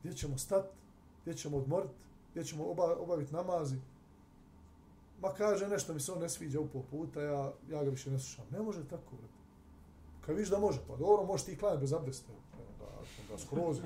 Gdje 0.00 0.14
ćemo 0.14 0.38
stati, 0.38 0.68
gdje 1.28 1.38
ćemo 1.38 1.56
odmoriti, 1.56 1.94
gdje 2.30 2.44
ćemo 2.44 2.64
oba, 2.64 2.96
obaviti 2.96 3.34
namazi. 3.34 3.76
Ma 5.20 5.28
kaže 5.28 5.68
nešto 5.68 5.94
mi 5.94 6.00
se 6.00 6.12
on 6.12 6.18
ne 6.18 6.28
sviđa 6.28 6.60
upo 6.60 6.82
puta, 6.90 7.22
ja, 7.22 7.52
ja 7.70 7.84
ga 7.84 7.90
više 7.90 8.10
ne 8.10 8.18
slušam. 8.18 8.44
Ne 8.50 8.62
može 8.62 8.88
tako, 8.88 9.16
brate. 9.16 9.34
Kad 10.20 10.36
viš 10.36 10.48
da 10.48 10.58
može, 10.58 10.80
pa 10.88 10.96
dobro, 10.96 11.26
možeš 11.26 11.46
ti 11.46 11.58
klanjati 11.58 11.80
bez 11.80 11.92
abdesta. 11.92 12.32
Da, 12.32 12.38
pa, 12.78 12.84
da 12.84 13.00
pa, 13.28 13.32
pa, 13.32 13.38
skrozi. 13.38 13.80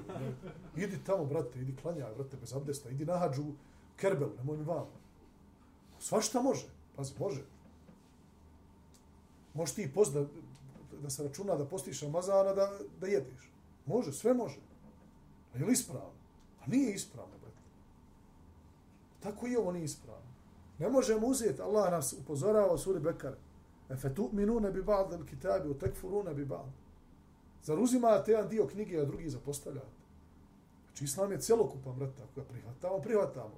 Ne. 0.77 0.83
Idi 0.85 1.05
tamo, 1.05 1.25
brate, 1.25 1.61
idi 1.61 1.77
klanjaj, 1.77 2.15
brate, 2.15 2.37
bez 2.37 2.55
abdesta. 2.55 2.91
Idi 2.91 3.05
na 3.05 3.19
hađu, 3.19 3.45
Kerbelu, 3.97 4.33
nemoj 4.37 4.57
mi 4.57 4.65
vamo. 4.65 4.91
Svašta 5.99 6.43
može. 6.43 6.67
Pazi, 6.97 7.15
može. 7.19 7.43
Možeš 9.55 9.75
ti 9.75 9.93
post 9.95 10.15
da, 10.15 10.27
da 11.03 11.11
se 11.11 11.23
računa 11.23 11.57
da 11.57 11.67
postiš 11.67 12.03
Ramazana 12.03 12.53
da, 12.53 12.73
da 13.01 13.07
jedeš. 13.07 13.51
Može, 13.87 14.13
sve 14.13 14.35
može. 14.35 14.59
A 15.55 15.59
je 15.59 15.65
li 15.65 15.73
ispravno? 15.73 16.22
A 16.63 16.71
nije 16.71 16.95
ispravno, 16.95 17.39
brate. 17.41 17.63
Tako 19.21 19.47
i 19.47 19.57
ovo 19.57 19.73
nije 19.73 19.85
ispravno. 19.85 20.33
Ne 20.79 20.89
možemo 20.89 21.27
uzeti, 21.27 21.63
Allah 21.63 21.91
nas 21.91 22.13
upozorava 22.13 22.73
u 22.73 22.79
suri 22.79 23.01
Bekare. 23.01 23.37
E 23.91 23.97
fe 23.97 24.15
tu 24.15 24.31
minu 24.33 24.61
ne 24.61 24.71
bi 24.71 24.83
ba'd 24.83 25.13
al 25.13 25.25
kitabi, 25.27 25.69
u 25.69 25.79
tekfuru 25.79 26.23
ne 26.23 26.35
bi 26.35 26.45
ba'd. 26.45 26.71
Zar 27.65 27.79
uzimate 27.79 28.31
jedan 28.33 28.49
dio 28.49 28.67
knjige, 28.67 28.99
a 28.99 29.05
drugi 29.05 29.31
zapostavljate? 29.31 30.03
Znači, 30.87 31.05
Islam 31.05 31.33
je 31.33 31.41
celokupan, 31.41 31.95
brate, 31.97 32.23
ako 32.23 32.41
ga 32.41 32.47
prihvatamo, 32.47 32.99
prihvatamo. 32.99 33.55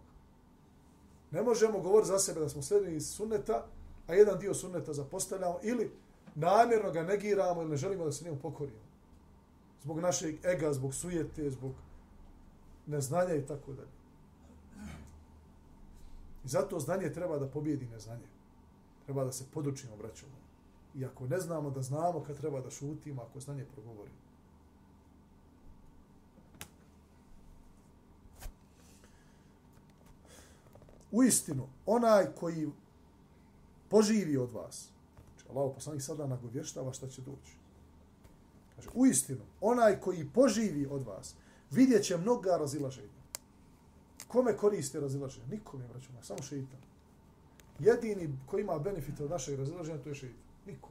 Ne 1.30 1.42
možemo 1.42 1.80
govoriti 1.80 2.09
za 2.09 2.18
sebe 2.18 2.40
da 2.40 2.48
smo 2.48 2.62
sledili 2.62 2.96
iz 2.96 3.09
sunneta, 3.09 3.66
a 4.07 4.14
jedan 4.14 4.38
dio 4.38 4.55
sunneta 4.55 4.92
zapostavljamo 4.92 5.59
ili 5.62 5.90
namjerno 6.34 6.90
ga 6.90 7.02
negiramo 7.02 7.62
ili 7.62 7.70
ne 7.70 7.76
želimo 7.76 8.05
da 8.05 8.12
se 8.12 8.24
njemu 8.24 8.38
pokorimo. 8.42 8.84
Zbog 9.82 10.00
našeg 10.00 10.44
ega, 10.44 10.72
zbog 10.72 10.94
sujete, 10.94 11.50
zbog 11.50 11.72
neznanja 12.87 13.35
i 13.35 13.47
tako 13.47 13.72
dalje. 13.72 13.95
I 16.45 16.49
zato 16.49 16.80
znanje 16.80 17.12
treba 17.12 17.39
da 17.39 17.49
pobjedi 17.49 17.87
neznanje. 17.87 18.26
Treba 19.05 19.24
da 19.24 19.32
se 19.32 19.45
podučimo, 19.55 19.97
braćom. 19.97 20.28
I 20.95 21.05
ako 21.05 21.26
ne 21.26 21.41
znamo 21.41 21.70
da 21.70 21.82
znamo 21.82 22.24
kad 22.26 22.37
treba 22.37 22.61
da 22.61 22.70
šutimo, 22.70 23.22
ako 23.22 23.41
znanje 23.41 23.64
progovori. 23.64 24.11
U 31.12 31.22
istinu, 31.22 31.66
onaj 31.87 32.26
koji 32.35 32.70
poživi 33.89 34.37
od 34.37 34.53
vas. 34.53 34.89
Znači, 35.28 35.49
Allah 35.51 35.74
poslanik 35.74 36.03
sada 36.03 36.26
nagovještava 36.26 36.93
šta 36.93 37.09
će 37.09 37.22
doći. 37.22 37.57
Znači, 38.74 38.89
u 38.95 39.07
istinu, 39.07 39.41
onaj 39.61 40.01
koji 40.01 40.28
poživi 40.35 40.87
od 40.87 41.03
vas, 41.03 41.35
vidjet 41.74 42.04
će 42.04 42.16
mnoga 42.16 42.56
razilaženja. 42.56 43.24
Kome 44.28 44.56
koriste 44.56 45.00
razilaženje? 45.00 45.46
Nikome, 45.46 45.88
braćuma, 45.88 46.22
samo 46.22 46.42
šeitan. 46.42 46.80
Jedini 47.78 48.38
koji 48.46 48.62
ima 48.62 48.78
benefite 48.78 49.24
od 49.24 49.30
našeg 49.30 49.58
razilaženja, 49.58 50.02
to 50.02 50.08
je 50.08 50.14
šeitan. 50.14 50.44
Niko. 50.66 50.90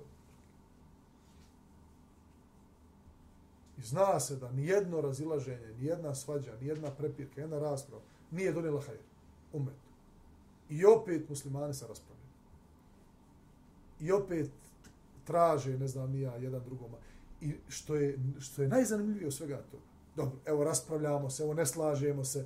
I 3.78 3.82
zna 3.82 4.20
se 4.20 4.36
da 4.36 4.52
ni 4.52 4.66
jedno 4.66 5.02
razilaženje, 5.02 5.74
ni 5.80 5.86
jedna 5.86 6.16
svađa, 6.16 6.56
ni 6.62 6.68
jedna 6.68 6.92
prepirka, 6.92 7.42
jedna 7.42 7.60
rasprava 7.60 8.04
nije 8.32 8.52
donijela 8.52 8.82
hajr. 8.82 9.00
Umet. 9.54 9.76
I 10.70 10.86
opet 10.86 11.30
muslimani 11.30 11.74
se 11.74 11.88
raspravljaju 11.88 12.24
i 14.04 14.12
opet 14.12 14.50
traže, 15.26 15.78
ne 15.78 15.88
znam, 15.88 16.12
nija, 16.12 16.36
jedan 16.36 16.62
drugoma. 16.66 16.98
I 17.42 17.54
što 17.70 17.96
je, 17.96 18.20
što 18.40 18.62
je 18.62 18.68
najzanimljivije 18.68 19.28
od 19.28 19.34
svega 19.34 19.58
toga. 19.72 19.84
Dobro, 20.16 20.38
evo 20.46 20.64
raspravljamo 20.64 21.30
se, 21.30 21.44
evo 21.44 21.54
ne 21.54 21.66
slažemo 21.66 22.24
se, 22.24 22.46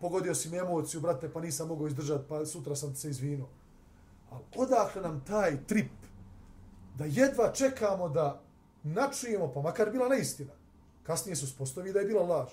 pogodio 0.00 0.34
si 0.34 0.50
mi 0.50 0.58
emociju, 0.58 1.00
brate, 1.00 1.32
pa 1.32 1.40
nisam 1.40 1.68
mogao 1.68 1.86
izdržati, 1.86 2.24
pa 2.28 2.46
sutra 2.46 2.76
sam 2.76 2.94
se 2.94 3.10
izvinuo. 3.10 3.48
Ali 4.30 4.44
odakle 4.56 5.02
nam 5.02 5.24
taj 5.24 5.64
trip 5.66 5.92
da 6.94 7.04
jedva 7.04 7.52
čekamo 7.52 8.08
da 8.08 8.40
načujemo, 8.82 9.52
pa 9.54 9.62
makar 9.62 9.90
bila 9.90 10.08
neistina, 10.08 10.52
kasnije 11.02 11.36
su 11.36 11.46
spostavi 11.46 11.92
da 11.92 11.98
je 11.98 12.06
bila 12.06 12.22
laž, 12.22 12.48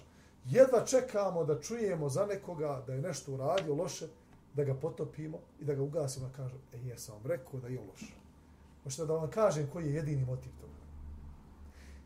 jedva 0.45 0.85
čekamo 0.85 1.43
da 1.43 1.59
čujemo 1.59 2.09
za 2.09 2.25
nekoga 2.25 2.83
da 2.87 2.93
je 2.93 3.01
nešto 3.01 3.33
uradio 3.33 3.75
loše, 3.75 4.07
da 4.53 4.63
ga 4.63 4.73
potopimo 4.73 5.37
i 5.59 5.65
da 5.65 5.73
ga 5.73 5.83
ugasimo 5.83 6.27
da 6.27 6.33
kažem, 6.33 6.59
e 6.73 6.77
jesam 6.77 7.15
vam 7.15 7.25
rekao 7.25 7.59
da 7.59 7.67
je 7.67 7.79
loše. 7.79 8.13
Možete 8.83 9.05
da 9.05 9.13
vam 9.13 9.29
kažem 9.29 9.69
koji 9.73 9.85
je 9.85 9.93
jedini 9.93 10.25
motiv 10.25 10.51
toga. 10.61 10.73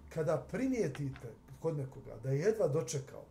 Kada 0.09 0.45
primijetite 0.51 1.27
kod 1.65 1.77
nekoga 1.77 2.15
da 2.23 2.29
je 2.29 2.39
jedva 2.39 2.67
dočekao 2.67 3.23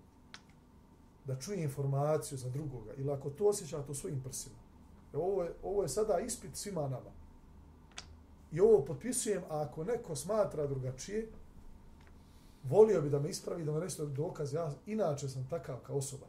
da 1.25 1.37
čuje 1.39 1.63
informaciju 1.63 2.39
za 2.39 2.51
drugoga 2.51 2.93
ili 2.97 3.13
ako 3.13 3.31
to 3.31 3.47
osjeća 3.47 3.83
to 3.83 3.95
svojim 3.95 4.23
prsima. 4.23 4.57
E 5.13 5.17
ovo, 5.17 5.43
je, 5.43 5.53
ovo 5.63 5.83
je 5.83 5.89
sada 5.89 6.19
ispit 6.19 6.57
svima 6.57 6.83
nama. 6.83 7.11
I 8.53 8.61
ovo 8.61 8.85
potpisujem, 8.85 9.43
a 9.51 9.63
ako 9.63 9.85
neko 9.85 10.17
smatra 10.17 10.67
drugačije, 10.67 11.29
volio 12.65 13.03
bi 13.03 13.11
da 13.11 13.21
me 13.21 13.31
ispravi, 13.31 13.65
da 13.65 13.73
me 13.73 13.81
nešto 13.81 14.07
dokaz. 14.07 14.53
Ja 14.53 14.73
inače 14.87 15.29
sam 15.29 15.47
takav 15.51 15.77
kao 15.87 15.97
osoba. 15.97 16.27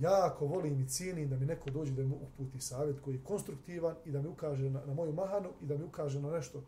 Jako 0.00 0.46
volim 0.46 0.80
i 0.80 0.88
cijenim 0.88 1.30
da 1.30 1.36
mi 1.36 1.46
neko 1.46 1.70
dođe 1.70 1.92
da 1.92 2.02
mi 2.02 2.14
uputi 2.14 2.60
savjet 2.60 3.00
koji 3.00 3.14
je 3.14 3.24
konstruktivan 3.24 3.94
i 4.04 4.10
da 4.10 4.22
mi 4.22 4.28
ukaže 4.28 4.70
na, 4.70 4.82
na 4.86 4.94
moju 4.94 5.12
mahanu 5.12 5.50
i 5.62 5.66
da 5.66 5.76
mi 5.76 5.84
ukaže 5.84 6.20
na 6.20 6.30
nešto 6.30 6.62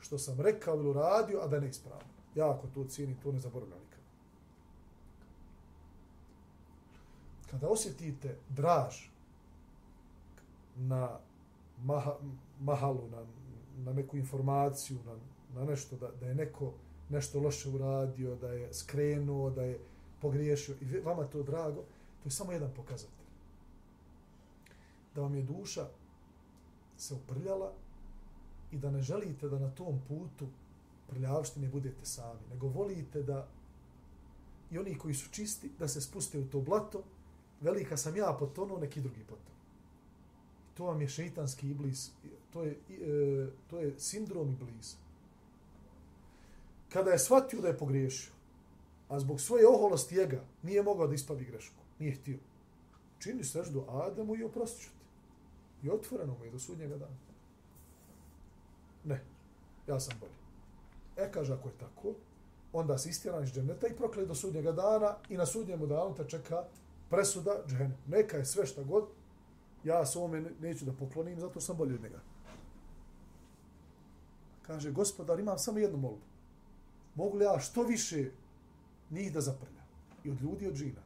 što 0.00 0.18
sam 0.18 0.40
rekao 0.40 0.76
ili 0.76 0.88
uradio, 0.88 1.40
a 1.40 1.48
da 1.48 1.60
ne 1.60 1.68
ispravim. 1.68 2.06
Jako 2.34 2.66
to 2.74 2.84
cijenim, 2.84 3.16
to 3.22 3.32
ne 3.32 3.40
zaboravljam 3.40 3.91
Kada 7.52 7.68
osjetite 7.68 8.36
draž 8.48 8.96
na 10.76 11.18
maha, 11.84 12.16
mahalu, 12.60 13.08
na, 13.10 13.24
na 13.84 13.92
neku 13.92 14.16
informaciju, 14.16 14.98
na, 15.06 15.16
na 15.60 15.66
nešto, 15.70 15.96
da, 15.96 16.08
da 16.20 16.26
je 16.26 16.34
neko 16.34 16.72
nešto 17.08 17.40
loše 17.40 17.68
uradio, 17.68 18.36
da 18.36 18.48
je 18.48 18.74
skrenuo, 18.74 19.50
da 19.50 19.62
je 19.62 19.78
pogriješio 20.20 20.76
i 20.80 21.00
vama 21.00 21.24
to 21.24 21.42
drago, 21.42 21.84
to 22.22 22.26
je 22.26 22.30
samo 22.30 22.52
jedan 22.52 22.70
pokazatelj. 22.76 23.28
Da 25.14 25.20
vam 25.20 25.34
je 25.34 25.42
duša 25.42 25.86
se 26.96 27.14
uprljala 27.14 27.72
i 28.70 28.78
da 28.78 28.90
ne 28.90 29.02
želite 29.02 29.48
da 29.48 29.58
na 29.58 29.70
tom 29.70 30.00
putu 30.08 30.46
prljavštine 31.10 31.68
budete 31.68 32.06
sami, 32.06 32.40
nego 32.50 32.68
volite 32.68 33.22
da 33.22 33.48
i 34.70 34.78
oni 34.78 34.98
koji 34.98 35.14
su 35.14 35.30
čisti, 35.30 35.70
da 35.78 35.88
se 35.88 36.00
spuste 36.00 36.38
u 36.38 36.44
to 36.44 36.60
blato, 36.60 37.02
velika 37.62 37.96
sam 37.96 38.16
ja 38.16 38.36
potonuo, 38.38 38.78
neki 38.78 39.00
drugi 39.00 39.20
potonuo. 39.20 39.52
To 40.74 40.84
vam 40.84 41.00
je 41.00 41.08
šeitanski 41.08 41.70
iblis, 41.70 42.10
to 42.52 42.62
je, 42.62 42.70
e, 42.70 43.46
to 43.70 43.78
je 43.78 43.94
sindrom 43.98 44.50
iblis. 44.52 44.96
Kada 46.92 47.10
je 47.10 47.18
shvatio 47.18 47.60
da 47.60 47.68
je 47.68 47.78
pogriješio, 47.78 48.32
a 49.08 49.20
zbog 49.20 49.40
svoje 49.40 49.68
oholosti 49.68 50.16
jega 50.16 50.44
nije 50.62 50.82
mogao 50.82 51.06
da 51.06 51.14
ispavi 51.14 51.44
grešku, 51.44 51.82
nije 51.98 52.14
htio. 52.14 52.38
Čini 53.18 53.44
seždu 53.44 53.84
Adamu 53.88 54.36
i 54.36 54.44
oprostit 54.44 54.82
ću 54.82 54.90
ti. 54.90 55.86
I 55.86 55.90
otvoreno 55.90 56.36
mu 56.38 56.44
je 56.44 56.50
do 56.50 56.58
sudnjega 56.58 56.96
dana. 56.96 57.16
Ne, 59.04 59.24
ja 59.86 60.00
sam 60.00 60.18
bolji. 60.20 60.32
E, 61.16 61.32
kaže, 61.32 61.52
ako 61.52 61.68
je 61.68 61.74
tako, 61.78 62.14
onda 62.72 62.98
se 62.98 63.08
istjeran 63.08 63.44
iz 63.44 63.52
dženeta 63.52 63.86
i 63.86 63.96
prokle 63.96 64.26
do 64.26 64.34
sudnjega 64.34 64.72
dana 64.72 65.16
i 65.28 65.36
na 65.36 65.46
sudnjemu 65.46 65.86
danu 65.86 66.14
te 66.14 66.28
čeka 66.28 66.64
presuda, 67.12 67.62
džehennem. 67.68 67.98
Neka 68.08 68.36
je 68.36 68.44
sve 68.44 68.66
šta 68.66 68.82
god, 68.82 69.04
ja 69.84 70.06
se 70.06 70.18
ovome 70.18 70.42
neću 70.60 70.84
da 70.84 70.92
poklonim, 70.92 71.40
zato 71.40 71.60
sam 71.60 71.76
bolji 71.76 71.94
od 71.94 72.02
njega. 72.02 72.20
Kaže, 74.66 74.92
gospodar, 74.92 75.40
imam 75.40 75.58
samo 75.58 75.78
jednu 75.78 75.98
molbu. 75.98 76.24
Mogu 77.14 77.36
li 77.36 77.44
ja 77.44 77.58
što 77.58 77.82
više 77.82 78.30
njih 79.10 79.32
da 79.32 79.40
zaprljam? 79.40 79.84
I 80.24 80.30
od 80.30 80.42
ljudi, 80.42 80.64
i 80.64 80.68
od 80.68 80.74
džina. 80.74 81.02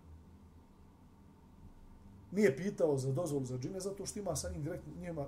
Nije 2.32 2.56
pitao 2.56 2.98
za 2.98 3.12
dozvolu 3.12 3.44
za 3.44 3.58
džine, 3.58 3.80
zato 3.80 4.06
što 4.06 4.20
ima 4.20 4.36
sa 4.36 4.50
njim 4.50 4.62
direktno, 4.62 4.92
njima 5.00 5.26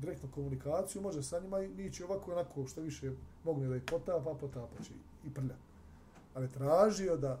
direktnu 0.00 0.28
komunikaciju, 0.34 1.02
može 1.02 1.22
sa 1.22 1.40
njima 1.40 1.60
i 1.60 1.86
ići 1.86 2.04
ovako 2.04 2.30
i 2.30 2.34
onako 2.34 2.66
što 2.66 2.80
više 2.80 3.12
mogne 3.44 3.68
da 3.68 3.76
ih 3.76 3.82
potapa, 3.82 4.34
potapa 4.34 4.82
će 4.82 4.92
i 5.24 5.34
prlja. 5.34 5.56
Ali 6.34 6.52
tražio 6.52 7.16
da 7.16 7.40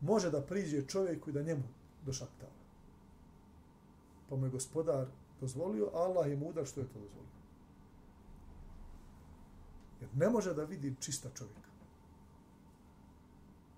može 0.00 0.30
da 0.30 0.42
priđe 0.42 0.86
čovjeku 0.86 1.30
i 1.30 1.32
da 1.32 1.42
njemu 1.42 1.62
došaptava. 2.06 2.52
Pa 4.28 4.36
mu 4.36 4.46
je 4.46 4.50
gospodar 4.50 5.06
dozvolio, 5.40 5.90
Allah 5.94 6.28
je 6.28 6.36
mudar 6.36 6.66
što 6.66 6.80
je 6.80 6.86
to 6.86 6.98
dozvolio. 7.00 7.30
Jer 10.00 10.10
ne 10.16 10.30
može 10.30 10.54
da 10.54 10.64
vidi 10.64 10.94
čista 11.00 11.28
čovjeka. 11.34 11.70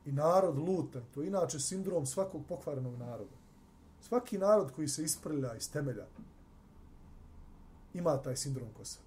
I 0.07 0.13
narod 0.13 0.59
lutan, 0.59 1.03
to 1.15 1.23
je 1.23 1.29
inače 1.29 1.61
sindrom 1.61 2.07
svakog 2.07 2.43
pokvarenog 2.49 2.99
naroda. 2.99 3.37
Svaki 4.01 4.39
narod 4.39 4.73
koji 4.73 4.89
se 4.89 5.05
isprlja 5.05 5.55
iz 5.55 5.71
temelja 5.71 6.07
ima 7.95 8.23
taj 8.23 8.37
sindrom 8.37 8.69
kosa. 8.77 9.01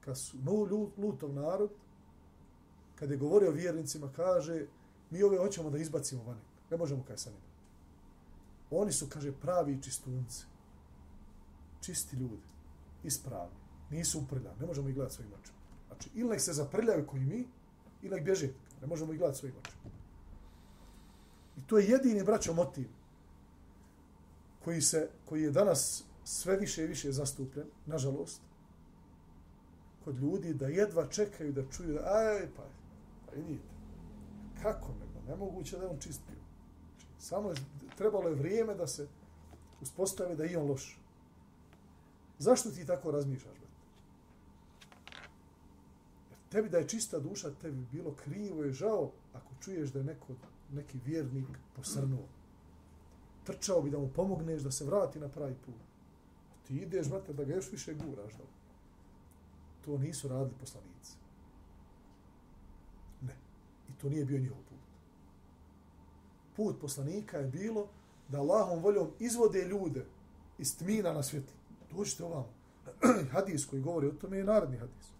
Kad 0.00 0.18
su 0.18 0.36
no, 0.44 0.88
lutov 0.96 1.32
narod, 1.32 1.70
kad 2.94 3.10
je 3.10 3.16
govorio 3.16 3.50
vjernicima, 3.50 4.12
kaže, 4.16 4.66
mi 5.10 5.22
ove 5.22 5.38
hoćemo 5.38 5.70
da 5.70 5.78
izbacimo 5.78 6.24
vani. 6.24 6.40
Ne 6.70 6.76
možemo 6.76 7.04
kaj 7.04 7.18
sa 7.18 7.30
njima. 7.30 7.50
Oni 8.70 8.92
su, 8.92 9.06
kaže, 9.08 9.32
pravi 9.32 9.82
čistunci. 9.82 10.44
Čisti 11.80 12.16
ljudi. 12.16 12.42
Ispravni. 13.04 13.56
Nisu 13.90 14.18
uprljani. 14.18 14.60
Ne 14.60 14.66
možemo 14.66 14.88
ih 14.88 14.94
gledati 14.94 15.14
svojim 15.14 15.32
očima. 15.32 15.58
Znači, 15.86 16.10
ili 16.14 16.28
nek 16.28 16.40
se 16.40 16.52
zaprljaju 16.52 17.06
koji 17.06 17.24
mi, 17.24 17.48
ili 18.02 18.14
nek 18.14 18.24
bježe. 18.24 18.48
Ne 18.80 18.86
možemo 18.86 19.12
ih 19.12 19.18
gledati 19.18 19.38
svojim 19.38 19.56
očima. 19.58 19.92
I 21.56 21.60
to 21.66 21.78
je 21.78 21.88
jedini, 21.88 22.24
braćo, 22.24 22.54
motiv 22.54 22.88
koji, 24.64 24.80
se, 24.80 25.08
koji 25.24 25.42
je 25.42 25.50
danas 25.50 26.04
sve 26.24 26.56
više 26.56 26.84
i 26.84 26.86
više 26.86 27.12
zastupljen, 27.12 27.66
nažalost, 27.86 28.40
kod 30.04 30.18
ljudi 30.18 30.54
da 30.54 30.66
jedva 30.66 31.06
čekaju 31.08 31.52
da 31.52 31.70
čuju 31.70 31.92
da, 31.92 32.00
aj, 32.00 32.48
pa, 32.56 32.62
pa 33.26 33.32
vidite, 33.36 33.64
kako 34.62 34.88
nego, 34.88 35.26
nemoguće 35.28 35.76
da 35.76 35.82
je 35.84 35.90
on 35.90 35.98
čist 35.98 36.20
bio. 36.28 36.40
Znači, 36.98 37.06
samo 37.18 37.50
je, 37.50 37.56
trebalo 37.96 38.28
je 38.28 38.34
vrijeme 38.34 38.74
da 38.74 38.86
se 38.86 39.08
uspostavi 39.80 40.36
da 40.36 40.44
je 40.44 40.58
on 40.58 40.68
loš. 40.68 41.00
Zašto 42.38 42.70
ti 42.70 42.86
tako 42.86 43.10
razmišljaš, 43.10 43.58
brat? 43.58 43.70
Jer 46.30 46.38
tebi 46.50 46.68
da 46.68 46.78
je 46.78 46.88
čista 46.88 47.18
duša, 47.18 47.50
tebi 47.62 47.86
bilo 47.92 48.14
krivo 48.24 48.64
i 48.64 48.72
žao 48.72 49.10
ako 49.32 49.54
čuješ 49.60 49.90
da 49.90 49.98
je 49.98 50.04
neko, 50.04 50.34
neki 50.72 50.98
vjernik 51.04 51.46
posrnuo. 51.76 52.28
Trčao 53.44 53.82
bi 53.82 53.90
da 53.90 53.98
mu 53.98 54.08
pomogneš 54.08 54.62
da 54.62 54.70
se 54.70 54.84
vrati 54.84 55.20
na 55.20 55.28
pravi 55.28 55.54
put. 55.66 55.74
Ti 56.66 56.76
ideš, 56.76 57.08
brate, 57.08 57.32
da 57.32 57.44
ga 57.44 57.54
još 57.54 57.72
više 57.72 57.94
guraš. 57.94 58.32
Da. 58.32 58.44
To 59.84 59.98
nisu 59.98 60.28
radili 60.28 60.54
poslanici. 60.60 61.19
I 63.90 64.00
to 64.00 64.08
nije 64.08 64.24
bio 64.24 64.38
njihov 64.38 64.58
put. 64.68 64.78
Put 66.56 66.80
poslanika 66.80 67.38
je 67.38 67.46
bilo 67.46 67.88
da 68.28 68.38
Allahom 68.38 68.82
voljom 68.82 69.10
izvode 69.18 69.64
ljude 69.64 70.06
iz 70.58 70.78
tmina 70.78 71.12
na 71.12 71.22
svjetlo. 71.22 71.54
Dođite 71.96 72.24
ovamo. 72.24 72.48
hadis 73.32 73.66
koji 73.66 73.82
govori 73.82 74.06
o 74.06 74.12
tome 74.12 74.36
je 74.36 74.44
narodni 74.44 74.76
hadis. 74.76 75.12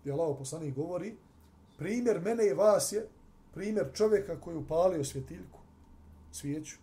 Gdje 0.00 0.12
Allah 0.12 0.36
poslanik 0.38 0.74
govori, 0.74 1.16
primjer 1.78 2.20
mene 2.20 2.46
i 2.46 2.52
vas 2.52 2.92
je 2.92 3.08
primjer 3.54 3.90
čovjeka 3.94 4.40
koji 4.40 4.54
je 4.54 4.58
upalio 4.58 5.04
svjetiljku, 5.04 5.58
svijeću, 6.32 6.76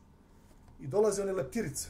i 0.79 0.87
dolaze 0.87 1.21
one 1.21 1.31
leptirice. 1.31 1.89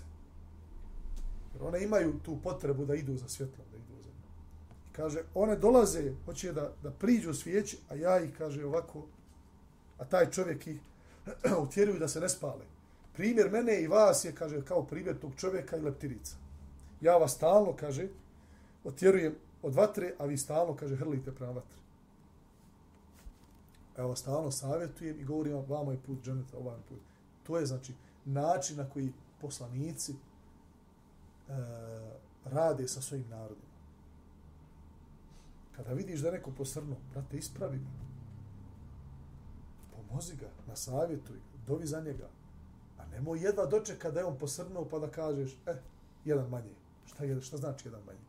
Jer 1.53 1.63
one 1.63 1.83
imaju 1.83 2.19
tu 2.23 2.37
potrebu 2.43 2.85
da 2.85 2.95
idu 2.95 3.17
za 3.17 3.27
svjetlom, 3.27 3.67
kaže, 4.95 5.23
one 5.33 5.55
dolaze, 5.55 6.13
hoće 6.25 6.53
da, 6.53 6.71
da 6.83 6.91
priđu 6.91 7.33
svijeći, 7.33 7.77
a 7.89 7.95
ja 7.95 8.19
ih, 8.19 8.37
kaže, 8.37 8.65
ovako, 8.65 9.05
a 9.97 10.05
taj 10.05 10.31
čovjek 10.31 10.67
ih 10.67 10.79
utjeruju 11.63 11.99
da 11.99 12.07
se 12.07 12.19
ne 12.19 12.29
spale. 12.29 12.65
Primjer 13.13 13.51
mene 13.51 13.81
i 13.81 13.87
vas 13.87 14.25
je, 14.25 14.35
kaže, 14.35 14.61
kao 14.65 14.85
primjer 14.85 15.19
tog 15.19 15.31
čovjeka 15.37 15.77
i 15.77 15.81
leptirica. 15.81 16.35
Ja 17.01 17.17
vas 17.17 17.31
stalno, 17.31 17.75
kaže, 17.75 18.07
otjerujem 18.83 19.35
od 19.61 19.75
vatre, 19.75 20.13
a 20.19 20.25
vi 20.25 20.37
stalno, 20.37 20.75
kaže, 20.75 20.95
hrlite 20.95 21.31
prema 21.31 21.51
vatre. 21.51 21.79
Evo 23.97 24.09
vas 24.09 24.19
stalno 24.19 24.51
savjetujem 24.51 25.19
i 25.19 25.23
govorim 25.23 25.53
vam, 25.53 25.65
vama 25.69 25.91
je 25.91 25.99
put 26.05 26.23
dženeta, 26.23 26.57
ovaj 26.57 26.77
put. 26.89 26.99
To 27.43 27.57
je, 27.57 27.65
znači, 27.65 27.93
način 28.25 28.77
na 28.77 28.89
koji 28.89 29.13
poslanici 29.41 30.11
e, 30.11 30.15
rade 32.45 32.87
sa 32.87 33.01
svojim 33.01 33.25
narodima 33.29 33.74
Kada 35.75 35.93
vidiš 35.93 36.19
da 36.19 36.31
neko 36.31 36.51
posrnu, 36.51 36.95
brate, 37.11 37.37
ispravi 37.37 37.77
ga. 37.77 37.89
Pomozi 39.91 40.35
ga, 40.35 40.49
nasavjetuj, 40.67 41.39
dovi 41.67 41.87
za 41.87 42.01
njega. 42.01 42.29
A 42.97 43.05
nemoj 43.05 43.39
jedva 43.39 43.65
dočeka 43.65 44.11
da 44.11 44.19
je 44.19 44.25
on 44.25 44.37
posrnuo 44.37 44.89
pa 44.89 44.99
da 44.99 45.11
kažeš, 45.11 45.57
eh, 45.65 45.81
jedan 46.25 46.49
manje. 46.49 46.75
Šta, 47.05 47.23
je, 47.23 47.41
šta 47.41 47.57
znači 47.57 47.87
jedan 47.87 48.01
manje? 48.05 48.25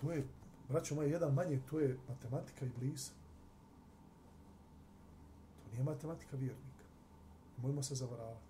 To 0.00 0.12
je, 0.12 0.26
braćo 0.68 0.94
moje, 0.94 1.10
jedan 1.10 1.34
manje, 1.34 1.60
to 1.70 1.80
je 1.80 1.98
matematika 2.08 2.66
i 2.66 2.70
blisa. 2.78 3.12
To 5.64 5.70
nije 5.70 5.84
matematika 5.84 6.36
vjernika. 6.36 6.84
Mojmo 7.56 7.82
se 7.82 7.94
zavaravati. 7.94 8.45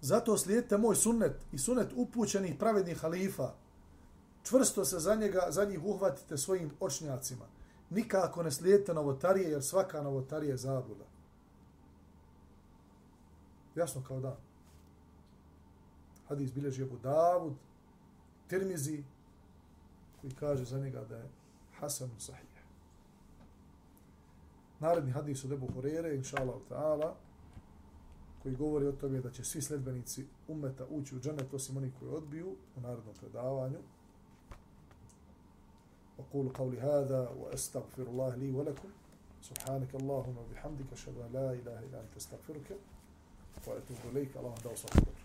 Zato 0.00 0.38
slijedite 0.38 0.78
moj 0.78 0.96
sunnet 0.96 1.32
i 1.52 1.58
sunnet 1.58 1.92
upućenih 1.96 2.54
pravednih 2.58 2.98
halifa. 2.98 3.52
Čvrsto 4.42 4.84
se 4.84 4.98
za, 4.98 5.14
njega, 5.14 5.46
za 5.48 5.64
njih 5.64 5.84
uhvatite 5.84 6.38
svojim 6.38 6.70
očnjacima. 6.80 7.44
Nikako 7.90 8.42
ne 8.42 8.50
slijedite 8.50 8.94
novotarije, 8.94 9.50
jer 9.50 9.62
svaka 9.62 10.02
novotarija 10.02 10.50
je 10.50 10.56
zabluda. 10.56 11.04
Jasno 13.74 14.02
kao 14.08 14.20
da. 14.20 14.36
Hadis 16.28 16.52
bilježi 16.52 16.82
Abu 16.82 16.98
Davud, 16.98 17.54
Tirmizi, 18.48 19.04
koji 20.20 20.34
kaže 20.34 20.64
za 20.64 20.78
njega 20.78 21.04
da 21.04 21.16
je 21.16 21.28
Hasan 21.80 22.10
Sahih. 22.18 22.50
Naredni 24.80 25.12
hadis 25.12 25.44
od 25.44 25.52
Ebu 25.52 25.66
Hurere, 25.74 26.14
inša 26.16 26.36
Allah 26.40 26.56
ta'ala, 26.70 27.14
koji 28.43 28.55
govori 28.55 28.87
o 28.87 28.91
tome 28.91 29.21
da 29.21 29.31
će 29.31 29.43
svi 29.43 29.61
sledbenici 29.61 30.25
umeta 30.47 30.85
ući 30.89 31.15
u 31.15 31.19
džanet 31.19 31.53
osim 31.53 31.77
oni 31.77 31.91
koji 31.99 32.11
odbiju 32.11 32.55
u 32.77 32.81
narodnom 32.81 33.15
predavanju. 33.15 33.79
أقول 36.19 36.49
قولي 36.49 36.79
هذا 36.79 37.29
وأستغفر 37.39 38.03
الله 38.03 38.35
لي 38.35 38.51
ولكم 38.51 38.89
سبحانك 39.41 39.95
اللهم 39.95 40.37
وبحمدك 40.37 40.93
أشهد 40.93 41.17
أن 41.17 41.33
لا 41.33 41.51
إله 41.53 41.79
إلا 41.79 42.01
أنت 42.01 42.17
أستغفرك 42.17 42.69
وأتوب 43.67 43.97
إليك 44.11 44.37
اللهم 44.37 44.55
دعوا 44.63 44.75
صحبك 44.75 45.18